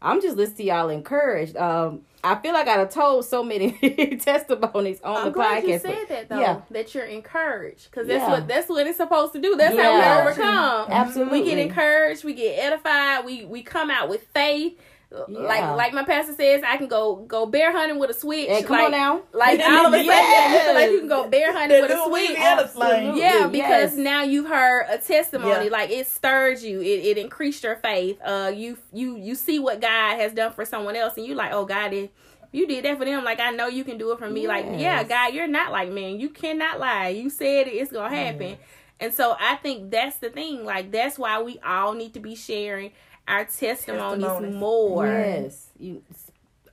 I'm 0.02 0.22
just 0.22 0.38
listening 0.38 0.58
to 0.58 0.64
y'all 0.64 0.90
encouraged. 0.90 1.58
Um, 1.58 2.02
I 2.24 2.36
feel 2.36 2.54
like 2.54 2.68
I've 2.68 2.90
told 2.90 3.26
so 3.26 3.44
many 3.44 3.72
testimonies 4.22 5.02
on 5.02 5.18
I'm 5.18 5.26
the 5.26 5.32
glad 5.32 5.64
podcast. 5.64 5.68
You 5.68 5.80
said 5.80 6.06
that 6.10 6.30
though, 6.30 6.40
yeah. 6.40 6.62
that 6.72 6.94
you're 6.94 7.06
encouraged 7.06 7.90
because 7.90 8.08
that's 8.08 8.22
yeah. 8.22 8.30
what 8.30 8.48
that's 8.48 8.70
what 8.70 8.88
it's 8.88 8.98
supposed 8.98 9.34
to 9.34 9.42
do. 9.42 9.56
That's 9.56 9.76
yeah. 9.76 10.02
how 10.02 10.24
we 10.24 10.30
overcome. 10.30 10.92
Absolutely, 10.92 11.42
we 11.42 11.46
get 11.46 11.58
encouraged, 11.60 12.24
we 12.24 12.34
get 12.34 12.60
edified, 12.60 13.26
we 13.26 13.46
we 13.46 13.62
come 13.62 13.90
out 13.90 14.10
with 14.10 14.24
faith. 14.34 14.80
Yeah. 15.12 15.39
Like 15.39 15.76
like 15.76 15.93
my 15.93 16.04
pastor 16.04 16.34
says, 16.34 16.62
I 16.63 16.78
can 16.78 16.88
go 16.88 17.15
go 17.15 17.48
bear 17.48 17.72
hunting 17.72 17.98
with 17.98 18.12
a 18.12 18.13
switch. 18.13 18.48
Hey, 18.48 18.62
come 18.62 18.78
like, 18.78 18.86
on 18.86 18.91
now. 18.91 19.22
Like 19.34 19.60
all 19.60 19.88
of 19.88 19.93
a 19.93 19.98
sudden, 19.98 20.06
yes. 20.06 20.54
you 20.54 20.65
feel 20.65 20.74
like 20.76 20.91
you 20.91 21.00
can 21.00 21.08
go 21.08 21.28
bear 21.28 21.52
hunting 21.52 21.82
with 21.82 21.91
a 21.91 22.06
switch. 22.06 23.17
Yeah, 23.17 23.48
because 23.48 23.58
yes. 23.58 23.95
now 23.95 24.22
you've 24.22 24.48
heard 24.48 24.86
a 24.88 25.00
testimony. 25.00 25.65
Yeah. 25.65 25.72
Like 25.72 25.89
it 25.89 26.06
stirred 26.06 26.62
you. 26.62 26.82
It, 26.82 27.06
it 27.06 27.17
increased 27.17 27.63
your 27.63 27.78
faith. 27.78 28.19
Uh, 28.24 28.52
you 28.56 28.78
you 28.93 29.17
you 29.17 29.34
see 29.34 29.58
what 29.58 29.82
God 29.82 30.17
has 30.17 30.32
done 30.34 30.54
for 30.54 30.63
someone 30.63 30.95
else, 30.95 31.17
and 31.17 31.26
you 31.26 31.34
like, 31.34 31.54
oh 31.54 31.65
God, 31.65 31.91
it, 31.91 32.13
you 32.52 32.67
did 32.67 32.86
that 32.86 33.00
for 33.00 33.06
them. 33.06 33.24
Like 33.24 33.39
I 33.39 33.50
know 33.50 33.65
you 33.65 33.84
can 33.84 33.98
do 33.98 34.12
it 34.12 34.19
for 34.19 34.30
me. 34.30 34.43
Yes. 34.43 34.50
Like 34.50 34.80
yeah, 34.80 35.04
God, 35.04 35.34
you're 35.34 35.48
not 35.48 35.72
like 35.72 35.89
man. 35.89 36.19
You 36.19 36.30
cannot 36.30 36.80
lie. 36.80 37.08
You 37.08 37.32
said 37.32 37.67
it. 37.67 37.72
It's 37.72 37.91
gonna 37.91 38.15
happen. 38.15 38.58
And 39.00 39.13
so 39.13 39.36
I 39.39 39.56
think 39.56 39.89
that's 39.89 40.17
the 40.17 40.30
thing. 40.30 40.65
Like 40.65 40.91
that's 40.91 41.17
why 41.17 41.41
we 41.41 41.58
all 41.65 41.93
need 41.93 42.13
to 42.13 42.19
be 42.19 42.36
sharing 42.36 42.91
our 43.30 43.46
testimonies, 43.46 44.26
testimonies. 44.26 44.56
more. 44.56 45.06
Yes, 45.06 45.70
you 45.78 46.04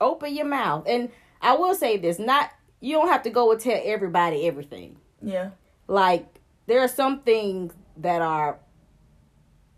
open 0.01 0.35
your 0.35 0.45
mouth, 0.45 0.85
and 0.87 1.09
I 1.41 1.55
will 1.55 1.75
say 1.75 1.97
this: 1.97 2.19
not 2.19 2.51
you 2.81 2.95
don't 2.95 3.07
have 3.07 3.23
to 3.23 3.29
go 3.29 3.51
and 3.51 3.61
tell 3.61 3.79
everybody 3.83 4.47
everything. 4.47 4.97
Yeah, 5.21 5.51
like 5.87 6.25
there 6.65 6.81
are 6.81 6.87
some 6.87 7.21
things 7.21 7.73
that 7.97 8.21
are 8.21 8.59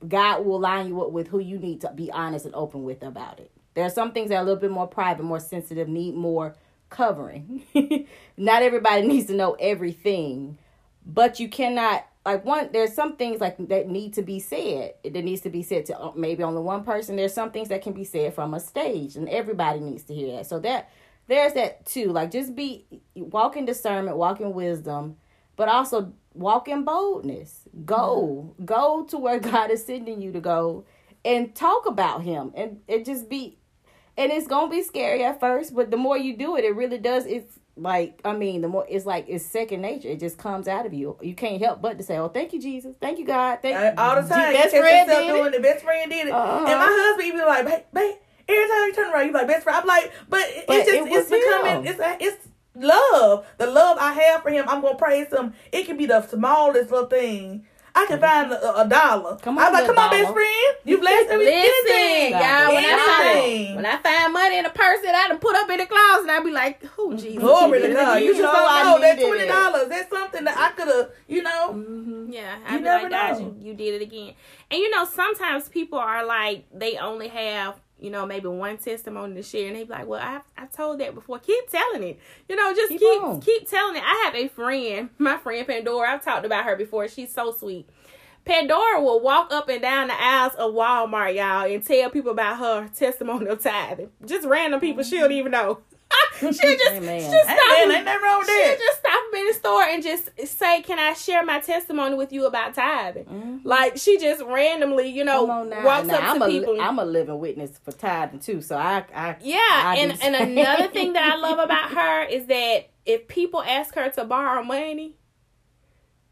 God 0.07 0.45
will 0.45 0.59
line 0.59 0.87
you 0.87 1.01
up 1.01 1.11
with 1.11 1.27
who 1.27 1.39
you 1.39 1.59
need 1.59 1.81
to 1.81 1.91
be 1.93 2.11
honest 2.11 2.45
and 2.45 2.55
open 2.55 2.83
with 2.83 3.03
about 3.03 3.39
it. 3.39 3.51
There 3.73 3.85
are 3.85 3.89
some 3.89 4.11
things 4.11 4.29
that 4.29 4.35
are 4.35 4.41
a 4.41 4.45
little 4.45 4.59
bit 4.59 4.71
more 4.71 4.87
private, 4.87 5.23
more 5.23 5.39
sensitive, 5.39 5.87
need 5.87 6.15
more 6.15 6.55
covering. 6.89 7.63
Not 8.37 8.63
everybody 8.63 9.05
needs 9.07 9.27
to 9.27 9.35
know 9.35 9.55
everything, 9.59 10.57
but 11.05 11.39
you 11.39 11.49
cannot 11.49 12.05
like 12.25 12.43
one 12.45 12.69
there's 12.71 12.93
some 12.93 13.15
things 13.15 13.39
like 13.39 13.57
that 13.69 13.87
need 13.87 14.13
to 14.15 14.21
be 14.21 14.39
said. 14.39 14.95
That 15.03 15.23
needs 15.23 15.41
to 15.41 15.49
be 15.49 15.63
said 15.63 15.85
to 15.87 15.99
uh, 15.99 16.11
maybe 16.15 16.43
only 16.43 16.61
one 16.61 16.83
person. 16.83 17.15
There's 17.15 17.33
some 17.33 17.51
things 17.51 17.69
that 17.69 17.81
can 17.81 17.93
be 17.93 18.03
said 18.03 18.33
from 18.33 18.53
a 18.53 18.59
stage 18.59 19.15
and 19.15 19.29
everybody 19.29 19.79
needs 19.79 20.03
to 20.03 20.13
hear 20.13 20.37
that. 20.37 20.45
So 20.47 20.59
that 20.59 20.91
there's 21.27 21.53
that 21.53 21.85
too. 21.85 22.11
Like 22.11 22.31
just 22.31 22.55
be 22.55 22.85
walk 23.15 23.55
in 23.57 23.65
discernment 23.65 24.17
walk 24.17 24.41
in 24.41 24.53
wisdom 24.53 25.17
but 25.55 25.67
also 25.67 26.13
walk 26.33 26.67
in 26.67 26.83
boldness. 26.85 27.67
Go. 27.85 28.53
Mm-hmm. 28.53 28.65
go 28.65 29.05
to 29.09 29.17
where 29.17 29.39
god 29.51 29.71
is 29.71 29.85
sending 29.85 30.21
you 30.21 30.31
to 30.31 30.41
go 30.41 30.85
and 31.25 31.53
talk 31.55 31.85
about 31.85 32.23
him 32.23 32.51
and 32.55 32.79
it 32.87 33.05
just 33.05 33.29
be 33.29 33.57
and 34.17 34.31
it's 34.31 34.47
gonna 34.47 34.69
be 34.69 34.83
scary 34.83 35.23
at 35.23 35.39
first 35.39 35.75
but 35.75 35.91
the 35.91 35.97
more 35.97 36.17
you 36.17 36.37
do 36.37 36.55
it 36.55 36.63
it 36.63 36.75
really 36.75 36.97
does 36.97 37.25
it's 37.25 37.58
like 37.79 38.21
I 38.25 38.33
mean, 38.33 38.61
the 38.61 38.67
more 38.67 38.85
it's 38.89 39.05
like 39.05 39.25
it's 39.27 39.45
second 39.45 39.81
nature. 39.81 40.09
It 40.09 40.19
just 40.19 40.37
comes 40.37 40.67
out 40.67 40.85
of 40.85 40.93
you. 40.93 41.17
You 41.21 41.33
can't 41.33 41.61
help 41.61 41.81
but 41.81 41.97
to 41.97 42.03
say, 42.03 42.17
"Oh, 42.17 42.27
thank 42.27 42.53
you, 42.53 42.61
Jesus. 42.61 42.95
Thank 42.99 43.19
you, 43.19 43.25
God. 43.25 43.59
Thank 43.61 43.75
you." 43.75 44.01
All 44.01 44.21
the 44.21 44.27
time, 44.27 44.53
best 44.53 44.75
friend 44.75 45.09
did 45.09 45.27
doing 45.27 45.45
it. 45.45 45.51
The 45.57 45.61
best 45.61 45.83
friend 45.83 46.11
did 46.11 46.27
it, 46.27 46.33
uh-huh. 46.33 46.65
and 46.67 46.79
my 46.79 46.87
husband 46.89 47.27
even 47.27 47.45
like, 47.45 47.65
"Babe, 47.65 47.83
babe." 47.93 48.15
Every 48.47 48.67
time 48.67 48.87
you 48.87 48.93
turn 48.93 49.13
around, 49.13 49.27
you 49.27 49.33
like 49.33 49.47
best 49.47 49.63
friend. 49.63 49.77
I'm 49.79 49.85
like, 49.85 50.11
but, 50.27 50.43
but 50.65 50.75
it's 50.77 50.89
just 50.89 51.07
it 51.07 51.13
it's 51.13 51.29
becoming 51.29 51.85
it's 51.85 51.99
it's 52.19 52.47
love. 52.73 53.45
The 53.59 53.67
love 53.67 53.97
I 53.99 54.13
have 54.13 54.41
for 54.41 54.49
him, 54.49 54.65
I'm 54.67 54.81
gonna 54.81 54.97
praise 54.97 55.31
him. 55.31 55.53
It 55.71 55.85
can 55.85 55.97
be 55.97 56.07
the 56.07 56.25
smallest 56.25 56.89
little 56.89 57.07
thing 57.07 57.67
I 57.95 58.05
can 58.05 58.19
find 58.19 58.51
a, 58.51 58.81
a 58.81 58.87
dollar. 58.87 59.37
Come 59.37 59.57
on, 59.57 59.65
I'm 59.65 59.73
like, 59.73 59.85
come 59.85 59.97
on, 59.97 60.09
best 60.09 60.33
friend. 60.33 60.77
You 60.85 60.97
blessed 60.99 61.29
me. 61.29 61.37
Listen, 61.37 62.31
y'all. 62.31 62.73
When 62.73 62.85
I 62.85 63.05
find 63.07 63.75
when 63.75 63.85
I 63.85 63.97
find 63.97 64.33
money 64.33 64.57
in 64.57 64.65
a 64.65 64.69
purse 64.69 65.01
that 65.03 65.15
I 65.15 65.27
done 65.29 65.39
put 65.39 65.55
up 65.55 65.69
in 65.69 65.77
the 65.77 65.85
closet, 65.85 66.29
I 66.29 66.41
be 66.43 66.51
like, 66.51 66.83
"Who 66.83 67.15
Jesus?" 67.15 67.39
Glory 67.39 67.81
to 67.81 67.93
God. 67.93 68.21
You, 68.21 68.33
just 68.33 68.41
know, 68.41 68.51
I 68.53 68.83
know 68.83 68.99
that 69.01 69.19
twenty 69.19 69.47
dollars. 69.47 69.89
That's 69.89 70.09
something 70.09 70.43
that 70.45 70.57
I 70.57 70.71
could 70.71 70.87
have. 70.87 71.11
You 71.27 71.43
know. 71.43 71.73
Mm-hmm. 71.73 72.31
Yeah, 72.31 72.57
I 72.65 72.75
you 72.75 72.81
never 72.81 73.09
like, 73.09 73.39
know. 73.39 73.55
You, 73.59 73.69
you 73.69 73.73
did 73.73 74.01
it 74.01 74.03
again. 74.03 74.33
And 74.71 74.79
you 74.79 74.89
know, 74.89 75.05
sometimes 75.05 75.67
people 75.67 75.99
are 75.99 76.25
like, 76.25 76.65
they 76.73 76.97
only 76.97 77.27
have 77.29 77.79
you 77.99 78.09
know, 78.09 78.25
maybe 78.25 78.47
one 78.47 78.77
testimony 78.77 79.35
to 79.35 79.43
share, 79.43 79.67
and 79.67 79.75
they 79.75 79.83
be 79.83 79.89
like, 79.89 80.07
"Well, 80.07 80.21
I 80.21 80.41
I 80.57 80.65
told 80.67 80.99
that 80.99 81.15
before. 81.15 81.39
Keep 81.39 81.69
telling 81.69 82.03
it. 82.03 82.19
You 82.47 82.55
know, 82.55 82.73
just 82.73 82.89
keep 82.89 82.99
keep, 82.99 83.41
keep, 83.41 83.69
telling 83.69 83.97
it." 83.97 84.03
I 84.03 84.23
have 84.25 84.35
a 84.35 84.47
friend, 84.47 85.09
my 85.17 85.37
friend 85.37 85.65
Pandora. 85.67 86.13
I've 86.13 86.23
talked 86.23 86.45
about 86.45 86.65
her 86.65 86.75
before. 86.75 87.07
She's 87.07 87.33
so 87.33 87.51
sweet. 87.51 87.87
Pandora 88.45 89.01
will 89.01 89.19
walk 89.19 89.51
up 89.51 89.69
and 89.69 89.81
down 89.81 90.07
the 90.07 90.19
aisles 90.19 90.53
of 90.55 90.73
Walmart, 90.73 91.35
y'all, 91.35 91.71
and 91.71 91.83
tell 91.83 92.09
people 92.09 92.31
about 92.31 92.57
her 92.57 92.89
testimonial 92.95 93.57
tithing. 93.57 94.09
Just 94.25 94.47
random 94.47 94.79
people 94.79 95.03
she 95.03 95.17
don't 95.17 95.29
mm-hmm. 95.29 95.33
even 95.33 95.51
know. 95.51 95.79
She'll 96.39 96.51
just, 96.51 96.91
Amen. 96.91 97.21
stop. 97.21 97.49
Amen. 97.49 97.97
Ain't 97.97 98.05
nothing 98.05 98.23
wrong 98.23 98.39
with 98.39 98.47
she'll 98.47 98.77
just 98.77 98.99
stop 98.99 99.23
me 99.33 99.39
in 99.41 99.47
the 99.47 99.53
store 99.53 99.83
and 99.83 100.03
just 100.03 100.29
say, 100.47 100.81
"Can 100.81 100.99
I 100.99 101.13
share 101.13 101.43
my 101.43 101.59
testimony 101.59 102.15
with 102.15 102.31
you 102.31 102.45
about 102.45 102.75
tithing?" 102.75 103.25
Mm-hmm. 103.25 103.57
Like 103.67 103.97
she 103.97 104.17
just 104.17 104.43
randomly, 104.43 105.07
you 105.09 105.23
know, 105.23 105.43
walks 105.43 106.07
now, 106.07 106.15
up 106.15 106.23
I'm 106.23 106.39
to 106.39 106.45
a, 106.45 106.49
people. 106.49 106.81
I'm 106.81 106.99
a 106.99 107.05
living 107.05 107.39
witness 107.39 107.79
for 107.83 107.91
tithing 107.91 108.39
too, 108.39 108.61
so 108.61 108.77
I, 108.77 109.05
I 109.13 109.35
yeah. 109.41 109.57
I 109.59 109.97
and 109.99 110.21
and 110.21 110.35
another 110.35 110.87
thing 110.87 111.13
that 111.13 111.23
I 111.23 111.35
love 111.35 111.59
about 111.65 111.91
her 111.91 112.23
is 112.23 112.47
that 112.47 112.89
if 113.05 113.27
people 113.27 113.61
ask 113.63 113.95
her 113.95 114.09
to 114.09 114.25
borrow 114.25 114.63
money, 114.63 115.15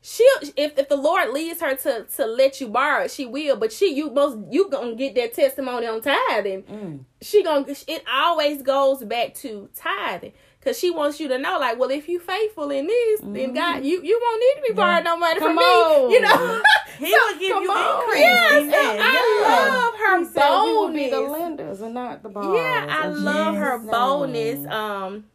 she 0.10 0.24
if 0.56 0.80
if 0.80 0.88
the 0.88 0.96
Lord 0.96 1.34
leads 1.34 1.60
her 1.60 1.76
to 1.76 2.06
to 2.15 2.26
let 2.26 2.62
you 2.62 2.70
borrow 2.70 3.04
it, 3.04 3.12
she 3.12 3.26
will. 3.26 3.58
But 3.58 3.74
she 3.74 3.93
you 3.93 4.10
most 4.10 4.38
you 4.50 4.70
gonna 4.70 4.96
get 4.96 5.15
that 5.15 5.34
testimony 5.34 5.86
on 5.86 6.00
tithing. 6.00 6.63
Mm. 6.63 7.00
She 7.22 7.43
gonna 7.43 7.65
it 7.89 8.06
always 8.10 8.62
goes 8.62 9.04
back 9.04 9.34
to 9.36 9.67
tithing 9.76 10.32
because 10.62 10.80
she 10.80 10.91
wants 10.91 11.20
you 11.20 11.28
to 11.28 11.38
know 11.38 11.60
like 11.60 11.78
well 11.78 11.91
if 11.91 12.08
you 12.08 12.22
faithful 12.22 12.72
in 12.72 12.88
this 12.88 13.20
mm-hmm. 13.20 13.34
then 13.34 13.54
God 13.54 13.84
you 13.84 14.02
you 14.02 14.17
won't 14.24 14.39
need 14.39 14.62
to 14.62 14.67
be 14.70 14.74
borrowing 14.78 15.04
yeah. 15.04 15.12
no 15.12 15.17
money 15.17 15.39
come 15.39 15.58
from 15.58 15.58
on. 15.58 16.08
me. 16.08 16.13
You 16.13 16.22
know 16.22 16.62
he 17.00 17.12
so, 17.12 17.17
will 17.26 17.39
give 17.39 17.63
you 17.63 17.70
on. 17.70 18.04
increase. 18.04 18.22
Yes, 18.22 18.65
yeah, 18.72 19.04
I 19.04 19.70
love 19.74 19.93
her 20.00 20.20
he 20.20 20.39
boldness. 20.39 21.04
Be 21.04 21.10
the 21.10 21.20
lenders 21.20 21.82
and 21.82 21.93
not 21.93 22.24
the 22.24 22.30
borrowers. 22.30 22.58
Yeah, 22.58 22.86
I 22.89 23.08
love 23.08 23.56
her 23.56 23.78
boldness. 23.80 24.65
Um, 24.72 25.26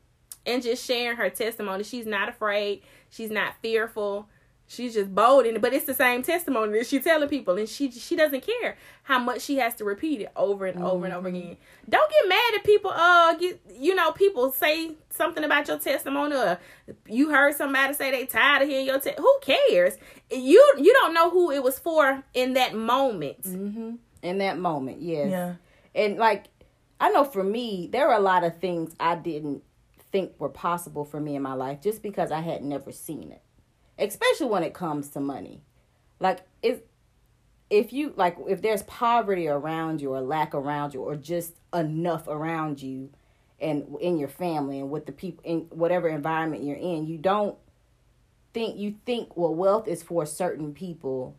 and 0.46 0.62
just 0.62 0.84
sharing 0.84 1.18
her 1.18 1.28
testimony. 1.28 1.84
She's 1.84 2.06
not 2.06 2.28
afraid. 2.30 2.82
She's 3.10 3.30
not 3.30 3.54
fearful 3.60 4.28
She's 4.72 4.94
just 4.94 5.14
bold 5.14 5.44
in 5.44 5.56
it, 5.56 5.60
but 5.60 5.74
it's 5.74 5.84
the 5.84 5.92
same 5.92 6.22
testimony 6.22 6.78
that 6.78 6.86
she's 6.86 7.04
telling 7.04 7.28
people, 7.28 7.58
and 7.58 7.68
she 7.68 7.90
she 7.90 8.16
doesn't 8.16 8.40
care 8.40 8.78
how 9.02 9.18
much 9.18 9.42
she 9.42 9.58
has 9.58 9.74
to 9.74 9.84
repeat 9.84 10.22
it 10.22 10.32
over 10.34 10.64
and 10.64 10.76
mm-hmm. 10.76 10.86
over 10.86 11.04
and 11.04 11.14
over 11.14 11.28
mm-hmm. 11.28 11.36
again. 11.36 11.56
Don't 11.86 12.10
get 12.10 12.26
mad 12.26 12.54
at 12.54 12.64
people. 12.64 12.90
Uh, 12.90 13.34
get 13.34 13.60
you 13.78 13.94
know 13.94 14.12
people 14.12 14.50
say 14.50 14.92
something 15.10 15.44
about 15.44 15.68
your 15.68 15.78
testimony, 15.78 16.34
or 16.34 16.58
you 17.06 17.28
heard 17.28 17.54
somebody 17.54 17.92
say 17.92 18.12
they 18.12 18.24
tired 18.24 18.62
of 18.62 18.68
hearing 18.68 18.86
your. 18.86 18.98
Te- 18.98 19.12
who 19.18 19.38
cares? 19.42 19.98
You 20.30 20.74
you 20.78 20.94
don't 20.94 21.12
know 21.12 21.28
who 21.28 21.50
it 21.50 21.62
was 21.62 21.78
for 21.78 22.24
in 22.32 22.54
that 22.54 22.74
moment. 22.74 23.42
Mm-hmm. 23.42 23.96
In 24.22 24.38
that 24.38 24.58
moment, 24.58 25.02
yes. 25.02 25.30
Yeah. 25.30 25.54
And 25.94 26.16
like 26.16 26.46
I 26.98 27.10
know 27.10 27.24
for 27.24 27.44
me, 27.44 27.90
there 27.92 28.08
are 28.08 28.16
a 28.16 28.22
lot 28.22 28.42
of 28.42 28.56
things 28.56 28.94
I 28.98 29.16
didn't 29.16 29.64
think 30.12 30.32
were 30.38 30.48
possible 30.48 31.04
for 31.04 31.20
me 31.20 31.36
in 31.36 31.42
my 31.42 31.52
life 31.52 31.82
just 31.82 32.02
because 32.02 32.32
I 32.32 32.40
had 32.40 32.64
never 32.64 32.90
seen 32.90 33.32
it 33.32 33.42
especially 33.98 34.46
when 34.46 34.62
it 34.62 34.74
comes 34.74 35.08
to 35.10 35.20
money. 35.20 35.62
Like 36.20 36.40
if 36.62 36.80
if 37.70 37.92
you 37.92 38.12
like 38.16 38.36
if 38.48 38.60
there's 38.62 38.82
poverty 38.82 39.48
around 39.48 40.00
you 40.00 40.12
or 40.12 40.20
lack 40.20 40.54
around 40.54 40.94
you 40.94 41.02
or 41.02 41.16
just 41.16 41.54
enough 41.72 42.28
around 42.28 42.82
you 42.82 43.10
and 43.60 43.96
in 44.00 44.18
your 44.18 44.28
family 44.28 44.78
and 44.78 44.90
with 44.90 45.06
the 45.06 45.12
people 45.12 45.42
in 45.44 45.60
whatever 45.70 46.08
environment 46.08 46.64
you're 46.64 46.76
in, 46.76 47.06
you 47.06 47.16
don't 47.16 47.56
think 48.52 48.76
you 48.76 48.96
think 49.06 49.36
well 49.36 49.54
wealth 49.54 49.88
is 49.88 50.02
for 50.02 50.26
certain 50.26 50.74
people 50.74 51.36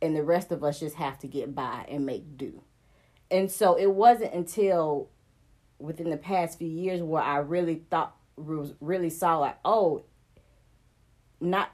and 0.00 0.16
the 0.16 0.22
rest 0.22 0.52
of 0.52 0.62
us 0.62 0.80
just 0.80 0.96
have 0.96 1.18
to 1.18 1.26
get 1.26 1.54
by 1.54 1.84
and 1.88 2.06
make 2.06 2.36
do. 2.36 2.62
and 3.30 3.50
so 3.50 3.74
it 3.76 3.90
wasn't 3.90 4.32
until 4.32 5.08
within 5.78 6.10
the 6.10 6.16
past 6.16 6.58
few 6.58 6.68
years 6.68 7.02
where 7.02 7.22
I 7.22 7.38
really 7.38 7.82
thought 7.90 8.16
really 8.36 9.10
saw 9.10 9.38
like 9.38 9.58
oh 9.64 10.04
not 11.42 11.70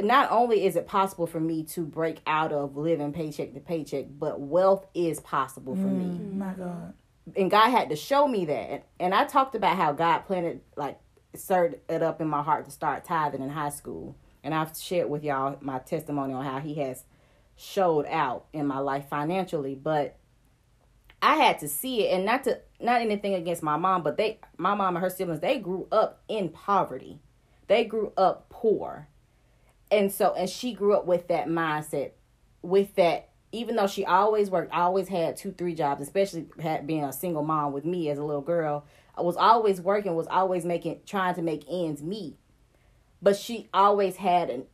not 0.00 0.30
only 0.30 0.64
is 0.64 0.76
it 0.76 0.86
possible 0.86 1.26
for 1.26 1.40
me 1.40 1.64
to 1.64 1.84
break 1.84 2.20
out 2.26 2.52
of 2.52 2.76
living 2.76 3.12
paycheck 3.12 3.54
to 3.54 3.60
paycheck, 3.60 4.06
but 4.18 4.40
wealth 4.40 4.86
is 4.94 5.20
possible 5.20 5.74
for 5.74 5.88
mm, 5.88 6.20
me. 6.20 6.36
My 6.36 6.52
God. 6.52 6.94
And 7.36 7.50
God 7.50 7.70
had 7.70 7.90
to 7.90 7.96
show 7.96 8.28
me 8.28 8.44
that. 8.46 8.86
And 9.00 9.12
I 9.12 9.24
talked 9.24 9.54
about 9.54 9.76
how 9.76 9.92
God 9.92 10.20
planted 10.20 10.60
like 10.76 10.98
stirred 11.34 11.80
it 11.88 12.02
up 12.02 12.20
in 12.20 12.28
my 12.28 12.42
heart 12.42 12.64
to 12.66 12.70
start 12.70 13.04
tithing 13.04 13.42
in 13.42 13.50
high 13.50 13.70
school. 13.70 14.16
And 14.44 14.54
I've 14.54 14.76
shared 14.76 15.10
with 15.10 15.24
y'all 15.24 15.58
my 15.60 15.78
testimony 15.80 16.32
on 16.32 16.44
how 16.44 16.60
he 16.60 16.74
has 16.74 17.04
showed 17.56 18.06
out 18.06 18.46
in 18.52 18.66
my 18.66 18.78
life 18.78 19.08
financially. 19.10 19.74
But 19.74 20.16
I 21.20 21.36
had 21.36 21.58
to 21.60 21.68
see 21.68 22.06
it 22.06 22.14
and 22.14 22.24
not 22.24 22.44
to 22.44 22.60
not 22.80 23.00
anything 23.00 23.34
against 23.34 23.62
my 23.62 23.76
mom, 23.76 24.02
but 24.02 24.16
they 24.16 24.38
my 24.56 24.74
mom 24.74 24.96
and 24.96 25.02
her 25.02 25.10
siblings, 25.10 25.40
they 25.40 25.58
grew 25.58 25.88
up 25.90 26.22
in 26.28 26.50
poverty. 26.50 27.20
They 27.68 27.84
grew 27.84 28.12
up 28.16 28.48
poor. 28.50 29.08
And 29.90 30.12
so 30.12 30.34
and 30.34 30.50
she 30.50 30.74
grew 30.74 30.94
up 30.94 31.06
with 31.06 31.28
that 31.28 31.46
mindset, 31.46 32.12
with 32.60 32.94
that 32.96 33.30
even 33.52 33.76
though 33.76 33.86
she 33.86 34.04
always 34.04 34.50
worked, 34.50 34.72
always 34.72 35.08
had 35.08 35.36
two, 35.36 35.52
three 35.52 35.74
jobs, 35.74 36.02
especially 36.02 36.48
had 36.60 36.86
being 36.86 37.04
a 37.04 37.12
single 37.12 37.44
mom 37.44 37.72
with 37.72 37.84
me 37.84 38.10
as 38.10 38.18
a 38.18 38.24
little 38.24 38.42
girl, 38.42 38.84
I 39.16 39.22
was 39.22 39.36
always 39.36 39.80
working, 39.80 40.14
was 40.14 40.26
always 40.26 40.64
making 40.64 41.00
trying 41.06 41.34
to 41.36 41.42
make 41.42 41.64
ends 41.68 42.02
meet. 42.02 42.36
But 43.22 43.36
she 43.36 43.68
always 43.72 44.16
had 44.16 44.50
an 44.50 44.66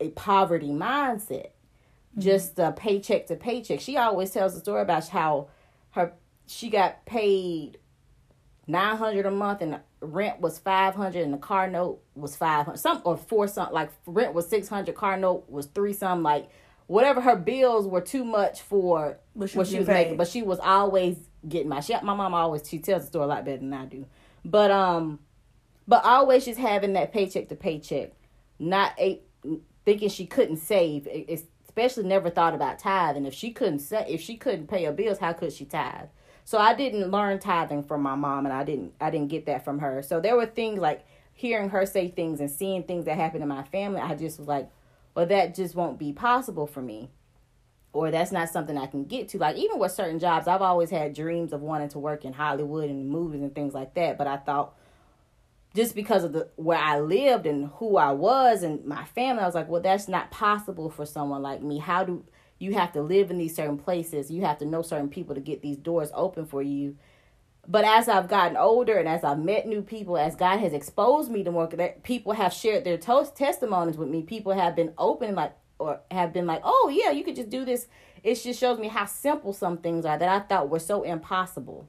a 0.00 0.10
poverty 0.10 0.68
mindset. 0.68 1.50
Mm-hmm. 1.50 2.20
Just 2.20 2.58
a 2.58 2.72
paycheck 2.72 3.26
to 3.26 3.36
paycheck. 3.36 3.80
She 3.80 3.96
always 3.96 4.30
tells 4.30 4.54
the 4.54 4.60
story 4.60 4.82
about 4.82 5.08
how 5.08 5.48
her 5.90 6.12
she 6.46 6.70
got 6.70 7.04
paid 7.04 7.78
nine 8.68 8.96
hundred 8.98 9.24
a 9.26 9.30
month 9.30 9.62
and 9.62 9.80
rent 10.00 10.40
was 10.40 10.58
five 10.58 10.94
hundred 10.94 11.24
and 11.24 11.32
the 11.32 11.38
car 11.38 11.68
note 11.68 12.00
was 12.14 12.36
five 12.36 12.66
hundred 12.66 12.78
some 12.78 13.00
or 13.04 13.16
four 13.16 13.48
something 13.48 13.74
like 13.74 13.90
rent 14.06 14.34
was 14.34 14.46
six 14.46 14.68
hundred 14.68 14.94
car 14.94 15.16
note 15.16 15.44
was 15.48 15.66
three 15.66 15.94
some 15.94 16.22
like 16.22 16.48
whatever 16.86 17.20
her 17.20 17.34
bills 17.34 17.86
were 17.86 18.00
too 18.00 18.24
much 18.24 18.60
for 18.60 19.18
what 19.32 19.50
she, 19.50 19.58
what 19.58 19.66
she 19.66 19.78
was 19.78 19.88
making 19.88 20.16
but 20.16 20.28
she 20.28 20.42
was 20.42 20.60
always 20.60 21.16
getting 21.48 21.68
my 21.68 21.80
she, 21.80 21.94
my 22.02 22.14
mom 22.14 22.34
always 22.34 22.68
she 22.68 22.78
tells 22.78 23.02
the 23.02 23.08
story 23.08 23.24
a 23.24 23.28
lot 23.28 23.44
better 23.44 23.58
than 23.58 23.72
I 23.72 23.86
do. 23.86 24.06
But 24.44 24.70
um 24.70 25.20
but 25.86 26.04
always 26.04 26.44
just 26.44 26.60
having 26.60 26.92
that 26.92 27.12
paycheck 27.12 27.48
to 27.48 27.56
paycheck 27.56 28.12
not 28.58 28.92
a 28.98 29.20
thinking 29.86 30.10
she 30.10 30.26
couldn't 30.26 30.58
save 30.58 31.08
especially 31.66 32.04
never 32.04 32.28
thought 32.28 32.54
about 32.54 32.78
tithing. 32.78 33.24
If 33.24 33.32
she 33.32 33.50
couldn't 33.50 33.82
if 33.90 34.20
she 34.20 34.36
couldn't 34.36 34.66
pay 34.66 34.84
her 34.84 34.92
bills 34.92 35.18
how 35.18 35.32
could 35.32 35.54
she 35.54 35.64
tithe 35.64 36.08
so 36.48 36.56
I 36.56 36.72
didn't 36.72 37.10
learn 37.10 37.40
tithing 37.40 37.82
from 37.84 38.00
my 38.00 38.14
mom 38.14 38.46
and 38.46 38.54
I 38.54 38.64
didn't 38.64 38.94
I 39.02 39.10
didn't 39.10 39.28
get 39.28 39.44
that 39.44 39.66
from 39.66 39.80
her. 39.80 40.00
So 40.00 40.18
there 40.18 40.34
were 40.34 40.46
things 40.46 40.78
like 40.80 41.04
hearing 41.34 41.68
her 41.68 41.84
say 41.84 42.08
things 42.08 42.40
and 42.40 42.50
seeing 42.50 42.84
things 42.84 43.04
that 43.04 43.16
happen 43.16 43.42
in 43.42 43.48
my 43.48 43.64
family, 43.64 44.00
I 44.00 44.14
just 44.14 44.38
was 44.38 44.48
like, 44.48 44.70
well 45.14 45.26
that 45.26 45.54
just 45.54 45.74
won't 45.74 45.98
be 45.98 46.14
possible 46.14 46.66
for 46.66 46.80
me. 46.80 47.10
Or 47.92 48.10
that's 48.10 48.32
not 48.32 48.48
something 48.48 48.78
I 48.78 48.86
can 48.86 49.04
get 49.04 49.28
to. 49.28 49.38
Like 49.38 49.56
even 49.56 49.78
with 49.78 49.92
certain 49.92 50.18
jobs, 50.18 50.48
I've 50.48 50.62
always 50.62 50.88
had 50.88 51.12
dreams 51.12 51.52
of 51.52 51.60
wanting 51.60 51.90
to 51.90 51.98
work 51.98 52.24
in 52.24 52.32
Hollywood 52.32 52.88
and 52.88 53.10
movies 53.10 53.42
and 53.42 53.54
things 53.54 53.74
like 53.74 53.92
that, 53.96 54.16
but 54.16 54.26
I 54.26 54.38
thought 54.38 54.74
just 55.74 55.94
because 55.94 56.24
of 56.24 56.32
the 56.32 56.48
where 56.56 56.78
I 56.78 56.98
lived 56.98 57.44
and 57.44 57.68
who 57.74 57.98
I 57.98 58.12
was 58.12 58.62
and 58.62 58.86
my 58.86 59.04
family, 59.04 59.42
I 59.42 59.46
was 59.46 59.54
like, 59.54 59.68
well, 59.68 59.82
that's 59.82 60.08
not 60.08 60.30
possible 60.30 60.88
for 60.88 61.04
someone 61.04 61.42
like 61.42 61.60
me. 61.60 61.76
How 61.76 62.04
do 62.04 62.24
you 62.58 62.74
have 62.74 62.92
to 62.92 63.02
live 63.02 63.30
in 63.30 63.38
these 63.38 63.54
certain 63.54 63.78
places. 63.78 64.30
You 64.30 64.42
have 64.42 64.58
to 64.58 64.64
know 64.64 64.82
certain 64.82 65.08
people 65.08 65.34
to 65.34 65.40
get 65.40 65.62
these 65.62 65.76
doors 65.76 66.10
open 66.14 66.46
for 66.46 66.62
you. 66.62 66.96
But 67.70 67.84
as 67.84 68.08
i've 68.08 68.28
gotten 68.28 68.56
older 68.56 68.96
and 68.96 69.06
as 69.06 69.22
i've 69.22 69.38
met 69.38 69.66
new 69.66 69.82
people 69.82 70.16
as 70.16 70.34
god 70.34 70.58
has 70.58 70.72
exposed 70.72 71.30
me 71.30 71.44
to 71.44 71.52
more 71.52 71.66
that 71.66 72.02
people 72.02 72.32
have 72.32 72.52
shared 72.52 72.84
their 72.84 72.96
toast 72.96 73.36
testimonies 73.36 73.98
with 73.98 74.08
me. 74.08 74.22
People 74.22 74.52
have 74.52 74.74
been 74.74 74.94
open 74.96 75.34
like 75.34 75.52
or 75.78 76.00
have 76.10 76.32
been 76.32 76.46
like 76.46 76.62
oh 76.64 76.90
yeah 76.92 77.10
you 77.10 77.22
could 77.22 77.36
just 77.36 77.50
do 77.50 77.64
this. 77.64 77.86
It 78.22 78.36
just 78.36 78.58
shows 78.58 78.78
me 78.78 78.88
how 78.88 79.04
simple 79.04 79.52
some 79.52 79.76
things 79.78 80.04
are 80.06 80.18
that 80.18 80.28
i 80.28 80.40
thought 80.40 80.70
were 80.70 80.78
so 80.78 81.02
impossible. 81.02 81.88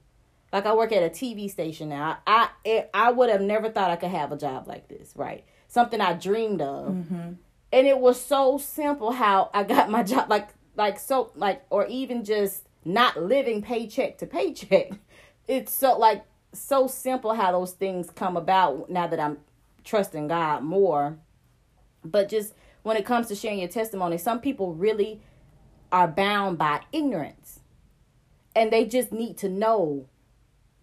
Like 0.52 0.66
i 0.66 0.74
work 0.76 0.92
at 0.92 1.02
a 1.02 1.10
tv 1.10 1.50
station 1.50 1.88
now. 1.90 2.18
I 2.28 2.50
i, 2.66 2.88
I 2.94 3.12
would 3.12 3.30
have 3.30 3.42
never 3.42 3.70
thought 3.70 3.90
i 3.90 3.96
could 3.96 4.12
have 4.12 4.34
a 4.34 4.38
job 4.38 4.68
like 4.68 4.90
this 4.90 5.14
right? 5.16 5.46
Something 5.70 6.02
i 6.02 6.12
dreamed 6.14 6.62
of. 6.62 6.94
Mm-hmm. 6.94 7.34
and 7.72 7.88
it 7.88 7.98
was 8.00 8.20
so 8.20 8.58
simple 8.58 9.12
how 9.14 9.50
i 9.54 9.64
got 9.64 9.90
my 9.90 10.04
job. 10.04 10.30
Like 10.30 10.50
like 10.80 10.98
so 10.98 11.32
like 11.36 11.62
or 11.70 11.86
even 11.88 12.24
just 12.24 12.64
not 12.86 13.22
living 13.22 13.62
paycheck 13.62 14.18
to 14.18 14.26
paycheck. 14.26 14.92
It's 15.48 15.74
so 15.74 15.98
like 15.98 16.26
so 16.54 16.86
simple 16.86 17.34
how 17.34 17.52
those 17.52 17.72
things 17.72 18.12
come 18.12 18.38
about 18.38 18.88
now 18.88 19.08
that 19.08 19.20
i'm 19.20 19.40
trusting 19.84 20.28
god 20.28 20.64
more. 20.64 21.18
But 22.06 22.30
just 22.30 22.54
when 22.84 22.98
it 22.98 23.06
comes 23.06 23.28
to 23.28 23.36
sharing 23.36 23.58
your 23.60 23.68
testimony 23.68 24.20
some 24.20 24.40
people 24.42 24.76
really 24.76 25.22
are 25.92 26.08
bound 26.08 26.60
by 26.60 26.82
ignorance. 26.92 27.62
And 28.56 28.72
they 28.72 28.86
just 28.86 29.12
need 29.12 29.38
to 29.38 29.50
know 29.50 30.06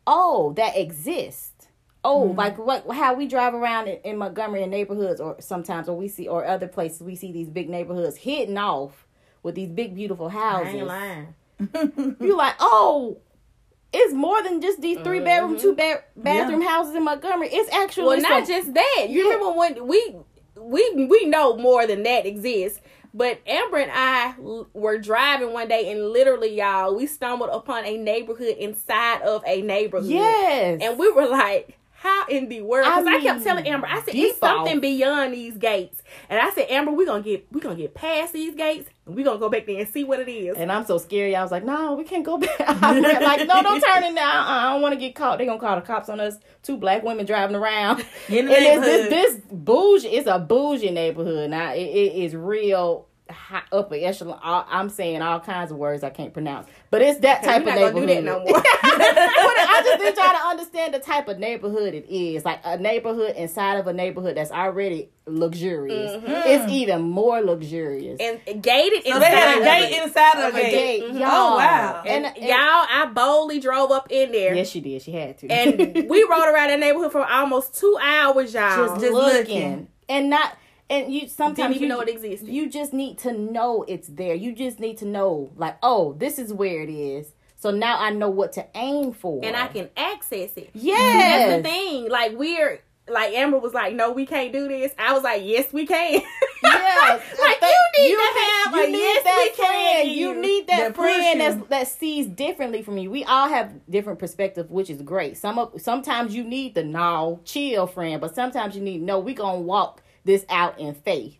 oh 0.04 0.52
that 0.56 0.76
exists. 0.76 1.68
Oh 2.02 2.28
mm-hmm. 2.28 2.36
like 2.36 2.58
what 2.58 2.90
how 2.90 3.14
we 3.14 3.28
drive 3.28 3.54
around 3.54 3.86
in, 3.86 3.98
in 4.02 4.18
montgomery 4.18 4.64
in 4.64 4.70
neighborhoods 4.70 5.20
or 5.20 5.36
sometimes 5.40 5.88
or 5.88 5.96
we 5.96 6.08
see 6.08 6.26
or 6.26 6.44
other 6.44 6.66
places 6.66 7.02
we 7.02 7.14
see 7.14 7.30
these 7.30 7.48
big 7.48 7.70
neighborhoods 7.70 8.16
hidden 8.16 8.58
off 8.58 9.05
with 9.42 9.54
these 9.54 9.68
big 9.68 9.94
beautiful 9.94 10.28
houses. 10.28 10.74
I 10.74 10.76
ain't 10.76 10.86
lying. 10.86 11.34
you 12.20 12.36
like, 12.36 12.56
oh, 12.60 13.18
it's 13.92 14.12
more 14.12 14.42
than 14.42 14.60
just 14.60 14.80
these 14.80 14.98
3 14.98 15.20
bedroom, 15.20 15.52
mm-hmm. 15.52 15.60
two 15.60 15.74
bed 15.74 16.04
bathroom 16.16 16.62
yeah. 16.62 16.68
houses 16.68 16.94
in 16.94 17.04
Montgomery. 17.04 17.48
It's 17.50 17.72
actually 17.72 18.06
well, 18.06 18.20
not 18.20 18.46
some, 18.46 18.56
just 18.56 18.74
that. 18.74 19.06
You 19.08 19.26
yeah. 19.26 19.34
remember 19.34 19.58
when 19.58 19.86
we 19.86 20.16
we 20.58 21.06
we 21.08 21.26
know 21.26 21.56
more 21.56 21.86
than 21.86 22.02
that 22.02 22.26
exists. 22.26 22.80
But 23.14 23.40
Amber 23.46 23.78
and 23.78 23.90
I 23.94 24.34
were 24.74 24.98
driving 24.98 25.54
one 25.54 25.68
day, 25.68 25.90
and 25.90 26.10
literally, 26.10 26.54
y'all, 26.54 26.94
we 26.94 27.06
stumbled 27.06 27.48
upon 27.50 27.86
a 27.86 27.96
neighborhood 27.96 28.56
inside 28.58 29.22
of 29.22 29.42
a 29.46 29.62
neighborhood. 29.62 30.10
Yes, 30.10 30.80
and 30.82 30.98
we 30.98 31.10
were 31.10 31.26
like, 31.26 31.78
how 31.98 32.26
in 32.28 32.48
the 32.48 32.60
world? 32.60 32.84
Because 32.84 33.06
I, 33.06 33.16
I, 33.16 33.20
kept 33.22 33.42
telling 33.42 33.66
Amber, 33.66 33.86
I 33.86 34.02
said 34.02 34.14
it's 34.14 34.38
something 34.38 34.80
beyond 34.80 35.32
these 35.32 35.56
gates, 35.56 36.02
and 36.28 36.38
I 36.38 36.50
said, 36.50 36.66
Amber, 36.68 36.92
we're 36.92 37.06
gonna 37.06 37.22
get 37.22 37.46
we're 37.50 37.60
gonna 37.60 37.74
get 37.74 37.94
past 37.94 38.34
these 38.34 38.54
gates, 38.54 38.90
and 39.06 39.16
we're 39.16 39.24
gonna 39.24 39.38
go 39.38 39.48
back 39.48 39.66
there 39.66 39.80
and 39.80 39.88
see 39.88 40.04
what 40.04 40.20
it 40.20 40.30
is. 40.30 40.56
And 40.56 40.70
I'm 40.70 40.84
so 40.84 40.98
scary. 40.98 41.34
I 41.34 41.42
was 41.42 41.50
like, 41.50 41.64
no, 41.64 41.94
we 41.94 42.04
can't 42.04 42.24
go 42.24 42.36
back. 42.58 42.58
like, 42.60 43.46
no, 43.48 43.62
don't 43.62 43.80
turn 43.80 44.04
it 44.04 44.12
now. 44.12 44.42
Uh-uh, 44.42 44.58
I 44.58 44.72
don't 44.72 44.82
want 44.82 44.92
to 44.92 45.00
get 45.00 45.14
caught. 45.14 45.38
They're 45.38 45.46
gonna 45.46 45.58
call 45.58 45.76
the 45.76 45.82
cops 45.82 46.10
on 46.10 46.20
us. 46.20 46.36
Two 46.62 46.76
black 46.76 47.02
women 47.02 47.24
driving 47.24 47.56
around. 47.56 48.04
In 48.28 48.46
the 48.46 48.56
and 48.56 48.82
this, 48.82 49.08
this 49.08 49.40
bougie. 49.50 50.08
It's 50.08 50.26
a 50.26 50.38
bougie 50.38 50.90
neighborhood. 50.90 51.50
Now 51.50 51.72
it, 51.72 51.80
it 51.80 52.12
is 52.14 52.34
real 52.34 53.08
high, 53.30 53.62
upper 53.72 53.94
echelon. 53.94 54.38
I'm 54.42 54.88
saying 54.88 55.22
all 55.22 55.40
kinds 55.40 55.70
of 55.70 55.76
words 55.76 56.04
I 56.04 56.10
can't 56.10 56.32
pronounce, 56.32 56.68
but 56.90 57.02
it's 57.02 57.20
that 57.20 57.42
type 57.42 57.62
of 57.62 57.74
neighborhood. 57.74 58.08
That 58.08 58.24
no 58.24 58.38
more. 58.44 58.62
I 58.62 59.82
just 59.84 60.02
been 60.02 60.14
trying 60.14 60.36
to 60.36 60.46
understand 60.46 60.94
the 60.94 60.98
type 61.00 61.28
of 61.28 61.38
neighborhood 61.38 61.94
it 61.94 62.06
is. 62.08 62.44
Like 62.44 62.60
a 62.64 62.78
neighborhood 62.78 63.34
inside 63.36 63.76
of 63.76 63.86
a 63.86 63.92
neighborhood 63.92 64.36
that's 64.36 64.50
already 64.50 65.10
luxurious. 65.26 66.12
Mm-hmm. 66.12 66.30
It's 66.30 66.72
even 66.72 67.02
more 67.02 67.40
luxurious 67.40 68.20
and 68.20 68.62
gated. 68.62 69.04
So 69.04 69.18
they 69.18 69.26
had 69.26 69.60
a 69.60 69.64
gate 69.64 70.02
inside 70.02 70.48
of 70.48 70.54
a 70.54 70.60
gate. 70.60 70.70
gate. 70.70 71.02
Mm-hmm. 71.04 71.18
Y'all, 71.18 71.30
oh 71.30 71.56
wow! 71.56 72.02
And, 72.06 72.26
and, 72.26 72.36
y'all, 72.36 72.50
I 72.50 73.10
boldly 73.12 73.60
drove 73.60 73.90
up 73.90 74.08
in 74.10 74.32
there. 74.32 74.54
Yes, 74.54 74.68
she 74.68 74.80
did. 74.80 75.02
She 75.02 75.12
had 75.12 75.38
to. 75.38 75.48
And 75.48 76.08
we 76.08 76.22
rode 76.22 76.52
around 76.52 76.68
that 76.68 76.80
neighborhood 76.80 77.12
for 77.12 77.24
almost 77.24 77.78
two 77.78 77.98
hours, 78.00 78.54
y'all. 78.54 78.88
Just, 78.88 79.00
just 79.00 79.12
looking. 79.12 79.70
looking 79.70 79.88
and 80.08 80.30
not 80.30 80.56
and 80.88 81.12
you 81.12 81.28
sometimes 81.28 81.80
you 81.80 81.88
know 81.88 82.00
it 82.00 82.08
exists. 82.08 82.46
You 82.46 82.68
just 82.68 82.92
need 82.92 83.18
to 83.18 83.32
know 83.32 83.84
it's 83.88 84.08
there. 84.08 84.34
You 84.34 84.54
just 84.54 84.78
need 84.78 84.98
to 84.98 85.04
know, 85.04 85.50
like, 85.56 85.78
oh, 85.82 86.14
this 86.14 86.38
is 86.38 86.52
where 86.52 86.82
it 86.82 86.90
is. 86.90 87.32
So 87.58 87.70
now 87.70 87.98
I 87.98 88.10
know 88.10 88.28
what 88.28 88.52
to 88.52 88.66
aim 88.74 89.12
for, 89.12 89.44
and 89.44 89.56
I 89.56 89.68
can 89.68 89.88
access 89.96 90.52
it. 90.56 90.70
Yeah, 90.74 90.94
that's 90.96 91.56
the 91.56 91.68
thing. 91.68 92.10
Like 92.10 92.32
we're 92.36 92.82
like 93.08 93.32
Amber 93.32 93.58
was 93.58 93.72
like, 93.72 93.94
"No, 93.94 94.12
we 94.12 94.26
can't 94.26 94.52
do 94.52 94.68
this." 94.68 94.92
I 94.98 95.12
was 95.12 95.22
like, 95.22 95.42
"Yes, 95.44 95.72
we 95.72 95.86
can." 95.86 96.20
Yeah, 96.62 97.20
like 97.40 97.60
you 97.62 98.02
need 98.02 98.10
you 98.10 98.16
to 98.16 98.40
have 98.40 98.74
you 98.74 98.86
need 98.92 98.98
yes, 98.98 99.24
that 99.24 99.52
friend. 99.56 100.10
You. 100.10 100.28
you 100.28 100.40
need 100.40 100.66
that, 100.66 100.78
that 100.78 100.96
friend 100.96 101.40
that 101.40 101.68
that 101.70 101.88
sees 101.88 102.26
differently 102.26 102.82
from 102.82 102.98
you. 102.98 103.10
We 103.10 103.24
all 103.24 103.48
have 103.48 103.72
different 103.88 104.18
perspectives, 104.18 104.70
which 104.70 104.90
is 104.90 105.02
great. 105.02 105.36
Some 105.36 105.58
of 105.58 105.80
sometimes 105.80 106.34
you 106.34 106.44
need 106.44 106.74
the 106.74 106.84
no 106.84 107.40
chill 107.44 107.86
friend, 107.86 108.20
but 108.20 108.34
sometimes 108.34 108.76
you 108.76 108.82
need 108.82 109.02
no. 109.02 109.18
We 109.18 109.34
gonna 109.34 109.60
walk 109.60 110.02
this 110.26 110.44
out 110.48 110.78
in 110.78 110.94
faith. 110.94 111.38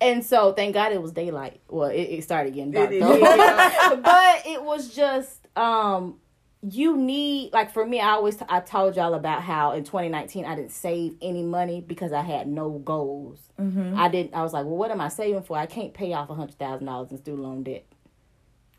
And 0.00 0.24
so 0.24 0.52
thank 0.52 0.74
God 0.74 0.92
it 0.92 1.00
was 1.00 1.12
daylight. 1.12 1.60
Well, 1.68 1.88
it, 1.88 2.00
it 2.00 2.24
started 2.24 2.54
getting 2.54 2.72
dark. 2.72 2.90
but 4.02 4.46
it 4.46 4.62
was 4.62 4.94
just 4.94 5.46
um 5.56 6.18
you 6.62 6.96
need 6.96 7.52
like 7.52 7.72
for 7.72 7.86
me 7.86 8.00
I 8.00 8.10
always 8.10 8.36
I 8.48 8.60
told 8.60 8.96
y'all 8.96 9.14
about 9.14 9.42
how 9.42 9.72
in 9.72 9.84
2019 9.84 10.44
I 10.44 10.56
didn't 10.56 10.72
save 10.72 11.14
any 11.22 11.42
money 11.42 11.80
because 11.80 12.12
I 12.12 12.22
had 12.22 12.48
no 12.48 12.70
goals. 12.70 13.40
Mm-hmm. 13.58 13.98
I 13.98 14.08
didn't 14.08 14.34
I 14.34 14.42
was 14.42 14.52
like, 14.52 14.64
"Well, 14.64 14.76
what 14.76 14.90
am 14.90 15.00
I 15.00 15.08
saving 15.08 15.44
for? 15.44 15.56
I 15.56 15.66
can't 15.66 15.94
pay 15.94 16.12
off 16.12 16.28
a 16.28 16.34
$100,000 16.34 17.10
in 17.10 17.18
student 17.18 17.42
loan 17.42 17.62
debt." 17.62 17.86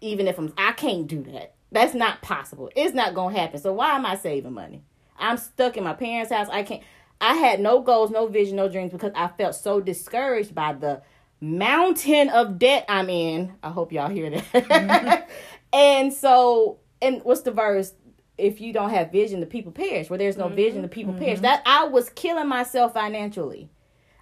Even 0.02 0.28
if 0.28 0.38
I'm 0.38 0.54
I 0.58 0.74
can't 0.74 1.08
do 1.08 1.24
that. 1.32 1.56
That's 1.72 1.94
not 1.94 2.22
possible. 2.22 2.70
It's 2.76 2.94
not 2.94 3.14
going 3.14 3.36
to 3.36 3.42
happen. 3.42 3.60
So 3.60 3.74
why 3.74 3.96
am 3.96 4.06
I 4.06 4.16
saving 4.16 4.54
money? 4.54 4.84
I'm 5.20 5.38
stuck 5.38 5.78
in 5.78 5.84
my 5.84 5.94
parents' 5.94 6.32
house. 6.32 6.48
I 6.50 6.64
can't. 6.64 6.84
I 7.20 7.34
had 7.36 7.60
no 7.60 7.82
goals, 7.82 8.12
no 8.12 8.28
vision, 8.28 8.56
no 8.58 8.70
dreams 8.70 8.92
because 8.92 9.12
I 9.16 9.28
felt 9.28 9.56
so 9.56 9.80
discouraged 9.80 10.54
by 10.54 10.74
the 10.74 11.02
mountain 11.42 12.30
of 12.30 12.60
debt 12.60 12.86
I'm 12.88 13.10
in. 13.10 13.54
I 13.64 13.70
hope 13.70 13.92
y'all 13.92 14.10
hear 14.10 14.30
that. 14.30 14.44
Mm-hmm. 14.54 15.32
and 15.74 16.14
so, 16.14 16.80
and 17.02 17.22
what's 17.24 17.42
the 17.42 17.52
verse? 17.52 17.94
If 18.38 18.62
you 18.62 18.72
don't 18.72 18.92
have 18.92 19.12
vision, 19.12 19.40
the 19.40 19.48
people 19.48 19.72
perish. 19.72 20.10
Where 20.10 20.20
there's 20.20 20.38
no 20.38 20.46
mm-hmm. 20.46 20.56
vision, 20.56 20.82
the 20.84 20.88
people 20.88 21.14
mm-hmm. 21.14 21.24
perish. 21.24 21.40
That 21.40 21.64
I 21.66 21.86
was 21.86 22.10
killing 22.10 22.48
myself 22.48 22.94
financially. 22.94 23.70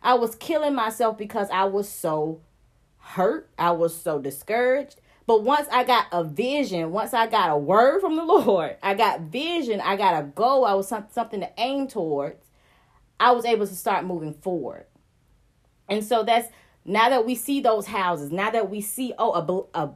I 0.02 0.14
was 0.14 0.36
killing 0.36 0.76
myself 0.76 1.18
because 1.18 1.50
I 1.50 1.66
was 1.66 1.90
so 1.90 2.42
hurt. 3.00 3.50
I 3.58 3.72
was 3.72 4.00
so 4.00 4.20
discouraged. 4.20 5.02
But 5.28 5.44
once 5.44 5.68
I 5.72 5.84
got 5.84 6.06
a 6.12 6.24
vision, 6.24 6.92
once 6.92 7.14
I 7.14 7.28
got 7.28 7.50
a 7.50 7.58
word 7.58 8.02
from 8.02 8.16
the 8.16 8.24
Lord, 8.26 8.78
I 8.84 8.94
got 8.94 9.22
vision, 9.22 9.82
I 9.82 9.96
got 9.96 10.22
a 10.22 10.28
goal, 10.28 10.66
I 10.66 10.74
was 10.74 10.88
some, 10.88 11.06
something 11.12 11.40
to 11.40 11.50
aim 11.58 11.88
towards, 11.88 12.45
I 13.20 13.32
was 13.32 13.46
able 13.46 13.68
to 13.68 13.76
start 13.76 14.06
moving 14.06 14.34
forward. 14.34 14.86
And 15.88 16.04
so 16.04 16.24
that's 16.24 16.50
now 16.84 17.10
that 17.10 17.26
we 17.26 17.36
see 17.36 17.62
those 17.62 17.88
houses, 17.88 18.32
now 18.32 18.52
that 18.52 18.70
we 18.70 18.82
see, 18.82 19.14
oh, 19.18 19.68
a, 19.76 19.80
a, 19.80 19.92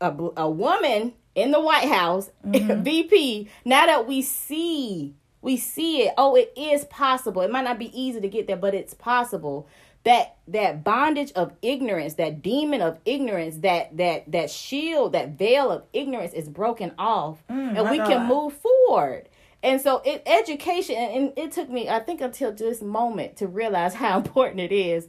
a, 0.00 0.30
a 0.36 0.50
woman 0.50 1.14
in 1.34 1.50
the 1.50 1.60
White 1.60 1.88
House, 1.88 2.30
mm-hmm. 2.46 2.82
VP, 2.84 3.48
now 3.64 3.86
that 3.86 4.06
we 4.06 4.22
see, 4.22 5.14
we 5.40 5.56
see 5.56 6.02
it, 6.02 6.14
oh, 6.18 6.34
it 6.34 6.52
is 6.56 6.84
possible. 6.86 7.42
It 7.42 7.50
might 7.50 7.64
not 7.64 7.78
be 7.78 7.98
easy 7.98 8.20
to 8.20 8.28
get 8.28 8.46
there, 8.46 8.56
but 8.56 8.74
it's 8.74 8.94
possible 8.94 9.68
that 10.04 10.36
that 10.48 10.82
bondage 10.82 11.30
of 11.32 11.52
ignorance 11.60 12.14
that 12.14 12.42
demon 12.42 12.80
of 12.80 12.98
ignorance 13.04 13.56
that 13.58 13.94
that 13.96 14.30
that 14.30 14.50
shield 14.50 15.12
that 15.12 15.30
veil 15.30 15.70
of 15.70 15.82
ignorance 15.92 16.32
is 16.32 16.48
broken 16.48 16.92
off 16.98 17.42
mm, 17.50 17.76
and 17.78 17.90
we 17.90 17.98
God. 17.98 18.08
can 18.08 18.26
move 18.26 18.52
forward 18.54 19.28
and 19.62 19.80
so 19.80 20.00
it 20.04 20.22
education 20.26 20.96
and 20.96 21.32
it 21.36 21.52
took 21.52 21.68
me 21.68 21.88
i 21.88 21.98
think 22.00 22.20
until 22.20 22.52
this 22.52 22.80
moment 22.82 23.36
to 23.36 23.46
realize 23.46 23.94
how 24.04 24.16
important 24.16 24.60
it 24.60 24.72
is 24.72 25.08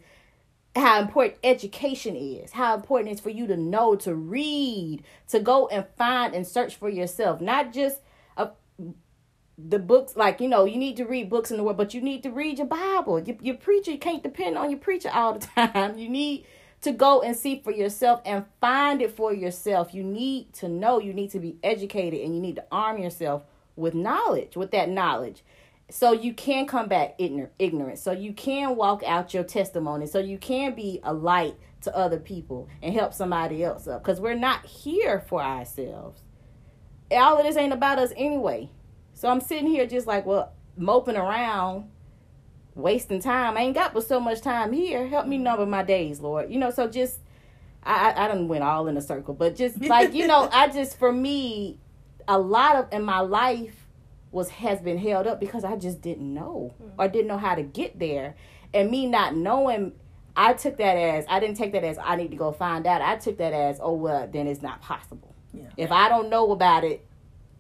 how 0.76 1.02
important 1.02 1.38
education 1.44 2.16
is 2.16 2.52
how 2.52 2.76
important 2.76 3.10
it 3.10 3.14
is 3.14 3.20
for 3.20 3.30
you 3.30 3.46
to 3.48 3.58
know 3.58 3.96
to 3.96 4.16
read 4.16 5.04
to 5.28 5.40
go 5.40 5.68
and 5.68 5.86
find 5.98 6.34
and 6.34 6.48
search 6.48 6.76
for 6.76 6.90
yourself. 6.90 7.42
Not 7.42 7.74
just 7.74 8.00
uh, 8.38 8.50
the 9.58 9.80
books 9.80 10.16
like 10.16 10.40
you 10.40 10.48
know 10.48 10.66
you 10.66 10.78
need 10.78 10.98
to 10.98 11.06
read 11.06 11.30
books 11.30 11.52
in 11.52 11.58
the 11.58 11.64
world 11.64 11.78
but 11.78 11.94
you 11.94 12.02
need 12.02 12.24
to 12.24 12.32
read 12.32 12.58
your 12.58 12.68
bible. 12.68 13.20
Your, 13.20 13.36
your 13.42 13.56
preacher 13.56 13.92
you 13.92 13.98
can't 13.98 14.24
depend 14.24 14.58
on 14.58 14.70
your 14.70 14.80
preacher 14.80 15.10
all 15.12 15.34
the 15.34 15.46
time. 15.56 15.98
You 15.98 16.08
need 16.08 16.46
to 16.82 16.92
go 16.92 17.22
and 17.22 17.36
see 17.36 17.62
for 17.62 17.72
yourself 17.72 18.22
and 18.26 18.46
find 18.60 19.02
it 19.02 19.12
for 19.12 19.34
yourself. 19.34 19.94
You 19.94 20.04
need 20.04 20.54
to 20.54 20.68
know. 20.70 21.00
You 21.00 21.14
need 21.14 21.32
to 21.32 21.40
be 21.40 21.58
educated 21.64 22.22
and 22.22 22.34
you 22.34 22.42
need 22.42 22.56
to 22.56 22.66
arm 22.72 22.98
yourself 22.98 23.44
with 23.76 23.94
knowledge 23.94 24.56
with 24.56 24.72
that 24.72 24.90
knowledge 24.90 25.44
so 25.90 26.14
you 26.14 26.34
can 26.34 26.66
come 26.66 26.88
back 26.88 27.16
ignorant 27.18 27.98
so 27.98 28.12
you 28.12 28.34
can 28.34 28.76
walk 28.76 29.04
out 29.04 29.34
your 29.34 29.44
testimony 29.44 30.06
so 30.06 30.20
you 30.20 30.38
can 30.38 30.74
be 30.74 31.00
a 31.04 31.14
light 31.14 31.56
to 31.82 31.96
other 31.96 32.20
people 32.20 32.70
and 32.82 32.94
help 32.94 33.14
somebody 33.14 33.64
else 33.64 33.88
up 33.88 34.04
because 34.04 34.20
we're 34.20 34.36
not 34.36 34.66
here 34.66 35.20
for 35.20 35.42
ourselves 35.42 36.22
all 37.12 37.38
of 37.38 37.44
this 37.44 37.58
ain't 37.58 37.74
about 37.74 38.00
us 38.00 38.14
anyway 38.16 38.70
so 39.22 39.30
I'm 39.30 39.40
sitting 39.40 39.68
here 39.68 39.86
just 39.86 40.08
like, 40.08 40.26
well, 40.26 40.52
moping 40.78 41.16
around, 41.16 41.92
wasting 42.74 43.22
time. 43.22 43.56
I 43.56 43.62
ain't 43.62 43.76
got 43.76 43.94
but 43.94 44.04
so 44.04 44.20
much 44.20 44.42
time 44.42 44.74
here. 44.74 45.08
Help 45.08 45.28
me 45.28 45.38
number 45.38 45.64
my 45.68 45.84
days, 45.84 46.20
Lord. 46.20 46.52
You 46.52 46.58
know, 46.58 46.72
so 46.72 46.88
just 46.88 47.20
I 47.84 48.14
I, 48.14 48.26
I 48.26 48.28
don't 48.28 48.48
went 48.48 48.64
all 48.64 48.88
in 48.88 48.98
a 48.98 49.02
circle, 49.02 49.36
but 49.36 49.56
just 49.56 49.80
like 49.80 50.16
you 50.16 50.26
know, 50.26 50.50
I 50.52 50.70
just 50.70 50.98
for 50.98 51.12
me, 51.12 51.78
a 52.32 52.40
lot 52.40 52.78
of 52.78 52.94
in 52.94 53.04
my 53.04 53.20
life 53.20 53.88
was 54.32 54.50
has 54.50 54.80
been 54.80 54.98
held 54.98 55.28
up 55.28 55.40
because 55.40 55.66
I 55.66 55.76
just 55.76 56.02
didn't 56.02 56.34
know 56.34 56.74
or 56.98 57.08
didn't 57.10 57.28
know 57.28 57.38
how 57.38 57.56
to 57.56 57.64
get 57.64 58.00
there, 58.00 58.36
and 58.74 58.90
me 58.90 59.06
not 59.06 59.36
knowing. 59.36 59.94
I 60.34 60.54
took 60.54 60.78
that 60.78 60.96
as 60.96 61.26
I 61.28 61.42
didn't 61.42 61.58
take 61.58 61.74
that 61.74 61.84
as 61.84 61.98
I 61.98 62.16
need 62.16 62.32
to 62.32 62.38
go 62.38 62.54
find 62.54 62.88
out. 62.88 63.02
I 63.02 63.18
took 63.18 63.38
that 63.40 63.52
as 63.52 63.80
oh 63.82 63.94
well, 63.94 64.30
then 64.32 64.48
it's 64.48 64.62
not 64.62 64.82
possible. 64.82 65.36
Yeah. 65.54 65.66
If 65.76 65.92
I 65.92 66.08
don't 66.08 66.30
know 66.30 66.52
about 66.52 66.86
it, 66.86 67.06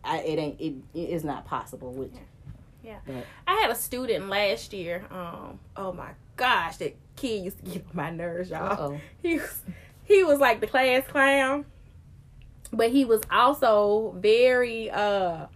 I, 0.05 0.19
it 0.19 0.39
ain't 0.39 0.61
it, 0.61 0.75
it 0.93 1.09
is 1.09 1.25
not 1.25 1.45
possible 1.45 1.91
with 1.91 2.11
yeah. 2.81 2.99
But. 3.05 3.25
I 3.45 3.55
had 3.55 3.71
a 3.71 3.75
student 3.75 4.29
last 4.29 4.71
year. 4.71 5.05
Um, 5.11 5.59
oh 5.75 5.91
my 5.91 6.11
gosh, 6.37 6.77
that 6.77 6.95
kid 7.17 7.43
used 7.43 7.57
to 7.57 7.71
get 7.71 7.85
on 7.89 7.95
my 7.95 8.09
nerves, 8.09 8.49
y'all. 8.49 8.71
Uh-oh. 8.71 9.01
He 9.21 9.35
was 9.35 9.61
he 10.03 10.23
was 10.23 10.39
like 10.39 10.61
the 10.61 10.67
class 10.67 11.05
clown, 11.07 11.65
but 12.71 12.91
he 12.91 13.05
was 13.05 13.21
also 13.31 14.15
very 14.17 14.89
uh 14.89 15.47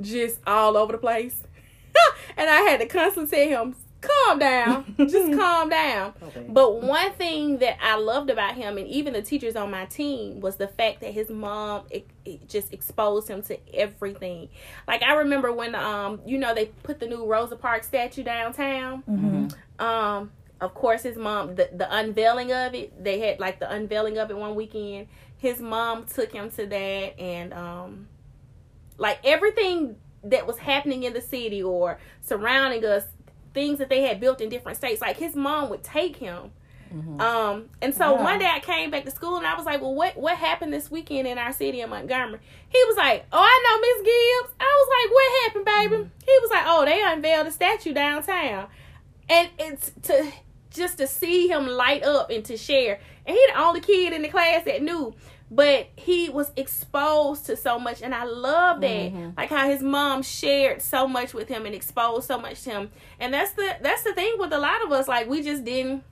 just 0.00 0.40
all 0.46 0.76
over 0.76 0.92
the 0.92 0.98
place. 0.98 1.42
and 2.36 2.48
I 2.48 2.60
had 2.62 2.80
to 2.80 2.86
constantly 2.86 3.48
tell 3.48 3.64
him, 3.64 3.76
calm 4.00 4.38
down. 4.38 4.94
Just 4.98 5.32
calm 5.38 5.68
down. 5.68 6.14
Okay. 6.22 6.46
But 6.48 6.82
one 6.82 7.12
thing 7.12 7.58
that 7.58 7.78
I 7.82 7.96
loved 7.96 8.30
about 8.30 8.54
him 8.54 8.78
and 8.78 8.86
even 8.88 9.12
the 9.12 9.22
teachers 9.22 9.56
on 9.56 9.70
my 9.70 9.86
team 9.86 10.40
was 10.40 10.56
the 10.56 10.68
fact 10.68 11.00
that 11.00 11.12
his 11.12 11.30
mom 11.30 11.84
it, 11.90 12.06
it 12.24 12.48
just 12.48 12.72
exposed 12.72 13.28
him 13.28 13.42
to 13.44 13.58
everything. 13.74 14.48
Like 14.86 15.02
I 15.02 15.14
remember 15.14 15.52
when 15.52 15.74
um 15.74 16.20
you 16.26 16.38
know 16.38 16.54
they 16.54 16.66
put 16.66 17.00
the 17.00 17.06
new 17.06 17.26
Rosa 17.26 17.56
Parks 17.56 17.86
statue 17.86 18.22
downtown. 18.22 19.02
Mm-hmm. 19.08 19.84
Um 19.84 20.30
of 20.60 20.72
course 20.72 21.02
his 21.02 21.18
mom 21.18 21.54
the, 21.54 21.68
the 21.72 21.94
unveiling 21.94 22.50
of 22.50 22.74
it 22.74 23.02
they 23.02 23.20
had 23.20 23.38
like 23.38 23.60
the 23.60 23.70
unveiling 23.70 24.16
of 24.16 24.30
it 24.30 24.36
one 24.36 24.54
weekend 24.54 25.06
his 25.46 25.60
mom 25.60 26.04
took 26.06 26.32
him 26.32 26.50
to 26.50 26.66
that 26.66 27.20
and 27.20 27.52
um 27.54 28.08
like 28.98 29.18
everything 29.24 29.96
that 30.24 30.46
was 30.46 30.58
happening 30.58 31.04
in 31.04 31.12
the 31.12 31.20
city 31.20 31.62
or 31.62 31.98
surrounding 32.22 32.84
us 32.84 33.04
things 33.54 33.78
that 33.78 33.88
they 33.88 34.02
had 34.02 34.20
built 34.20 34.40
in 34.40 34.48
different 34.48 34.76
states. 34.76 35.00
Like 35.00 35.16
his 35.16 35.36
mom 35.36 35.70
would 35.70 35.84
take 35.84 36.16
him. 36.16 36.50
Mm-hmm. 36.92 37.20
Um, 37.20 37.68
and 37.82 37.94
so 37.94 38.14
one 38.14 38.38
day 38.38 38.46
I 38.46 38.60
came 38.60 38.90
back 38.90 39.04
to 39.04 39.10
school 39.10 39.36
and 39.36 39.46
I 39.46 39.56
was 39.56 39.66
like, 39.66 39.80
"Well, 39.80 39.94
what 39.94 40.16
what 40.16 40.36
happened 40.36 40.72
this 40.72 40.88
weekend 40.90 41.26
in 41.26 41.36
our 41.36 41.52
city 41.52 41.80
in 41.80 41.90
Montgomery?" 41.90 42.38
He 42.68 42.78
was 42.86 42.96
like, 42.96 43.26
"Oh, 43.32 43.40
I 43.40 43.62
know 43.64 43.80
Miss 43.80 43.98
Gibbs." 44.06 44.54
I 44.60 44.84
was 44.84 44.88
like, 44.96 45.12
"What 45.14 45.42
happened, 45.42 45.64
baby?" 45.64 46.02
Mm-hmm. 46.02 46.24
He 46.24 46.38
was 46.42 46.50
like, 46.50 46.64
"Oh, 46.66 46.84
they 46.84 47.02
unveiled 47.02 47.46
a 47.48 47.50
statue 47.50 47.92
downtown," 47.92 48.68
and 49.28 49.48
it's 49.58 49.90
to 50.02 50.32
just 50.70 50.98
to 50.98 51.06
see 51.08 51.48
him 51.48 51.66
light 51.66 52.04
up 52.04 52.30
and 52.30 52.44
to 52.44 52.56
share. 52.56 53.00
And 53.26 53.36
he 53.36 53.46
the 53.52 53.60
only 53.60 53.80
kid 53.80 54.12
in 54.12 54.22
the 54.22 54.28
class 54.28 54.64
that 54.64 54.80
knew 54.82 55.14
but 55.50 55.88
he 55.96 56.28
was 56.28 56.50
exposed 56.56 57.46
to 57.46 57.56
so 57.56 57.78
much 57.78 58.02
and 58.02 58.14
i 58.14 58.24
love 58.24 58.80
that. 58.80 59.12
Mm-hmm. 59.12 59.30
like 59.36 59.50
how 59.50 59.68
his 59.68 59.82
mom 59.82 60.22
shared 60.22 60.82
so 60.82 61.06
much 61.06 61.32
with 61.32 61.48
him 61.48 61.66
and 61.66 61.74
exposed 61.74 62.26
so 62.26 62.38
much 62.38 62.62
to 62.62 62.70
him. 62.70 62.90
And 63.20 63.32
that's 63.32 63.52
the 63.52 63.76
that's 63.80 64.02
the 64.02 64.12
thing 64.12 64.34
with 64.38 64.52
a 64.52 64.58
lot 64.58 64.84
of 64.84 64.90
us. 64.92 65.06
Like 65.06 65.28
we 65.28 65.42
just 65.42 65.64
didn't 65.64 66.02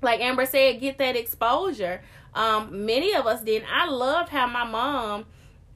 like 0.00 0.20
amber 0.20 0.46
said 0.46 0.80
get 0.80 0.98
that 0.98 1.16
exposure. 1.16 2.02
Um 2.34 2.86
many 2.86 3.14
of 3.14 3.26
us 3.26 3.42
didn't. 3.42 3.68
I 3.70 3.86
loved 3.86 4.30
how 4.30 4.46
my 4.46 4.64
mom 4.64 5.26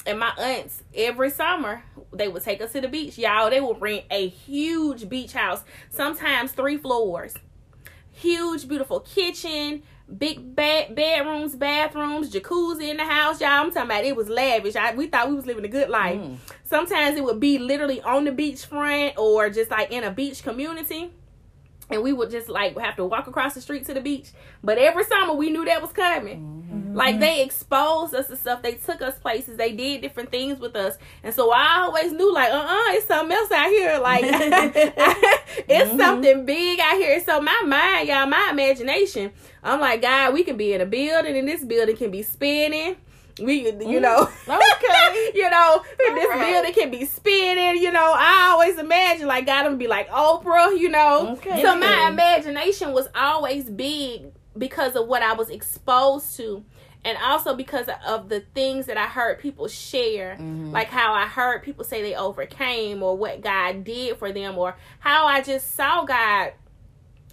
and 0.07 0.19
my 0.19 0.31
aunts 0.39 0.83
every 0.95 1.31
summer 1.31 1.83
they 2.13 2.29
would 2.29 2.43
take 2.43 2.63
us 2.63 2.73
to 2.73 2.81
the 2.81 2.89
beach. 2.89 3.19
Y'all 3.19 3.51
they 3.51 3.61
would 3.61 3.81
rent 3.81 4.05
a 4.11 4.29
huge 4.29 5.09
beach 5.09 5.35
house 5.35 5.63
sometimes 5.91 6.53
three 6.53 6.79
floors. 6.79 7.35
Huge 8.13 8.67
beautiful 8.67 9.01
kitchen 9.01 9.83
big 10.19 10.55
bed 10.55 10.95
bedrooms, 10.95 11.57
bathrooms, 11.57 12.33
jacuzzi 12.33 12.91
in 12.91 12.97
the 12.97 13.05
house, 13.05 13.41
y'all. 13.41 13.51
I'm 13.51 13.73
talking 13.73 13.91
about 13.91 14.05
it 14.05 14.15
was 14.15 14.29
lavish. 14.29 14.77
I, 14.77 14.95
we 14.95 15.07
thought 15.09 15.29
we 15.29 15.35
was 15.35 15.47
living 15.47 15.65
a 15.65 15.69
good 15.69 15.89
life. 15.89 16.19
Mm. 16.19 16.37
Sometimes 16.65 17.17
it 17.17 17.25
would 17.25 17.41
be 17.41 17.59
literally 17.59 18.01
on 18.03 18.25
the 18.25 18.33
beach 18.33 18.65
front 18.67 19.19
or 19.19 19.51
just 19.51 19.71
like 19.71 19.91
in 19.91 20.05
a 20.05 20.11
beach 20.11 20.43
community. 20.43 21.11
And 21.89 22.03
we 22.03 22.13
would 22.13 22.31
just 22.31 22.49
like 22.49 22.77
have 22.79 22.97
to 22.97 23.05
walk 23.05 23.27
across 23.29 23.55
the 23.55 23.61
street 23.61 23.87
to 23.87 23.95
the 23.95 24.01
beach. 24.01 24.31
But 24.63 24.79
every 24.79 25.05
summer 25.05 25.35
we 25.35 25.51
knew 25.51 25.65
that 25.65 25.81
was 25.81 25.93
coming. 25.93 26.41
Mm-hmm. 26.41 26.97
Like 26.97 27.21
they 27.21 27.43
exposed 27.43 28.15
us 28.15 28.27
to 28.27 28.37
stuff. 28.37 28.63
They 28.63 28.75
took 28.75 29.03
us 29.03 29.19
places. 29.19 29.57
They 29.57 29.73
did 29.73 30.01
different 30.01 30.31
things 30.31 30.59
with 30.59 30.75
us. 30.75 30.99
And 31.23 31.33
so 31.33 31.53
I 31.53 31.83
always 31.83 32.13
knew 32.13 32.33
like, 32.35 32.51
uh 32.51 32.57
uh-uh, 32.57 32.93
it's 32.95 33.07
something 33.07 33.37
else 33.37 33.53
out 33.53 33.69
here. 33.69 33.99
Like 33.99 34.25
it's 34.25 35.91
mm-hmm. 35.91 35.99
something 35.99 36.45
big 36.45 36.81
out 36.81 36.97
here. 36.97 37.23
So 37.23 37.41
my 37.41 37.63
mind, 37.65 38.09
y'all, 38.09 38.27
my 38.27 38.49
imagination 38.51 39.33
I'm 39.67 39.81
like, 39.81 40.01
God, 40.01 40.33
we 40.33 40.45
can 40.45 40.57
be 40.57 40.73
in 40.73 40.81
a 40.81 40.87
building 40.87 41.37
and 41.37 41.49
this 41.49 41.65
building 41.65 41.97
can 41.97 42.13
be 42.13 42.23
spinning. 42.23 42.97
We, 43.41 43.67
you 43.67 43.73
mm. 43.73 44.01
know, 44.01 44.23
okay, 44.49 45.31
you 45.35 45.51
know, 45.51 45.83
this 45.99 46.29
right. 46.31 46.51
building 46.53 46.73
can 46.73 46.91
be 46.91 47.05
spinning. 47.05 47.83
You 47.83 47.93
know, 47.93 48.15
I 48.17 48.49
always 48.53 48.79
imagine 48.79 49.27
like 49.27 49.45
God 49.45 49.69
would 49.69 49.79
be 49.79 49.89
like 49.89 50.09
Oprah. 50.09 50.79
You 50.79 50.89
know, 50.89 51.33
okay. 51.33 51.63
so 51.63 51.77
my 51.77 52.09
imagination 52.09 52.93
was 52.93 53.09
always 53.15 53.65
big 53.65 54.33
because 54.57 54.97
of 54.97 55.07
what 55.07 55.23
I 55.23 55.35
was 55.35 55.51
exposed 55.51 56.37
to 56.39 56.65
and 57.07 57.17
also 57.23 57.55
because 57.55 57.89
of 58.05 58.29
the 58.29 58.41
things 58.53 58.87
that 58.87 58.97
I 58.97 59.07
heard 59.07 59.39
people 59.39 59.69
share, 59.69 60.35
mm-hmm. 60.35 60.73
like 60.73 60.89
how 60.89 61.15
I 61.15 61.27
heard 61.27 61.63
people 61.63 61.85
say 61.85 62.03
they 62.03 62.17
overcame 62.17 63.01
or 63.01 63.17
what 63.17 63.43
God 63.43 63.85
did 63.85 64.17
for 64.19 64.33
them, 64.33 64.59
or 64.59 64.77
how 64.99 65.25
I 65.27 65.41
just 65.41 65.77
saw 65.77 66.05
God 66.05 66.53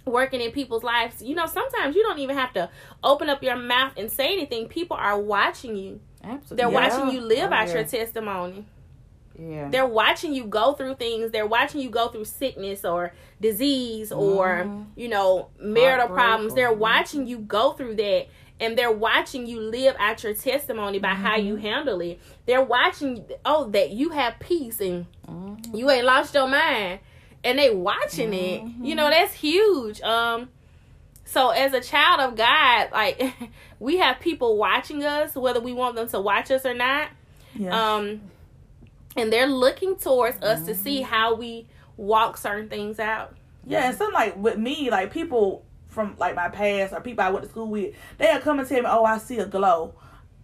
working 0.04 0.40
in 0.40 0.50
people's 0.52 0.82
lives. 0.82 1.22
You 1.22 1.34
know, 1.34 1.46
sometimes 1.46 1.96
you 1.96 2.02
don't 2.02 2.18
even 2.18 2.36
have 2.36 2.52
to 2.54 2.68
open 3.02 3.28
up 3.28 3.42
your 3.42 3.56
mouth 3.56 3.92
and 3.96 4.10
say 4.10 4.32
anything. 4.32 4.68
People 4.68 4.96
are 4.96 5.18
watching 5.18 5.76
you. 5.76 6.00
Absolutely. 6.22 6.56
They're 6.56 6.72
Yeah. 6.72 6.88
watching 6.98 7.14
you 7.14 7.20
live 7.20 7.50
Oh, 7.50 7.54
out 7.54 7.68
yeah. 7.68 7.74
your 7.74 7.84
testimony. 7.84 8.64
Yeah. 9.38 9.68
They're 9.68 9.86
watching 9.86 10.32
you 10.32 10.44
go 10.44 10.74
through 10.74 10.94
things. 10.94 11.32
They're 11.32 11.46
watching 11.46 11.80
you 11.80 11.90
go 11.90 12.08
through 12.08 12.24
sickness 12.26 12.84
or 12.84 13.12
disease 13.40 14.12
or, 14.12 14.64
Mhm. 14.66 14.86
you 14.94 15.08
know, 15.08 15.48
marital 15.58 16.06
Heartbreak 16.06 16.14
problems. 16.26 16.54
They're 16.54 16.68
or- 16.68 16.74
watching 16.74 17.26
you 17.26 17.38
go 17.38 17.72
through 17.72 17.96
that. 17.96 18.26
And 18.60 18.78
they're 18.78 18.92
watching 18.92 19.48
you 19.48 19.58
live 19.60 19.96
out 19.98 20.22
your 20.22 20.32
testimony 20.34 21.00
by 21.00 21.08
how 21.08 21.36
Mm-hmm. 21.36 21.46
you 21.48 21.56
handle 21.56 22.00
it. 22.00 22.20
They're 22.46 22.62
watching, 22.62 23.24
oh, 23.44 23.64
that 23.70 23.90
you 23.90 24.10
have 24.10 24.38
peace 24.38 24.80
and 24.80 25.06
Mhm. 25.28 25.76
you 25.76 25.90
ain't 25.90 26.04
lost 26.04 26.34
your 26.34 26.46
mind. 26.46 27.00
And 27.44 27.58
they 27.58 27.70
watching 27.74 28.32
it. 28.32 28.62
Mm-hmm. 28.64 28.84
You 28.84 28.94
know, 28.94 29.10
that's 29.10 29.34
huge. 29.34 30.00
Um, 30.00 30.48
so 31.26 31.50
as 31.50 31.72
a 31.74 31.80
child 31.80 32.20
of 32.20 32.36
God, 32.36 32.88
like 32.92 33.22
we 33.78 33.98
have 33.98 34.18
people 34.20 34.56
watching 34.56 35.04
us, 35.04 35.34
whether 35.34 35.60
we 35.60 35.72
want 35.72 35.94
them 35.96 36.08
to 36.08 36.20
watch 36.20 36.50
us 36.50 36.64
or 36.66 36.74
not 36.74 37.08
Yeah. 37.54 37.94
um 37.96 38.20
and 39.16 39.32
they're 39.32 39.46
looking 39.46 39.96
towards 39.96 40.42
us 40.42 40.64
to 40.66 40.74
see 40.74 41.00
Mm-hmm. 41.02 41.10
how 41.10 41.34
we 41.34 41.66
walk 41.96 42.36
certain 42.36 42.68
things 42.68 42.98
out 42.98 43.36
Yeah, 43.66 43.88
and 43.88 43.96
some 43.96 44.12
like 44.12 44.36
with 44.36 44.58
me, 44.58 44.90
like 44.90 45.12
people 45.12 45.64
from 45.88 46.16
like 46.18 46.34
my 46.34 46.48
past 46.48 46.92
or 46.92 47.00
people 47.00 47.22
I 47.24 47.30
went 47.30 47.44
to 47.44 47.50
school 47.50 47.68
with, 47.68 47.94
they'll 48.18 48.40
come 48.40 48.58
and 48.58 48.68
tell 48.68 48.80
me, 48.82 48.88
"Oh, 48.90 49.04
I 49.04 49.18
see 49.18 49.38
a 49.38 49.46
glow." 49.46 49.94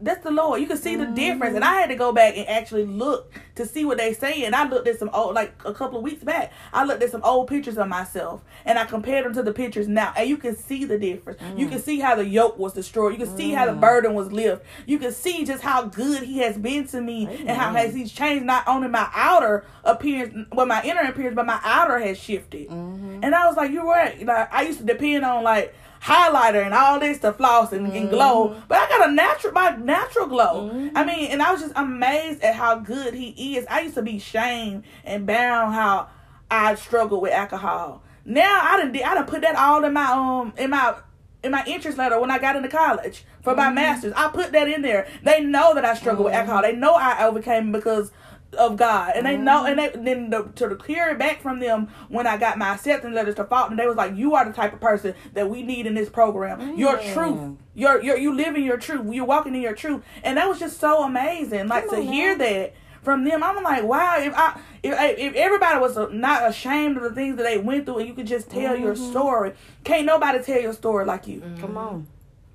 That's 0.01 0.24
the 0.24 0.30
Lord. 0.30 0.61
You 0.61 0.66
can 0.66 0.76
see 0.76 0.96
the 0.96 1.07
difference, 1.07 1.55
and 1.55 1.64
mm. 1.64 1.68
I 1.68 1.74
had 1.74 1.90
to 1.90 1.94
go 1.94 2.12
back 2.12 2.36
and 2.36 2.48
actually 2.48 2.86
look 2.86 3.32
to 3.57 3.66
see 3.66 3.84
what 3.84 3.98
they 3.98 4.14
say. 4.14 4.44
And 4.44 4.55
I 4.55 4.66
looked 4.66 4.88
at 4.88 4.98
some 4.98 5.11
old, 5.12 5.34
like 5.34 5.53
a 5.64 5.74
couple 5.74 5.98
of 5.98 6.05
weeks 6.05 6.24
back, 6.24 6.53
I 6.72 6.84
looked 6.84 7.03
at 7.03 7.11
some 7.11 7.22
old 7.22 7.48
pictures 7.48 7.76
of 7.76 7.88
myself, 7.88 8.42
and 8.64 8.78
I 8.78 8.84
compared 8.84 9.24
them 9.24 9.34
to 9.34 9.42
the 9.42 9.53
pictures 9.53 9.88
now, 9.88 10.12
and 10.16 10.28
you 10.28 10.36
can 10.36 10.57
see 10.57 10.84
the 10.84 10.98
difference. 10.98 11.40
You 11.57 11.68
can 11.68 11.78
mm. 11.78 11.82
see 11.82 12.01
how 12.01 12.14
the 12.14 12.26
yoke 12.26 12.59
was 12.59 12.72
destroyed. 12.72 13.12
You 13.12 13.26
can 13.26 13.36
see 13.36 13.51
how 13.51 13.66
the 13.66 13.72
mm. 13.72 13.80
burden 13.80 14.14
was 14.14 14.32
lifted. 14.32 14.66
You 14.86 14.98
can 14.98 15.12
see 15.12 15.44
just 15.44 15.62
how 15.62 15.84
good 15.84 16.22
He 16.22 16.38
has 16.38 16.57
been 16.57 16.86
to 16.88 17.01
me, 17.01 17.26
and 17.26 17.51
how 17.51 17.72
has 17.72 17.94
He's 17.94 18.12
changed 18.12 18.46
not 18.46 18.66
only 18.66 18.88
my 18.88 19.09
outer 19.14 19.64
appearance, 19.84 20.48
well, 20.53 20.66
my 20.66 20.82
inner 20.82 21.03
appearance, 21.03 21.36
but 21.36 21.46
my 21.46 21.61
outer 21.62 21.98
has 21.98 22.18
shifted. 22.18 22.68
Mm-hmm. 22.68 23.20
And 23.22 23.34
I 23.34 23.46
was 23.46 23.57
like, 23.57 23.70
you're 23.70 23.86
right. 23.86 24.24
Like 24.24 24.53
I 24.53 24.62
used 24.62 24.78
to 24.78 24.84
depend 24.84 25.24
on 25.24 25.42
like 25.44 25.74
highlighter 26.03 26.64
and 26.64 26.72
all 26.72 26.98
this 26.98 27.18
to 27.18 27.32
floss 27.32 27.72
and, 27.72 27.92
and 27.92 28.09
glow, 28.11 28.48
mm-hmm. 28.48 28.61
but 28.68 28.78
I 28.78 28.88
got 28.88 29.09
a 29.09 29.12
natural, 29.12 29.53
my 29.53 29.76
natural 29.76 30.26
glow. 30.26 30.70
Mm-hmm. 30.70 30.96
I 30.96 31.05
mean, 31.05 31.30
and 31.30 31.42
I 31.42 31.53
was 31.53 31.61
just 31.61 31.74
amazed 31.76 32.42
at 32.42 32.55
how 32.55 32.76
good 32.78 33.14
he 33.14 33.57
is. 33.57 33.66
I 33.68 33.82
used 33.82 33.96
to 33.96 34.03
be 34.03 34.18
shamed 34.18 34.84
and 35.05 35.26
bound 35.26 35.74
how 35.74 36.09
I 36.51 36.74
struggled 36.74 37.22
with 37.22 37.32
alcohol. 37.32 38.03
Now 38.24 38.61
I 38.62 38.76
didn't, 38.82 38.96
I 39.05 39.14
done 39.14 39.26
put 39.26 39.42
that 39.42 39.57
all 39.57 39.84
in 39.84 39.92
my 39.92 40.07
um 40.07 40.53
in 40.57 40.70
my 40.70 40.94
in 41.42 41.53
my 41.53 41.64
interest 41.66 41.96
letter 41.96 42.20
when 42.20 42.30
I 42.30 42.38
got 42.38 42.57
into 42.57 42.68
college 42.68 43.24
for 43.42 43.55
my 43.55 43.66
mm-hmm. 43.66 43.74
master's. 43.76 44.12
I 44.14 44.28
put 44.28 44.53
that 44.53 44.68
in 44.68 44.82
there. 44.82 45.07
They 45.22 45.40
know 45.40 45.74
that 45.74 45.84
I 45.84 45.94
struggle 45.94 46.24
with 46.24 46.34
alcohol. 46.34 46.62
They 46.62 46.76
know 46.76 46.94
I 46.94 47.26
overcame 47.26 47.72
because 47.72 48.11
of 48.59 48.76
God, 48.76 49.12
and 49.14 49.24
they 49.26 49.36
know, 49.36 49.64
and 49.64 49.78
they 49.78 49.90
then 49.90 50.30
the, 50.30 50.42
to 50.57 50.74
clear 50.76 51.09
it 51.11 51.18
back 51.18 51.40
from 51.40 51.61
them 51.61 51.88
when 52.09 52.26
I 52.26 52.36
got 52.36 52.59
my 52.59 52.74
acceptance 52.74 53.14
letters 53.14 53.36
to 53.36 53.44
Fulton, 53.44 53.76
they 53.76 53.86
was 53.86 53.96
like, 53.96 54.16
"You 54.16 54.34
are 54.34 54.44
the 54.44 54.53
type 54.53 54.72
of 54.72 54.80
person 54.80 55.14
that 55.34 55.48
we 55.48 55.62
need 55.62 55.86
in 55.86 55.94
this 55.94 56.09
program. 56.09 56.76
Your 56.76 56.96
Mm. 56.98 57.12
truth, 57.14 57.40
your 57.74 58.03
your 58.03 58.16
you 58.18 58.34
living 58.34 58.64
your 58.64 58.76
truth. 58.76 59.07
You're 59.14 59.24
walking 59.24 59.55
in 59.55 59.62
your 59.62 59.74
truth," 59.74 60.03
and 60.24 60.36
that 60.36 60.48
was 60.48 60.59
just 60.59 60.80
so 60.80 61.05
amazing. 61.05 61.68
Like 61.68 61.86
Come 61.86 61.96
to 62.01 62.01
on 62.01 62.12
hear 62.12 62.36
that 62.38 62.74
from 63.03 63.24
them, 63.24 63.42
I'm 63.42 63.62
like, 63.62 63.84
wow. 63.84 64.16
If 64.18 64.34
I 64.36 64.59
if 64.82 65.18
if 65.18 65.34
everybody 65.34 65.78
was 65.78 65.96
not 66.12 66.48
ashamed 66.48 66.96
of 66.96 67.03
the 67.05 67.14
things 67.14 67.36
that 67.36 67.44
they 67.44 67.57
went 67.59 67.86
through, 67.86 67.98
and 67.98 68.09
you 68.09 68.14
could 68.14 68.26
just 68.26 68.51
tell 68.51 68.74
your 68.76 68.94
Mm-hmm. 68.94 69.11
story, 69.11 69.53
can't 69.84 70.07
nobody 70.07 70.42
tell 70.42 70.61
your 70.61 70.72
story 70.74 71.05
like 71.05 71.26
you. 71.28 71.42
Come 71.61 71.76
on. 71.78 72.09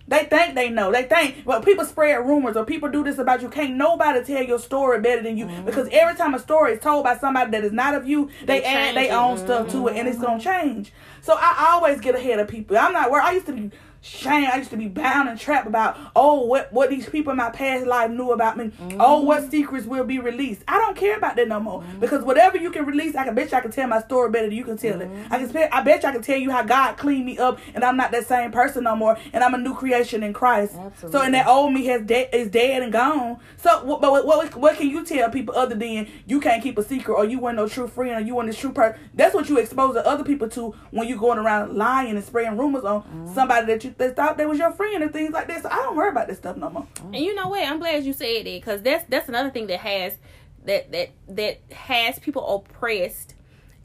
They 0.07 0.25
think 0.25 0.53
they 0.53 0.69
know. 0.69 0.91
They 0.91 1.03
think, 1.03 1.37
well, 1.45 1.61
people 1.61 1.83
spread 1.83 2.25
rumors 2.25 2.55
or 2.55 2.63
people 2.63 2.89
do 2.89 3.03
this 3.03 3.17
about 3.17 3.41
you. 3.41 3.49
Can't 3.49 3.75
nobody 3.75 4.23
tell 4.23 4.43
your 4.43 4.59
story 4.59 5.01
better 5.01 5.23
than 5.23 5.35
you 5.35 5.47
mm-hmm. 5.47 5.65
because 5.65 5.89
every 5.91 6.15
time 6.15 6.35
a 6.35 6.39
story 6.39 6.73
is 6.73 6.79
told 6.79 7.03
by 7.03 7.17
somebody 7.17 7.49
that 7.51 7.63
is 7.63 7.71
not 7.71 7.95
of 7.95 8.07
you, 8.07 8.29
they, 8.41 8.59
They 8.59 8.65
add 8.65 8.95
their 8.95 9.17
own 9.17 9.37
stuff 9.37 9.71
to 9.71 9.87
it 9.87 9.97
and 9.97 10.07
it's 10.07 10.17
mm-hmm. 10.17 10.25
gonna 10.25 10.43
change. 10.43 10.93
So 11.21 11.35
I 11.39 11.71
always 11.71 11.99
get 11.99 12.13
ahead 12.13 12.39
of 12.39 12.47
people. 12.47 12.77
I'm 12.77 12.93
not 12.93 13.09
where 13.09 13.21
I 13.21 13.31
used 13.31 13.47
to 13.47 13.53
be 13.53 13.71
shame. 14.05 14.49
I 14.51 14.57
used 14.57 14.69
to 14.69 14.77
be 14.77 14.87
bound 14.87 15.27
and 15.27 15.39
trapped 15.39 15.67
about 15.67 15.97
oh 16.15 16.45
what 16.45 16.71
what 16.71 16.89
these 16.89 17.09
people 17.09 17.31
in 17.31 17.37
my 17.37 17.49
past 17.49 17.85
life 17.85 18.11
knew 18.11 18.31
about 18.31 18.57
me. 18.57 18.71
Oh 18.99 19.21
what 19.21 19.41
mm-hmm. 19.41 19.49
secrets 19.49 19.85
will 19.85 20.03
be 20.03 20.19
released. 20.19 20.61
I 20.67 20.77
don't 20.77 20.95
care 20.95 21.17
about 21.17 21.35
that 21.37 21.47
no 21.47 21.59
more 21.59 21.81
mm-hmm. 21.81 21.99
because 21.99 22.23
whatever 22.23 22.57
you 22.57 22.71
can 22.71 22.85
release, 22.85 23.15
I 23.15 23.25
can 23.25 23.33
bet 23.33 23.51
you 23.51 23.57
I 23.57 23.61
can 23.61 23.71
tell 23.71 23.87
my 23.87 24.01
story 24.01 24.29
better 24.29 24.47
than 24.47 24.55
you 24.55 24.63
can 24.63 24.77
tell 24.77 25.01
it. 25.01 25.09
Mm-hmm. 25.09 25.33
I 25.33 25.37
can 25.39 25.69
I 25.71 25.81
bet 25.81 26.03
you 26.03 26.09
I 26.09 26.11
can 26.11 26.21
tell 26.21 26.37
you 26.37 26.51
how 26.51 26.63
God 26.63 26.97
cleaned 26.97 27.25
me 27.25 27.37
up 27.39 27.59
and 27.73 27.83
I'm 27.83 27.97
not 27.97 28.11
that 28.11 28.27
same 28.27 28.51
person 28.51 28.83
no 28.83 28.95
more 28.95 29.17
and 29.33 29.43
I'm 29.43 29.53
a 29.53 29.57
new 29.57 29.73
creation 29.73 30.21
in 30.21 30.33
Christ. 30.33 30.73
So 30.73 30.79
Absolutely. 30.79 31.21
and 31.25 31.33
that 31.33 31.47
old 31.47 31.73
me 31.73 31.85
has 31.85 32.03
de- 32.03 32.35
is 32.35 32.49
dead 32.49 32.83
and 32.83 32.93
gone. 32.93 33.39
So 33.57 33.83
what 33.83 34.01
but 34.01 34.11
what, 34.11 34.25
what 34.25 34.55
what 34.55 34.77
can 34.77 34.89
you 34.89 35.03
tell 35.03 35.29
people 35.29 35.55
other 35.55 35.75
than 35.75 36.07
you 36.27 36.39
can't 36.39 36.61
keep 36.61 36.77
a 36.77 36.83
secret 36.83 37.13
or 37.13 37.25
you 37.25 37.39
weren't 37.39 37.55
no 37.55 37.67
true 37.67 37.87
friend 37.87 38.15
or 38.15 38.25
you 38.25 38.35
weren't 38.35 38.49
a 38.49 38.53
true 38.53 38.71
person? 38.71 38.99
That's 39.13 39.33
what 39.33 39.49
you 39.49 39.57
expose 39.57 39.95
the 39.95 40.05
other 40.05 40.23
people 40.23 40.47
to 40.49 40.75
when 40.91 41.07
you're 41.07 41.17
going 41.17 41.39
around 41.39 41.75
lying 41.75 42.15
and 42.15 42.23
spreading 42.23 42.57
rumors 42.57 42.83
on 42.83 43.31
somebody 43.33 43.65
that 43.65 43.83
you 43.83 43.94
that 43.97 44.15
thought 44.15 44.37
they 44.37 44.45
was 44.45 44.59
your 44.59 44.71
friend 44.71 45.03
and 45.03 45.11
things 45.13 45.31
like 45.31 45.47
that. 45.47 45.61
So 45.63 45.69
I 45.69 45.77
don't 45.77 45.95
worry 45.95 46.09
about 46.09 46.27
this 46.27 46.37
stuff 46.37 46.57
no 46.57 46.69
more. 46.69 46.87
and 47.03 47.15
you 47.17 47.33
know 47.35 47.47
what 47.49 47.65
i'm 47.67 47.79
glad 47.79 48.03
you 48.03 48.13
said 48.13 48.39
that 48.39 48.43
because 48.45 48.81
that's 48.81 49.05
that's 49.09 49.29
another 49.29 49.49
thing 49.49 49.67
that 49.67 49.79
has 49.79 50.17
that 50.65 50.91
that 50.91 51.09
that 51.29 51.59
has 51.71 52.19
people 52.19 52.55
oppressed 52.55 53.35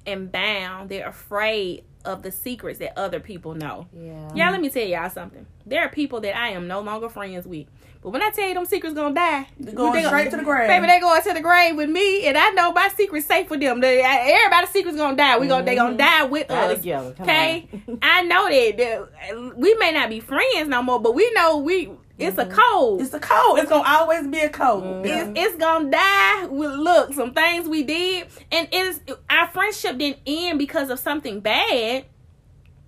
and 0.07 0.33
bound 0.33 0.89
they're 0.89 1.07
afraid 1.09 1.85
of 2.05 2.23
the 2.23 2.33
secrets 2.33 2.79
that 2.79 2.99
other 2.99 3.21
people 3.21 3.55
know 3.55 3.87
Yeah. 3.93 4.29
y'all 4.35 4.53
let 4.53 4.61
me 4.61 4.71
tell 4.71 4.83
y'all 4.87 5.11
something 5.11 5.45
there 5.67 5.83
are 5.85 5.91
people 5.91 6.21
that 6.23 6.35
i 6.37 6.49
am 6.49 6.67
no 6.67 6.81
longer 6.81 7.09
friends 7.11 7.47
with 7.47 7.67
but 8.03 8.11
when 8.11 8.23
I 8.23 8.31
tell 8.31 8.49
you 8.49 8.55
them 8.55 8.65
secrets 8.65 8.95
gonna 8.95 9.15
die, 9.15 9.47
Going 9.75 9.93
they 9.93 10.05
straight 10.05 10.31
to 10.31 10.39
the 10.39 10.43
grave. 10.43 10.69
Baby, 10.69 10.87
they 10.87 11.01
going 11.01 11.23
to 11.23 11.35
the 11.35 11.41
grave 11.43 11.77
with 11.77 11.91
me, 11.91 12.27
and 12.27 12.39
I 12.39 12.51
know 12.51 12.73
my 12.73 12.89
secret's 12.89 13.27
safe 13.27 13.51
with 13.51 13.61
them. 13.61 13.81
They, 13.81 14.01
everybody's 14.01 14.71
secret's 14.71 14.97
gonna 14.97 15.17
die. 15.17 15.39
We 15.39 15.49
gonna 15.49 15.67
they 15.67 15.75
gonna 15.75 15.91
mm-hmm. 15.91 15.99
die 15.99 16.25
with 16.25 16.49
Die 16.49 16.55
us. 16.55 16.79
together. 16.79 17.13
Come 17.13 17.25
Okay, 17.25 17.69
I 18.03 18.23
know 18.23 18.49
that, 18.49 19.55
we 19.57 19.75
may 19.75 19.93
not 19.93 20.09
be 20.09 20.21
friends 20.21 20.69
no 20.69 20.83
more, 20.83 20.99
but 20.99 21.15
we 21.15 21.31
know 21.35 21.59
we 21.59 21.91
it's 22.17 22.39
a 22.39 22.47
mm-hmm. 22.47 22.55
code. 22.55 23.01
It's 23.03 23.13
a 23.13 23.21
code. 23.21 23.59
It's 23.59 23.69
gonna 23.69 23.85
always 23.87 24.27
be 24.29 24.41
a 24.41 24.49
code. 24.49 25.05
It's, 25.05 25.31
it's 25.35 25.57
gonna 25.57 25.91
die 25.91 26.47
with 26.47 26.73
look 26.73 27.13
some 27.13 27.35
things 27.35 27.69
we 27.69 27.83
did, 27.83 28.29
and 28.51 28.67
it's 28.73 29.01
our 29.29 29.49
friendship 29.49 29.99
didn't 29.99 30.21
end 30.27 30.59
because 30.59 30.89
of 30.89 30.99
something 30.99 31.41
bad. 31.41 32.07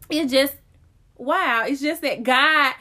It 0.08 0.28
just 0.28 0.54
wow, 1.16 1.64
it's 1.66 1.82
just 1.82 2.00
that 2.00 2.22
God. 2.22 2.74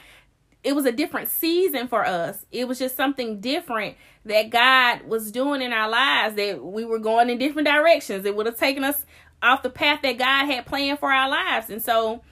It 0.64 0.76
was 0.76 0.84
a 0.84 0.92
different 0.92 1.28
season 1.28 1.88
for 1.88 2.06
us. 2.06 2.46
It 2.52 2.68
was 2.68 2.78
just 2.78 2.96
something 2.96 3.40
different 3.40 3.96
that 4.24 4.50
God 4.50 5.02
was 5.08 5.32
doing 5.32 5.60
in 5.60 5.72
our 5.72 5.88
lives. 5.88 6.36
That 6.36 6.62
we 6.62 6.84
were 6.84 6.98
going 6.98 7.30
in 7.30 7.38
different 7.38 7.66
directions. 7.66 8.24
It 8.24 8.36
would 8.36 8.46
have 8.46 8.58
taken 8.58 8.84
us 8.84 9.04
off 9.42 9.62
the 9.62 9.70
path 9.70 10.02
that 10.02 10.18
God 10.18 10.46
had 10.46 10.66
planned 10.66 11.00
for 11.00 11.12
our 11.12 11.28
lives, 11.28 11.68
and 11.68 11.82
so 11.82 12.22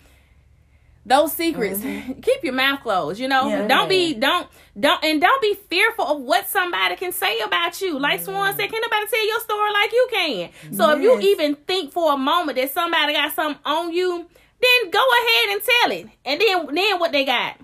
those 1.06 1.32
secrets 1.32 1.80
mm-hmm. 1.80 2.20
keep 2.22 2.44
your 2.44 2.52
mouth 2.52 2.80
closed 2.82 3.18
you 3.18 3.26
know 3.26 3.48
Yeah. 3.48 3.66
don't 3.66 3.88
be 3.88 4.14
don't 4.14 4.46
don't 4.78 5.02
and 5.02 5.20
don't 5.20 5.40
be 5.40 5.54
fearful 5.54 6.04
of 6.04 6.20
what 6.20 6.46
somebody 6.48 6.94
can 6.96 7.12
say 7.12 7.40
about 7.40 7.80
you 7.80 7.98
like 7.98 8.20
Swan 8.20 8.54
said 8.54 8.70
can 8.70 8.80
nobody 8.82 9.06
tell 9.06 9.26
your 9.26 9.40
story 9.40 9.72
like 9.72 9.92
you 9.92 10.08
can 10.10 10.50
so 10.74 10.90
if 10.90 11.02
you 11.02 11.18
even 11.20 11.54
think 11.54 11.92
for 11.92 12.12
a 12.12 12.16
moment 12.18 12.58
that 12.58 12.70
somebody 12.72 13.14
got 13.14 13.32
something 13.32 13.60
on 13.64 13.92
you 13.92 14.26
then 14.60 14.90
go 14.90 15.02
ahead 15.22 15.54
and 15.54 15.62
tell 15.62 15.90
it 15.92 16.06
and 16.26 16.40
then 16.40 16.74
then 16.74 16.98
what 17.00 17.12
they 17.12 17.24
got 17.24 17.56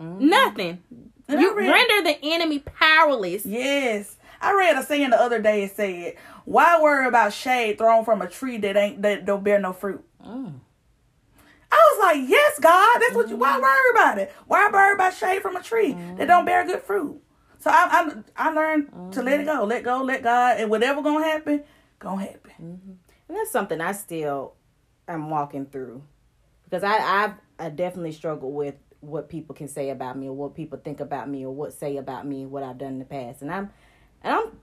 Mm-hmm. 0.00 0.28
nothing 0.28 0.82
And 1.28 1.40
you 1.40 1.54
read- 1.54 1.70
render 1.70 2.02
the 2.02 2.18
enemy 2.22 2.58
powerless 2.58 3.46
Yes. 3.46 4.16
I 4.44 4.52
read 4.52 4.76
a 4.76 4.82
saying 4.82 5.10
the 5.10 5.20
other 5.20 5.40
day. 5.40 5.62
It 5.64 5.74
said, 5.74 6.16
"Why 6.44 6.80
worry 6.80 7.06
about 7.06 7.32
shade 7.32 7.78
thrown 7.78 8.04
from 8.04 8.20
a 8.20 8.28
tree 8.28 8.58
that 8.58 8.76
ain't 8.76 9.00
that 9.00 9.24
don't 9.24 9.42
bear 9.42 9.58
no 9.58 9.72
fruit?" 9.72 10.04
Mm. 10.22 10.60
I 11.72 11.76
was 11.76 11.98
like, 12.02 12.28
"Yes, 12.28 12.58
God, 12.60 12.98
that's 13.00 13.14
what 13.14 13.30
you. 13.30 13.36
Why 13.36 13.52
mm-hmm. 13.52 13.62
worry 13.62 13.90
about 13.92 14.18
it? 14.18 14.32
Why 14.46 14.68
worry 14.70 14.94
about 14.94 15.14
shade 15.14 15.40
from 15.40 15.56
a 15.56 15.62
tree 15.62 15.92
that 15.92 16.26
don't 16.26 16.40
mm-hmm. 16.40 16.44
bear 16.44 16.66
good 16.66 16.82
fruit?" 16.82 17.22
So 17.58 17.70
I 17.70 18.12
I, 18.36 18.48
I 18.48 18.50
learned 18.52 19.12
to 19.12 19.22
let 19.22 19.40
it 19.40 19.46
go, 19.46 19.64
let 19.64 19.82
go, 19.82 20.02
let 20.02 20.22
God, 20.22 20.60
and 20.60 20.68
whatever 20.68 21.00
gonna 21.00 21.24
happen, 21.24 21.64
gonna 21.98 22.20
happen. 22.20 22.98
And 23.28 23.36
that's 23.38 23.50
something 23.50 23.80
I 23.80 23.92
still 23.92 24.54
am 25.08 25.30
walking 25.30 25.64
through 25.64 26.02
because 26.64 26.84
I 26.84 26.98
I've, 26.98 27.32
I 27.58 27.70
definitely 27.70 28.12
struggle 28.12 28.52
with 28.52 28.74
what 29.04 29.28
people 29.28 29.54
can 29.54 29.68
say 29.68 29.90
about 29.90 30.18
me 30.18 30.28
or 30.28 30.32
what 30.32 30.54
people 30.54 30.78
think 30.78 31.00
about 31.00 31.28
me 31.28 31.44
or 31.44 31.54
what 31.54 31.72
say 31.72 31.96
about 31.96 32.26
me 32.26 32.46
what 32.46 32.62
I've 32.62 32.78
done 32.78 32.94
in 32.94 32.98
the 32.98 33.04
past. 33.04 33.42
And 33.42 33.50
I'm 33.50 33.70
and 34.22 34.34
I'm 34.34 34.58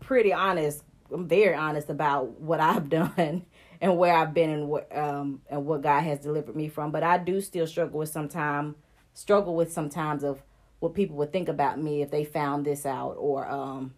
pretty 0.00 0.32
honest 0.32 0.82
I'm 1.12 1.28
very 1.28 1.54
honest 1.54 1.90
about 1.90 2.40
what 2.40 2.60
I've 2.60 2.88
done 2.88 3.44
and 3.80 3.96
where 3.98 4.14
I've 4.14 4.34
been 4.34 4.50
and 4.50 4.68
what 4.68 4.96
um 4.96 5.42
and 5.48 5.66
what 5.66 5.82
God 5.82 6.02
has 6.02 6.18
delivered 6.20 6.56
me 6.56 6.68
from. 6.68 6.90
But 6.90 7.02
I 7.02 7.18
do 7.18 7.40
still 7.40 7.66
struggle 7.66 7.98
with 7.98 8.10
sometime 8.10 8.76
struggle 9.14 9.54
with 9.54 9.72
sometimes 9.72 10.22
of 10.22 10.42
what 10.78 10.94
people 10.94 11.16
would 11.16 11.32
think 11.32 11.48
about 11.48 11.80
me 11.80 12.00
if 12.00 12.10
they 12.10 12.24
found 12.24 12.64
this 12.64 12.86
out 12.86 13.16
or 13.18 13.46
um 13.48 13.94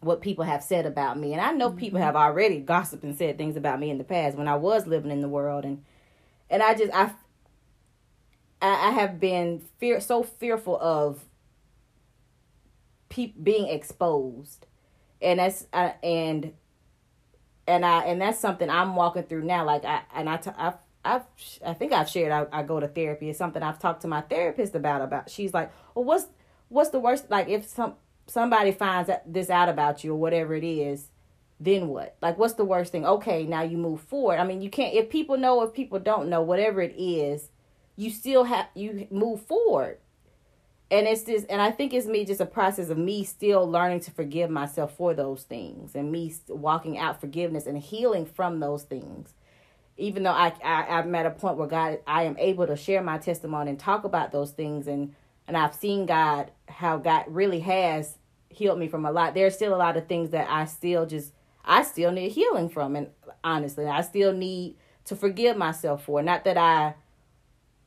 what 0.00 0.22
people 0.22 0.44
have 0.44 0.62
said 0.62 0.86
about 0.86 1.18
me. 1.18 1.32
And 1.32 1.42
I 1.42 1.52
know 1.52 1.70
people 1.70 2.00
have 2.00 2.16
already 2.16 2.58
gossiped 2.60 3.04
and 3.04 3.16
said 3.16 3.36
things 3.36 3.56
about 3.56 3.78
me 3.78 3.90
in 3.90 3.98
the 3.98 4.04
past 4.04 4.36
when 4.36 4.48
I 4.48 4.56
was 4.56 4.86
living 4.86 5.10
in 5.10 5.20
the 5.20 5.28
world. 5.28 5.64
And 5.64 5.84
and 6.48 6.62
I 6.62 6.74
just 6.74 6.92
I 6.92 7.12
I, 8.62 8.88
I 8.88 8.90
have 8.90 9.20
been 9.20 9.62
fear 9.78 10.00
so 10.00 10.22
fearful 10.22 10.78
of 10.80 11.24
pe- 13.08 13.32
being 13.42 13.68
exposed, 13.68 14.66
and 15.20 15.38
that's 15.38 15.66
uh, 15.72 15.92
and 16.02 16.52
and 17.66 17.84
I 17.84 18.04
and 18.04 18.20
that's 18.20 18.38
something 18.38 18.68
I'm 18.68 18.96
walking 18.96 19.24
through 19.24 19.44
now. 19.44 19.64
Like 19.64 19.84
I 19.84 20.02
and 20.14 20.28
I 20.28 20.36
t- 20.38 20.50
I've 20.56 20.74
I've 21.04 21.22
I 21.64 21.74
think 21.74 21.92
I've 21.92 22.08
shared 22.08 22.32
I, 22.32 22.46
I 22.60 22.62
go 22.62 22.80
to 22.80 22.88
therapy. 22.88 23.28
It's 23.30 23.38
something 23.38 23.62
I've 23.62 23.78
talked 23.78 24.02
to 24.02 24.08
my 24.08 24.22
therapist 24.22 24.74
about. 24.74 25.02
About 25.02 25.30
she's 25.30 25.54
like, 25.54 25.72
well, 25.94 26.04
what's 26.04 26.26
what's 26.68 26.90
the 26.90 27.00
worst? 27.00 27.30
Like 27.30 27.48
if 27.48 27.66
some 27.66 27.94
somebody 28.26 28.72
finds 28.72 29.10
this 29.26 29.50
out 29.50 29.68
about 29.68 30.04
you 30.04 30.12
or 30.12 30.16
whatever 30.18 30.54
it 30.54 30.64
is, 30.64 31.08
then 31.58 31.88
what? 31.88 32.16
Like 32.20 32.38
what's 32.38 32.54
the 32.54 32.64
worst 32.64 32.92
thing? 32.92 33.06
Okay, 33.06 33.44
now 33.44 33.62
you 33.62 33.76
move 33.78 34.00
forward. 34.00 34.38
I 34.38 34.44
mean, 34.44 34.62
you 34.62 34.70
can't 34.70 34.94
if 34.94 35.10
people 35.10 35.36
know 35.36 35.62
if 35.62 35.72
people 35.72 35.98
don't 35.98 36.28
know 36.28 36.42
whatever 36.42 36.80
it 36.82 36.94
is, 36.98 37.48
you 38.00 38.10
still 38.10 38.44
have 38.44 38.66
you 38.74 39.06
move 39.10 39.42
forward. 39.42 39.98
And 40.90 41.06
it's 41.06 41.22
just 41.22 41.46
and 41.48 41.60
i 41.60 41.70
think 41.70 41.92
it's 41.92 42.06
me 42.06 42.24
just 42.24 42.40
a 42.40 42.46
process 42.46 42.88
of 42.88 42.98
me 42.98 43.22
still 43.24 43.70
learning 43.70 44.00
to 44.00 44.10
forgive 44.10 44.50
myself 44.50 44.96
for 44.96 45.14
those 45.14 45.44
things 45.44 45.94
and 45.94 46.10
me 46.10 46.34
walking 46.48 46.98
out 46.98 47.20
forgiveness 47.20 47.66
and 47.66 47.78
healing 47.78 48.24
from 48.26 48.58
those 48.58 48.82
things. 48.82 49.34
Even 49.98 50.22
though 50.22 50.32
I, 50.32 50.52
I 50.64 50.98
i'm 50.98 51.14
at 51.14 51.26
a 51.26 51.30
point 51.30 51.58
where 51.58 51.68
god 51.68 51.98
i 52.06 52.22
am 52.22 52.36
able 52.38 52.66
to 52.66 52.76
share 52.76 53.02
my 53.02 53.18
testimony 53.18 53.70
and 53.70 53.78
talk 53.78 54.04
about 54.04 54.32
those 54.32 54.50
things 54.50 54.88
and 54.88 55.14
and 55.46 55.56
i've 55.56 55.74
seen 55.74 56.06
god 56.06 56.50
how 56.68 56.96
god 56.96 57.26
really 57.28 57.60
has 57.60 58.16
healed 58.48 58.78
me 58.80 58.88
from 58.88 59.06
a 59.06 59.12
lot. 59.12 59.34
There's 59.34 59.54
still 59.54 59.74
a 59.74 59.76
lot 59.76 59.96
of 59.96 60.08
things 60.08 60.30
that 60.30 60.48
i 60.50 60.64
still 60.64 61.04
just 61.06 61.34
i 61.64 61.82
still 61.82 62.10
need 62.10 62.32
healing 62.32 62.70
from 62.70 62.96
and 62.96 63.10
honestly 63.44 63.86
i 63.86 64.00
still 64.00 64.32
need 64.32 64.76
to 65.04 65.14
forgive 65.14 65.56
myself 65.56 66.04
for. 66.04 66.22
Not 66.22 66.44
that 66.44 66.56
i 66.56 66.94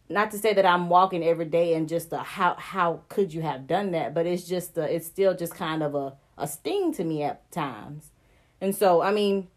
not 0.10 0.32
to 0.32 0.38
say 0.38 0.54
that 0.54 0.66
I'm 0.66 0.90
walking 0.90 1.24
every 1.24 1.46
day 1.46 1.74
and 1.74 1.88
just 1.88 2.12
a, 2.14 2.18
how 2.18 2.56
how 2.56 3.02
could 3.10 3.34
you 3.34 3.42
have 3.42 3.68
done 3.68 3.92
that, 3.92 4.14
but 4.14 4.26
it's 4.26 4.44
just 4.44 4.78
a, 4.78 4.94
it's 4.94 5.08
still 5.08 5.36
just 5.36 5.56
kind 5.56 5.82
of 5.82 5.96
a 5.96 6.14
a 6.38 6.48
sting 6.48 6.94
to 6.94 7.04
me 7.04 7.24
at 7.24 7.50
times. 7.52 8.12
And 8.60 8.76
so, 8.76 9.02
I 9.02 9.12
mean, 9.12 9.48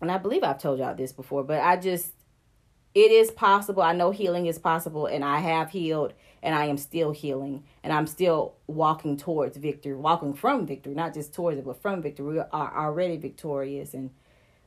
and 0.00 0.10
I 0.10 0.18
believe 0.18 0.44
I've 0.44 0.60
told 0.60 0.78
y'all 0.78 0.94
this 0.94 1.12
before, 1.12 1.42
but 1.44 1.60
I 1.60 1.76
just 1.76 2.12
it 2.94 3.10
is 3.10 3.30
possible. 3.30 3.82
I 3.82 3.92
know 3.92 4.10
healing 4.10 4.46
is 4.46 4.58
possible 4.58 5.04
and 5.04 5.22
I 5.22 5.40
have 5.40 5.70
healed 5.70 6.14
and 6.42 6.54
I 6.54 6.64
am 6.64 6.78
still 6.78 7.12
healing 7.12 7.64
and 7.82 7.92
I'm 7.92 8.06
still 8.06 8.54
walking 8.66 9.18
towards 9.18 9.58
victory, 9.58 9.94
walking 9.94 10.32
from 10.32 10.66
victory, 10.66 10.94
not 10.94 11.12
just 11.12 11.34
towards 11.34 11.58
it, 11.58 11.66
but 11.66 11.82
from 11.82 12.00
victory. 12.00 12.34
We 12.34 12.38
are 12.38 12.86
already 12.86 13.18
victorious 13.18 13.92
and 13.92 14.10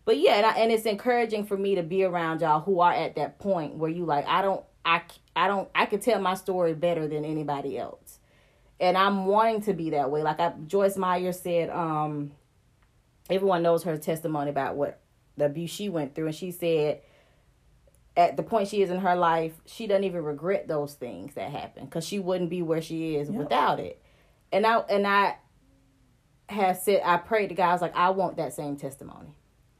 but 0.05 0.17
yeah, 0.17 0.35
and, 0.37 0.45
I, 0.45 0.51
and 0.53 0.71
it's 0.71 0.85
encouraging 0.85 1.45
for 1.45 1.57
me 1.57 1.75
to 1.75 1.83
be 1.83 2.03
around 2.03 2.41
y'all 2.41 2.61
who 2.61 2.79
are 2.79 2.93
at 2.93 3.15
that 3.15 3.37
point 3.37 3.75
where 3.75 3.91
you 3.91 4.05
like 4.05 4.27
I 4.27 4.41
don't 4.41 4.63
I, 4.85 5.01
I 5.35 5.47
don't 5.47 5.69
I 5.75 5.85
can 5.85 5.99
tell 5.99 6.19
my 6.19 6.35
story 6.35 6.73
better 6.73 7.07
than 7.07 7.25
anybody 7.25 7.77
else. 7.77 8.19
And 8.79 8.97
I'm 8.97 9.25
wanting 9.25 9.61
to 9.63 9.73
be 9.73 9.89
that 9.91 10.09
way. 10.09 10.23
Like 10.23 10.39
I, 10.39 10.53
Joyce 10.67 10.95
Meyer 10.95 11.33
said, 11.33 11.69
um, 11.69 12.31
everyone 13.29 13.61
knows 13.61 13.83
her 13.83 13.97
testimony 13.97 14.49
about 14.49 14.75
what 14.75 15.01
the 15.35 15.45
abuse 15.45 15.69
she 15.69 15.89
went 15.89 16.15
through, 16.15 16.27
and 16.27 16.35
she 16.35 16.51
said 16.51 17.01
at 18.19 18.35
the 18.35 18.43
point 18.43 18.67
she 18.67 18.81
is 18.81 18.89
in 18.89 18.99
her 18.99 19.15
life, 19.15 19.53
she 19.65 19.87
doesn't 19.87 20.03
even 20.03 20.23
regret 20.23 20.67
those 20.67 20.93
things 20.93 21.33
that 21.35 21.51
happened 21.51 21.89
because 21.89 22.05
she 22.05 22.19
wouldn't 22.19 22.49
be 22.49 22.61
where 22.61 22.81
she 22.81 23.15
is 23.15 23.29
yep. 23.29 23.37
without 23.37 23.79
it. 23.79 24.01
And 24.51 24.65
I 24.65 24.79
and 24.79 25.07
I 25.07 25.37
have 26.47 26.77
said 26.77 27.01
I 27.05 27.17
prayed 27.17 27.47
to 27.49 27.55
God. 27.55 27.69
I 27.69 27.73
was 27.73 27.81
like, 27.81 27.95
I 27.95 28.09
want 28.09 28.37
that 28.37 28.53
same 28.53 28.75
testimony. 28.75 29.29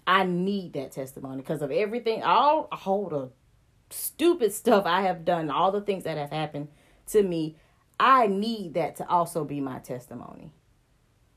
I 0.07 0.23
need 0.23 0.73
that 0.73 0.91
testimony 0.91 1.37
because 1.37 1.61
of 1.61 1.71
everything, 1.71 2.23
all 2.23 2.67
hold 2.71 3.11
the 3.11 3.29
stupid 3.89 4.53
stuff 4.53 4.85
I 4.85 5.01
have 5.01 5.25
done, 5.25 5.49
all 5.49 5.71
the 5.71 5.81
things 5.81 6.03
that 6.03 6.17
have 6.17 6.31
happened 6.31 6.69
to 7.07 7.23
me, 7.23 7.55
I 7.99 8.27
need 8.27 8.75
that 8.75 8.95
to 8.97 9.09
also 9.09 9.43
be 9.43 9.59
my 9.59 9.79
testimony. 9.79 10.51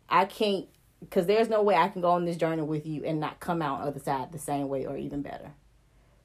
I 0.08 0.26
can't, 0.26 0.66
because 1.00 1.26
there's 1.26 1.48
no 1.48 1.62
way 1.62 1.74
I 1.74 1.88
can 1.88 2.02
go 2.02 2.10
on 2.10 2.24
this 2.24 2.36
journey 2.36 2.62
with 2.62 2.86
you 2.86 3.04
and 3.04 3.18
not 3.18 3.40
come 3.40 3.62
out 3.62 3.80
on 3.80 3.82
the 3.82 3.90
other 3.90 4.00
side 4.00 4.32
the 4.32 4.38
same 4.38 4.68
way 4.68 4.86
or 4.86 4.96
even 4.96 5.22
better. 5.22 5.52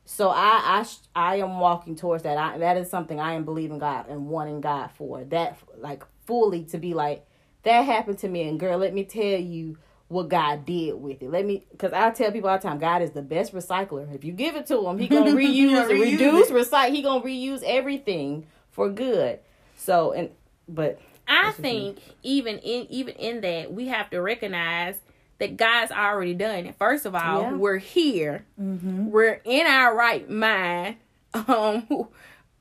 So 0.05 0.29
I 0.29 0.61
I 0.63 0.85
I 1.15 1.35
am 1.37 1.59
walking 1.59 1.95
towards 1.95 2.23
that. 2.23 2.37
I, 2.37 2.57
that 2.59 2.77
is 2.77 2.89
something 2.89 3.19
I 3.19 3.33
am 3.33 3.43
believing 3.43 3.77
God 3.77 4.07
and 4.07 4.27
wanting 4.27 4.61
God 4.61 4.89
for. 4.91 5.25
That 5.25 5.57
like 5.77 6.03
fully 6.25 6.63
to 6.65 6.77
be 6.77 6.93
like 6.93 7.27
that 7.63 7.81
happened 7.81 8.17
to 8.19 8.29
me 8.29 8.47
and 8.47 8.57
girl, 8.57 8.77
let 8.77 8.93
me 8.93 9.03
tell 9.03 9.23
you 9.37 9.77
what 10.07 10.29
God 10.29 10.65
did 10.65 10.93
with 10.93 11.21
it. 11.21 11.29
Let 11.29 11.45
me, 11.45 11.65
because 11.71 11.91
I 11.91 12.09
tell 12.11 12.31
people 12.31 12.49
all 12.49 12.57
the 12.57 12.63
time, 12.63 12.79
God 12.79 13.01
is 13.01 13.11
the 13.11 13.21
best 13.21 13.53
recycler. 13.53 14.13
If 14.13 14.23
you 14.23 14.31
give 14.31 14.55
it 14.55 14.67
to 14.67 14.87
him, 14.87 14.97
he 14.97 15.07
gonna 15.07 15.31
reuse, 15.33 15.87
reuse 15.87 15.89
reduce, 15.89 16.49
recycle. 16.49 16.91
He 16.91 17.01
gonna 17.01 17.23
reuse 17.23 17.63
everything 17.65 18.47
for 18.71 18.89
good. 18.89 19.39
So 19.75 20.13
and 20.13 20.29
but 20.67 20.99
I 21.27 21.51
think 21.51 21.99
even 22.23 22.59
in 22.59 22.87
even 22.89 23.15
in 23.15 23.41
that 23.41 23.73
we 23.73 23.87
have 23.87 24.09
to 24.11 24.21
recognize 24.21 24.95
that 25.39 25.57
God's 25.57 25.91
already 25.91 26.33
done 26.33 26.65
it. 26.65 26.75
First 26.75 27.05
of 27.05 27.13
all, 27.13 27.41
yeah. 27.41 27.53
we're 27.53 27.77
here. 27.77 28.45
Mm-hmm. 28.59 29.11
We're 29.11 29.41
in 29.43 29.67
our 29.67 29.95
right 29.95 30.29
mind. 30.29 30.97
Um, 31.47 32.07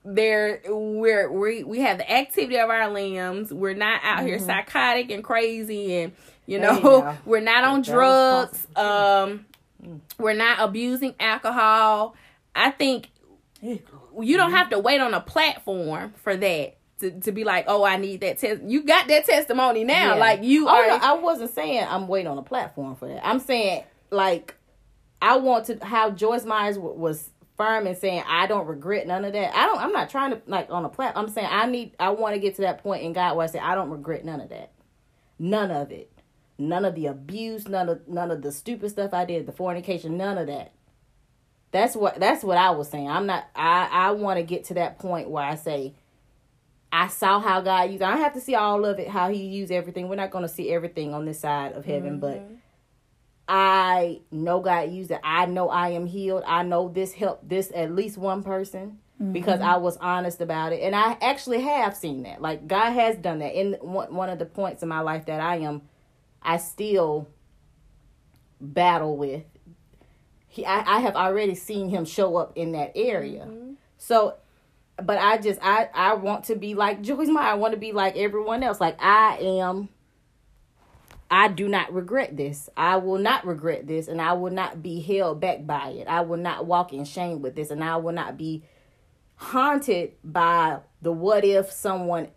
there 0.05 0.61
we're 0.67 1.31
we 1.33 1.65
we 1.65 1.81
have 1.81 1.99
the 1.99 2.13
activity 2.13 2.59
of 2.59 2.69
our 2.69 2.91
limbs. 2.91 3.55
We're 3.55 3.75
not 3.75 4.01
out 4.03 4.19
mm-hmm. 4.19 4.27
here 4.27 4.39
psychotic 4.39 5.11
and 5.11 5.25
crazy 5.25 5.95
and 5.95 6.13
you 6.47 6.59
know, 6.59 7.17
we're 7.25 7.41
not 7.41 7.65
on 7.65 7.83
drugs. 7.83 8.67
Um, 8.77 9.47
mm. 9.83 10.01
we're 10.19 10.35
not 10.35 10.61
abusing 10.61 11.15
alcohol. 11.21 12.15
I 12.55 12.71
think 12.71 13.11
you 13.61 14.37
don't 14.37 14.53
have 14.53 14.71
to 14.71 14.79
wait 14.79 15.01
on 15.01 15.15
a 15.15 15.21
platform 15.21 16.15
for 16.23 16.37
that 16.37 16.77
to, 17.01 17.11
to 17.21 17.33
be 17.33 17.45
like, 17.45 17.67
oh, 17.69 17.85
I 17.85 17.97
need 17.97 18.23
that 18.23 18.39
test. 18.39 18.63
You 18.63 18.83
got 18.83 19.09
that 19.09 19.27
testimony 19.27 19.85
now. 19.85 20.15
Yeah. 20.15 20.21
Like 20.21 20.43
you 20.43 20.69
oh, 20.69 20.71
are. 20.71 20.87
No, 20.87 20.99
I 21.03 21.13
wasn't 21.15 21.51
saying 21.51 21.87
I'm 21.89 22.09
waiting 22.09 22.31
on 22.31 22.39
a 22.39 22.43
platform 22.43 22.97
for 22.97 23.09
that. 23.09 23.27
I'm 23.27 23.41
saying 23.41 23.85
like 24.11 24.55
I 25.21 25.37
want 25.37 25.67
to 25.67 25.85
how 25.85 26.11
Joyce 26.11 26.45
Myers 26.45 26.79
was 26.79 27.31
firm 27.57 27.87
and 27.87 27.97
saying 27.97 28.23
I 28.27 28.47
don't 28.47 28.67
regret 28.67 29.07
none 29.07 29.25
of 29.25 29.33
that. 29.33 29.55
I 29.55 29.67
don't. 29.67 29.79
I'm 29.79 29.93
not 29.93 30.09
trying 30.09 30.33
to 30.33 30.43
like 30.47 30.71
on 30.71 30.85
a 30.85 30.89
platform. 30.89 31.27
I'm 31.27 31.33
saying 31.33 31.49
I 31.51 31.67
need. 31.67 31.95
I 31.99 32.11
want 32.11 32.35
to 32.35 32.41
get 32.41 32.55
to 32.57 32.63
that 32.63 32.83
point 32.83 33.03
in 33.03 33.13
God 33.13 33.37
where 33.37 33.45
I 33.45 33.51
say 33.51 33.59
I 33.59 33.75
don't 33.75 33.91
regret 33.91 34.25
none 34.25 34.41
of 34.41 34.49
that. 34.51 34.73
None 35.39 35.71
of 35.71 35.91
it 35.91 36.11
none 36.59 36.85
of 36.85 36.95
the 36.95 37.07
abuse, 37.07 37.69
none 37.69 37.89
of 37.89 38.09
none 38.09 38.31
of 38.31 38.43
the 38.43 38.53
stupid 38.53 38.91
stuff 38.91 39.13
I 39.13 39.25
did, 39.25 39.47
the 39.47 39.53
fornication, 39.53 40.17
none 40.17 40.39
of 40.39 40.47
that. 40.47 40.73
That's 41.73 41.95
what 41.95 42.19
that's 42.19 42.43
what 42.43 42.59
I 42.59 42.71
was 42.71 42.89
saying. 42.89 43.09
I'm 43.09 43.27
not 43.27 43.47
I 43.55 43.89
I 43.91 44.11
want 44.13 44.39
to 44.39 44.43
get 44.43 44.65
to 44.65 44.75
that 44.75 44.99
point 44.99 45.29
where 45.29 45.45
I 45.45 45.57
say 45.57 45.95
I 46.93 47.09
saw 47.09 47.41
how 47.41 47.61
God 47.61 47.91
used. 47.91 48.03
I 48.03 48.13
don't 48.13 48.23
have 48.23 48.35
to 48.35 48.41
see 48.41 48.55
all 48.55 48.85
of 48.85 48.99
it, 48.99 49.09
how 49.09 49.29
He 49.29 49.45
used 49.45 49.73
everything. 49.73 50.09
We're 50.09 50.17
not 50.17 50.31
going 50.31 50.45
to 50.45 50.49
see 50.49 50.73
everything 50.73 51.13
on 51.13 51.27
this 51.27 51.41
side 51.41 51.73
of 51.73 51.85
heaven, 51.85 52.21
mm-hmm. 52.21 52.21
but 52.21 52.49
I 53.49 54.21
know 54.31 54.61
God 54.61 54.91
used 54.91 55.11
it. 55.11 55.21
I 55.23 55.47
know 55.47 55.69
I 55.69 55.91
am 55.91 56.07
healed. 56.07 56.45
I 56.47 56.63
know 56.63 56.89
this 56.89 57.13
helped 57.13 57.49
this 57.49 57.71
at 57.75 57.95
least 57.95 58.17
one 58.17 58.43
person 58.43 58.99
mm-hmm. 59.21 59.33
because 59.33 59.61
I 59.61 59.77
was 59.77 59.97
honest 59.99 60.41
about 60.41 60.73
it, 60.73 60.83
and 60.83 60.95
I 60.95 61.19
actually 61.21 61.61
have 61.61 61.97
seen 61.97 62.23
that. 62.23 62.41
Like 62.41 62.67
God 62.67 62.93
has 62.93 63.17
done 63.17 63.41
that 63.41 63.55
in 63.55 63.75
one 63.81 64.15
one 64.15 64.31
of 64.31 64.39
the 64.39 64.47
points 64.47 64.83
in 64.83 64.89
my 64.89 65.01
life 65.01 65.27
that 65.27 65.41
I 65.41 65.57
am 65.57 65.83
I 66.47 66.59
still 66.59 67.29
battle 68.61 69.17
with. 69.17 69.43
He, 70.49 70.65
I, 70.65 70.97
I 70.97 71.01
have 71.01 71.17
already 71.17 71.55
seen 71.55 71.91
him 71.91 72.05
show 72.05 72.37
up 72.37 72.53
in 72.57 72.73
that 72.73 72.93
area. 72.95 73.45
Mm-hmm. 73.45 73.73
So, 73.99 74.37
but 75.03 75.19
I 75.19 75.39
just, 75.39 75.61
I, 75.63 75.91
I 75.93 76.15
want 76.15 76.45
to 76.45 76.57
be 76.57 76.75
like 76.75 77.03
Joyce 77.03 77.29
Meyer. 77.29 77.49
I 77.49 77.55
want 77.55 77.75
to 77.75 77.81
be 77.81 77.93
like 77.93 78.17
everyone 78.17 78.63
else. 78.63 78.81
Like 78.81 78.97
I 78.99 79.37
am. 79.41 79.91
I 81.29 81.49
do 81.49 81.69
not 81.69 81.93
regret 81.93 82.37
this. 82.37 82.71
I 82.77 82.99
will 82.99 83.19
not 83.19 83.45
regret 83.45 83.89
this, 83.89 84.07
and 84.07 84.23
I 84.23 84.35
will 84.35 84.53
not 84.53 84.81
be 84.81 85.01
held 85.01 85.41
back 85.41 85.67
by 85.67 85.89
it. 85.89 86.07
I 86.07 86.21
will 86.21 86.37
not 86.37 86.67
walk 86.67 86.93
in 86.93 87.05
shame 87.05 87.43
with 87.43 87.57
this, 87.57 87.73
and 87.73 87.83
I 87.83 87.97
will 87.97 88.13
not 88.13 88.39
be 88.39 88.63
haunted 89.35 90.13
by 90.23 90.79
the 91.03 91.11
what 91.11 91.45
if 91.45 91.73
someone 91.73 92.29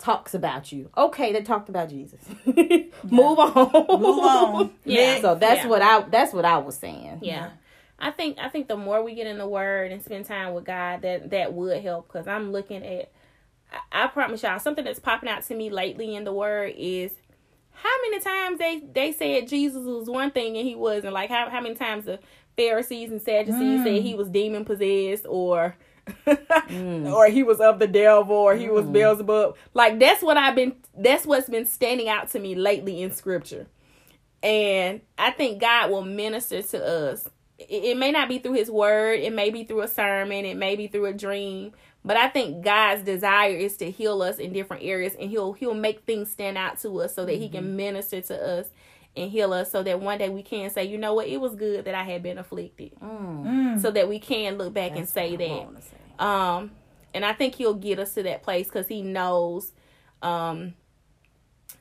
talks 0.00 0.34
about 0.34 0.72
you. 0.72 0.90
Okay, 0.96 1.32
they 1.32 1.42
talked 1.42 1.68
about 1.68 1.90
Jesus. 1.90 2.20
Move 2.46 3.38
on. 3.38 4.00
Move 4.00 4.18
on. 4.18 4.70
Yeah. 4.84 5.20
So 5.20 5.34
that's 5.36 5.62
yeah. 5.62 5.68
what 5.68 5.82
I 5.82 6.00
that's 6.02 6.32
what 6.32 6.44
I 6.44 6.58
was 6.58 6.76
saying. 6.76 7.20
Yeah. 7.22 7.50
I 7.98 8.10
think 8.10 8.38
I 8.38 8.48
think 8.48 8.66
the 8.66 8.76
more 8.76 9.04
we 9.04 9.14
get 9.14 9.26
in 9.26 9.38
the 9.38 9.46
Word 9.46 9.92
and 9.92 10.02
spend 10.02 10.24
time 10.24 10.54
with 10.54 10.64
God, 10.64 11.02
that 11.02 11.30
that 11.30 11.52
would 11.52 11.82
help. 11.82 12.08
Because 12.08 12.26
I'm 12.26 12.50
looking 12.50 12.84
at, 12.84 13.12
I, 13.70 14.04
I 14.04 14.06
promise 14.08 14.42
y'all, 14.42 14.58
something 14.58 14.84
that's 14.84 14.98
popping 14.98 15.28
out 15.28 15.44
to 15.44 15.54
me 15.54 15.70
lately 15.70 16.16
in 16.16 16.24
the 16.24 16.32
Word 16.32 16.74
is 16.76 17.12
how 17.72 17.94
many 18.08 18.22
times 18.22 18.58
they 18.58 18.82
they 18.92 19.12
said 19.12 19.48
Jesus 19.48 19.84
was 19.84 20.08
one 20.08 20.30
thing 20.30 20.56
and 20.56 20.66
he 20.66 20.74
wasn't. 20.74 21.12
Like 21.12 21.28
how 21.28 21.50
how 21.50 21.60
many 21.60 21.74
times 21.74 22.06
the 22.06 22.18
Pharisees 22.56 23.10
and 23.10 23.20
Sadducees 23.20 23.80
mm. 23.80 23.84
said 23.84 24.02
he 24.02 24.14
was 24.14 24.28
demon 24.28 24.64
possessed 24.64 25.26
or 25.28 25.76
mm. 26.26 27.12
or 27.12 27.26
he 27.28 27.42
was 27.42 27.60
of 27.60 27.78
the 27.78 27.86
devil 27.86 28.36
or 28.36 28.54
he 28.56 28.66
mm. 28.66 28.74
was 28.74 28.86
Beelzebub. 28.86 29.56
Like 29.74 29.98
that's 29.98 30.22
what 30.22 30.36
I've 30.36 30.54
been 30.54 30.76
that's 30.96 31.26
what's 31.26 31.48
been 31.48 31.66
standing 31.66 32.08
out 32.08 32.30
to 32.30 32.40
me 32.40 32.54
lately 32.54 33.02
in 33.02 33.12
scripture. 33.12 33.66
And 34.42 35.02
I 35.18 35.32
think 35.32 35.60
God 35.60 35.90
will 35.90 36.02
minister 36.04 36.62
to 36.62 36.84
us. 36.84 37.28
It, 37.58 37.84
it 37.84 37.96
may 37.98 38.10
not 38.12 38.28
be 38.28 38.38
through 38.38 38.54
his 38.54 38.70
word, 38.70 39.20
it 39.20 39.32
may 39.34 39.50
be 39.50 39.64
through 39.64 39.82
a 39.82 39.88
sermon, 39.88 40.44
it 40.46 40.56
may 40.56 40.76
be 40.76 40.86
through 40.88 41.06
a 41.06 41.12
dream, 41.12 41.72
But 42.04 42.16
I 42.16 42.28
think 42.28 42.64
God's 42.64 43.02
desire 43.02 43.54
is 43.56 43.76
to 43.78 43.90
heal 43.90 44.22
us 44.22 44.38
in 44.38 44.52
different 44.52 44.84
areas 44.84 45.14
and 45.20 45.30
he'll 45.30 45.52
he'll 45.52 45.74
make 45.74 46.04
things 46.04 46.30
stand 46.30 46.58
out 46.58 46.78
to 46.80 47.00
us 47.02 47.14
so 47.14 47.24
that 47.26 47.34
he 47.36 47.48
can 47.48 47.64
Mm-hmm. 47.64 47.76
minister 47.76 48.20
to 48.22 48.58
us 48.58 48.68
and 49.16 49.30
heal 49.30 49.52
us 49.52 49.70
so 49.72 49.82
that 49.82 50.00
one 50.00 50.18
day 50.18 50.28
we 50.28 50.42
can 50.42 50.70
say, 50.70 50.84
you 50.84 50.96
know 50.96 51.14
what, 51.14 51.26
it 51.26 51.40
was 51.40 51.56
good 51.56 51.84
that 51.84 51.94
I 51.94 52.04
had 52.04 52.22
been 52.22 52.38
afflicted. 52.38 52.92
Mm. 53.02 53.80
So 53.80 53.90
that 53.90 54.08
we 54.08 54.18
can 54.18 54.56
look 54.56 54.72
back 54.72 54.92
and 54.96 55.08
say 55.08 55.36
that. 55.36 55.82
say. 55.82 55.96
Um, 56.18 56.70
and 57.12 57.24
I 57.24 57.32
think 57.32 57.56
he'll 57.56 57.74
get 57.74 57.98
us 57.98 58.14
to 58.14 58.22
that 58.22 58.42
place 58.42 58.66
because 58.66 58.86
he 58.86 59.02
knows, 59.02 59.72
um, 60.22 60.74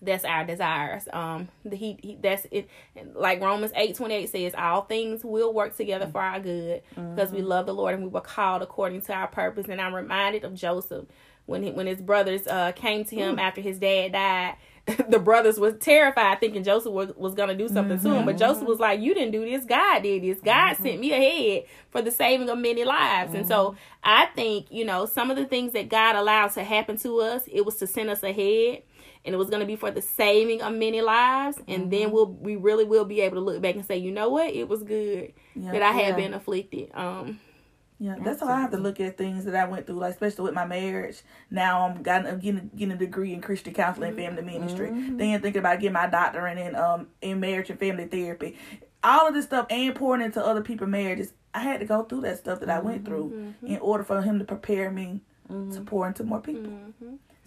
that's 0.01 0.23
our 0.23 0.45
desires. 0.45 1.09
Um, 1.11 1.49
the, 1.65 1.75
he, 1.75 1.99
he 2.01 2.17
that's 2.21 2.47
it. 2.51 2.69
Like 3.13 3.41
Romans 3.41 3.73
eight 3.75 3.95
twenty 3.95 4.15
eight 4.15 4.29
says, 4.29 4.53
all 4.57 4.83
things 4.83 5.25
will 5.25 5.53
work 5.53 5.75
together 5.75 6.07
for 6.07 6.21
our 6.21 6.39
good 6.39 6.83
because 6.95 7.31
we 7.31 7.41
love 7.41 7.65
the 7.65 7.73
Lord 7.73 7.95
and 7.95 8.03
we 8.03 8.09
were 8.09 8.21
called 8.21 8.61
according 8.61 9.01
to 9.01 9.13
our 9.13 9.27
purpose. 9.27 9.67
And 9.67 9.81
I'm 9.81 9.93
reminded 9.93 10.45
of 10.45 10.55
Joseph 10.55 11.05
when 11.47 11.63
he, 11.63 11.71
when 11.71 11.85
his 11.85 11.99
brothers 11.99 12.47
uh 12.47 12.71
came 12.71 13.03
to 13.05 13.15
him 13.15 13.39
after 13.39 13.59
his 13.59 13.77
dad 13.77 14.13
died. 14.13 14.55
the 15.09 15.19
brothers 15.19 15.59
was 15.59 15.75
terrified, 15.79 16.39
thinking 16.39 16.63
Joseph 16.63 16.93
was, 16.93 17.11
was 17.15 17.33
gonna 17.33 17.55
do 17.55 17.67
something 17.67 17.99
to 17.99 18.13
him, 18.13 18.25
but 18.25 18.35
mm-hmm. 18.35 18.39
Joseph 18.39 18.67
was 18.67 18.79
like, 18.79 18.99
"You 18.99 19.13
didn't 19.13 19.31
do 19.31 19.45
this. 19.45 19.65
God 19.65 20.03
did 20.03 20.23
this. 20.23 20.39
God 20.41 20.73
mm-hmm. 20.73 20.83
sent 20.83 20.99
me 20.99 21.11
ahead 21.11 21.65
for 21.91 22.01
the 22.01 22.11
saving 22.11 22.49
of 22.49 22.57
many 22.57 22.83
lives." 22.83 23.33
And 23.33 23.47
so 23.47 23.69
mm-hmm. 23.71 23.77
I 24.03 24.25
think 24.35 24.67
you 24.71 24.85
know 24.85 25.05
some 25.05 25.31
of 25.31 25.37
the 25.37 25.45
things 25.45 25.73
that 25.73 25.89
God 25.89 26.15
allowed 26.15 26.51
to 26.53 26.63
happen 26.63 26.97
to 26.99 27.19
us, 27.19 27.43
it 27.47 27.65
was 27.65 27.75
to 27.77 27.87
send 27.87 28.09
us 28.09 28.23
ahead, 28.23 28.83
and 29.25 29.35
it 29.35 29.37
was 29.37 29.49
gonna 29.49 29.65
be 29.65 29.75
for 29.75 29.91
the 29.91 30.01
saving 30.01 30.61
of 30.61 30.73
many 30.73 31.01
lives. 31.01 31.57
And 31.67 31.91
then 31.91 32.11
we'll 32.11 32.31
we 32.31 32.55
really 32.55 32.85
will 32.85 33.05
be 33.05 33.21
able 33.21 33.35
to 33.35 33.41
look 33.41 33.61
back 33.61 33.75
and 33.75 33.85
say, 33.85 33.97
you 33.97 34.11
know 34.11 34.29
what, 34.29 34.53
it 34.53 34.67
was 34.67 34.83
good 34.83 35.33
Yeah. 35.55 35.71
that 35.71 35.81
I 35.81 35.91
had 35.91 36.09
Yeah. 36.09 36.15
been 36.15 36.33
afflicted. 36.33 36.91
Um, 36.93 37.39
Yeah, 38.01 38.15
that's 38.23 38.39
how 38.39 38.47
I 38.47 38.61
have 38.61 38.71
to 38.71 38.77
look 38.77 39.01
at 39.01 39.17
things 39.17 39.43
that 39.43 39.55
I 39.55 39.65
went 39.65 39.85
through, 39.85 39.99
like 39.99 40.13
especially 40.13 40.45
with 40.45 40.53
my 40.53 40.65
marriage. 40.65 41.21
Now 41.51 41.85
I'm 41.85 42.01
got 42.01 42.25
I'm 42.25 42.39
getting 42.39 42.69
getting 42.73 42.93
a 42.93 42.97
degree 42.97 43.33
in 43.33 43.41
Christian 43.41 43.73
counseling 43.73 44.09
and 44.09 44.17
mm-hmm. 44.17 44.37
family 44.37 44.53
ministry. 44.59 44.89
Mm-hmm. 44.89 45.17
Then 45.17 45.41
thinking 45.41 45.59
about 45.59 45.79
getting 45.79 45.93
my 45.93 46.07
doctorate 46.07 46.57
in 46.57 46.75
um 46.75 47.07
in 47.21 47.39
marriage 47.39 47.69
and 47.69 47.79
family 47.79 48.05
therapy. 48.05 48.57
All 49.03 49.27
of 49.27 49.33
this 49.33 49.45
stuff 49.45 49.67
and 49.69 49.93
pouring 49.95 50.21
into 50.21 50.43
other 50.43 50.61
people's 50.61 50.89
marriages. 50.89 51.33
I 51.53 51.59
had 51.59 51.79
to 51.81 51.85
go 51.85 52.03
through 52.03 52.21
that 52.21 52.37
stuff 52.37 52.59
that 52.61 52.69
I 52.69 52.79
went 52.79 53.05
through 53.05 53.31
mm-hmm. 53.31 53.65
in 53.65 53.79
order 53.79 54.03
for 54.03 54.21
him 54.21 54.39
to 54.39 54.45
prepare 54.45 54.91
me 54.91 55.21
to 55.49 55.81
pour 55.81 56.07
into 56.07 56.23
more 56.23 56.41
people. 56.41 56.71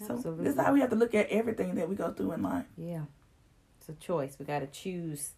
So 0.05 0.15
Absolutely. 0.15 0.43
this 0.43 0.55
is 0.55 0.59
how 0.59 0.73
we 0.73 0.81
have 0.81 0.89
to 0.89 0.95
look 0.95 1.15
at 1.15 1.29
everything 1.29 1.75
that 1.75 1.87
we 1.87 1.95
go 1.95 2.11
through 2.11 2.33
in 2.33 2.43
life. 2.43 2.65
Yeah. 2.77 3.03
It's 3.79 3.89
a 3.89 3.93
choice. 3.93 4.35
We 4.37 4.45
got 4.45 4.59
to 4.59 4.67
choose 4.67 5.31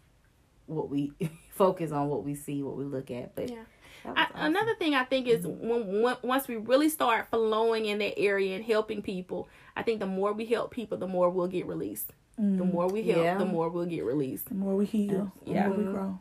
what 0.67 0.89
we 0.89 1.11
focus 1.51 1.91
on, 1.91 2.07
what 2.09 2.23
we 2.23 2.35
see, 2.35 2.63
what 2.63 2.77
we 2.77 2.85
look 2.85 3.11
at. 3.11 3.35
But 3.35 3.49
Yeah. 3.49 3.63
I, 4.05 4.25
awesome. 4.25 4.31
another 4.35 4.75
thing 4.75 4.93
I 4.93 5.03
think 5.03 5.27
is 5.27 5.45
mm-hmm. 5.45 5.67
when, 5.67 6.01
when 6.03 6.15
once 6.21 6.47
we 6.47 6.57
really 6.57 6.89
start 6.89 7.27
flowing 7.31 7.87
in 7.87 7.97
that 7.99 8.19
area 8.19 8.55
and 8.55 8.63
helping 8.63 9.01
people, 9.01 9.49
I 9.75 9.81
think 9.81 9.99
the 9.99 10.05
more 10.05 10.31
we 10.31 10.45
help 10.45 10.71
people, 10.71 10.97
the 10.97 11.07
more 11.07 11.29
we'll 11.29 11.47
get 11.47 11.65
released. 11.65 12.11
The 12.37 12.43
mm-hmm. 12.43 12.71
more 12.71 12.87
we 12.87 13.01
help, 13.03 13.23
Yeah. 13.23 13.37
the 13.37 13.45
more 13.45 13.69
we'll 13.69 13.85
get 13.85 14.03
released. 14.03 14.49
The 14.49 14.55
more 14.55 14.75
we 14.75 14.85
heal, 14.85 15.31
the 15.45 15.51
Yeah. 15.51 15.67
more 15.67 15.77
we 15.77 15.83
mm-hmm. 15.83 15.93
grow. 15.93 16.19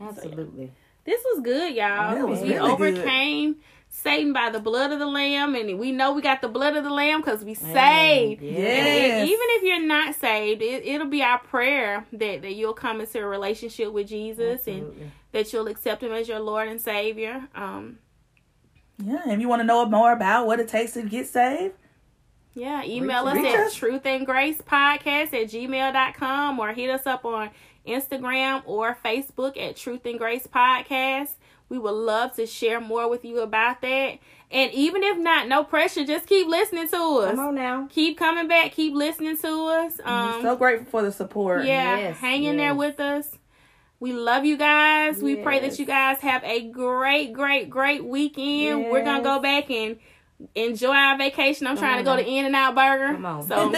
Absolutely. 0.00 0.72
This 1.04 1.22
was 1.24 1.42
good, 1.42 1.74
y'all. 1.74 2.26
Was 2.26 2.40
we 2.40 2.54
really 2.54 2.76
good. 2.76 3.54
Overcame 3.92 4.12
Satan 4.14 4.32
by 4.32 4.50
the 4.50 4.60
blood 4.60 4.90
of 4.92 4.98
the 4.98 5.06
Lamb, 5.06 5.54
and 5.54 5.78
we 5.78 5.92
know 5.92 6.12
we 6.12 6.22
got 6.22 6.40
the 6.40 6.48
blood 6.48 6.76
of 6.76 6.84
the 6.84 6.90
Lamb 6.90 7.20
because 7.20 7.44
we 7.44 7.56
Amen. 7.60 7.74
saved. 7.74 8.42
Yeah. 8.42 8.50
Yes. 8.58 9.28
Even 9.28 9.46
if 9.50 9.62
you're 9.62 9.86
not 9.86 10.14
saved, 10.14 10.62
it, 10.62 10.84
it'll 10.86 11.08
be 11.08 11.22
our 11.22 11.38
prayer 11.38 12.06
that, 12.12 12.42
that 12.42 12.54
you'll 12.54 12.72
come 12.74 13.00
into 13.00 13.18
a 13.20 13.26
relationship 13.26 13.92
with 13.92 14.08
Jesus 14.08 14.66
and 14.66 15.10
that 15.32 15.52
you'll 15.52 15.68
accept 15.68 16.02
Him 16.02 16.12
as 16.12 16.28
your 16.28 16.40
Lord 16.40 16.68
and 16.68 16.80
Savior. 16.80 17.48
Um, 17.54 17.98
Yeah, 18.98 19.20
and 19.24 19.32
if 19.32 19.40
you 19.40 19.48
want 19.48 19.60
to 19.60 19.64
know 19.66 19.84
more 19.86 20.12
about 20.12 20.46
what 20.46 20.58
it 20.60 20.68
takes 20.68 20.92
to 20.92 21.02
get 21.02 21.26
saved, 21.26 21.74
Yeah, 22.54 22.82
email 22.84 23.24
Reach- 23.26 23.36
us 23.36 23.42
reach 23.44 23.54
at 23.54 23.66
us. 23.66 23.74
truth 23.74 24.06
and 24.06 24.26
grace 24.26 24.60
podcast 24.62 25.32
at 25.34 25.48
gmail.com 25.50 26.58
or 26.58 26.72
hit 26.72 26.90
us 26.90 27.06
up 27.06 27.24
on 27.24 27.50
Instagram 27.86 28.62
or 28.66 28.96
Facebook 29.04 29.56
at 29.60 29.76
Truth 29.76 30.06
and 30.06 30.18
Grace 30.18 30.46
Podcast. 30.46 31.30
We 31.72 31.78
would 31.78 31.92
love 31.94 32.34
to 32.36 32.44
share 32.46 32.82
more 32.82 33.08
with 33.08 33.24
you 33.24 33.40
about 33.40 33.80
that. 33.80 34.18
And 34.50 34.70
even 34.72 35.02
if 35.02 35.16
not, 35.16 35.48
no 35.48 35.64
pressure, 35.64 36.04
just 36.04 36.26
keep 36.26 36.46
listening 36.46 36.86
to 36.88 36.96
us. 36.96 37.30
Come 37.30 37.38
on 37.38 37.54
now. 37.54 37.88
Keep 37.90 38.18
coming 38.18 38.46
back, 38.46 38.72
keep 38.72 38.92
listening 38.92 39.38
to 39.38 39.64
us. 39.68 39.98
Um 40.04 40.42
so 40.42 40.54
grateful 40.54 40.84
for 40.90 41.00
the 41.00 41.10
support. 41.10 41.64
yeah, 41.64 41.96
Yes, 41.96 42.18
hang 42.18 42.44
in 42.44 42.58
there 42.58 42.74
with 42.74 43.00
us. 43.00 43.38
We 44.00 44.12
love 44.12 44.44
you 44.44 44.58
guys. 44.58 45.22
We 45.22 45.36
pray 45.36 45.60
that 45.60 45.78
you 45.78 45.86
guys 45.86 46.18
have 46.18 46.44
a 46.44 46.60
great, 46.68 47.32
great, 47.32 47.70
great 47.70 48.04
weekend. 48.04 48.90
We're 48.90 49.02
gonna 49.02 49.22
go 49.22 49.38
back 49.40 49.70
and 49.70 49.96
enjoy 50.54 50.92
our 50.94 51.16
vacation. 51.16 51.66
I'm 51.66 51.76
Come 51.76 51.84
trying 51.84 52.04
to 52.04 52.10
on 52.10 52.18
go 52.18 52.22
to. 52.22 52.28
In-N-Out 52.28 52.74
Burger. 52.74 53.14
Come 53.14 53.24
on. 53.24 53.42
So 53.48 53.72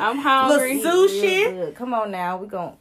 I'm 0.00 0.18
hungry. 0.18 0.76
Little 0.80 1.08
Sushi. 1.08 1.22
Real 1.52 1.66
good. 1.66 1.74
Come 1.74 1.92
on 1.92 2.12
now. 2.12 2.36
We 2.36 2.46
gon' 2.46 2.76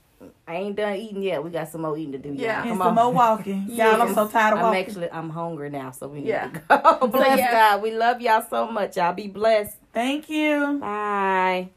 I 0.52 0.56
ain't 0.56 0.76
done 0.76 0.96
eating 0.98 1.24
yet. 1.24 1.42
We 1.44 1.50
got 1.50 1.70
some 1.70 1.82
more 1.84 1.98
eating 1.98 2.12
to 2.12 2.18
do. 2.18 2.30
y'all. 2.30 2.42
Yeah. 2.42 2.60
And 2.62 2.70
Come 2.72 2.78
some 2.80 2.88
on. 2.90 2.96
more 3.06 3.14
walking. 3.14 3.66
Y'all, 3.70 4.02
I'm 4.02 4.14
so 4.14 4.28
tired 4.28 4.56
of 4.56 4.60
walking. 4.62 4.80
I'm 4.82 4.86
actually 4.86 5.10
I'm 5.12 5.30
hungry 5.30 5.70
now, 5.70 5.92
so 5.92 6.10
we 6.10 6.20
need 6.20 6.28
Yeah. 6.28 6.50
to 6.50 6.98
go. 7.02 7.08
Bless 7.08 7.40
yeah. 7.40 7.52
God. 7.52 7.82
We 7.82 7.92
love 7.92 8.20
y'all 8.20 8.44
so 8.50 8.70
much. 8.70 8.98
Y'all 8.98 9.14
be 9.14 9.28
blessed. 9.28 9.78
Thank 9.94 10.30
you. 10.30 10.78
Bye. 10.82 11.70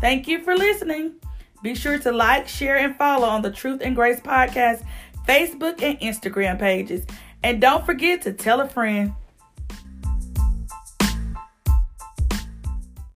Thank 0.00 0.28
you 0.28 0.42
for 0.42 0.54
listening. 0.56 1.14
Be 1.62 1.74
sure 1.74 1.98
to 1.98 2.12
like, 2.12 2.46
share, 2.46 2.76
and 2.76 2.94
follow 2.96 3.26
on 3.26 3.42
the 3.42 3.50
Truth 3.50 3.80
and 3.82 3.94
Grace 3.96 4.20
Podcast 4.20 4.84
Facebook 5.26 5.82
and 5.82 5.98
Instagram 6.00 6.58
pages. 6.58 7.06
And 7.42 7.60
don't 7.60 7.84
forget 7.86 8.22
to 8.22 8.32
tell 8.32 8.60
a 8.60 8.68
friend. 8.68 9.14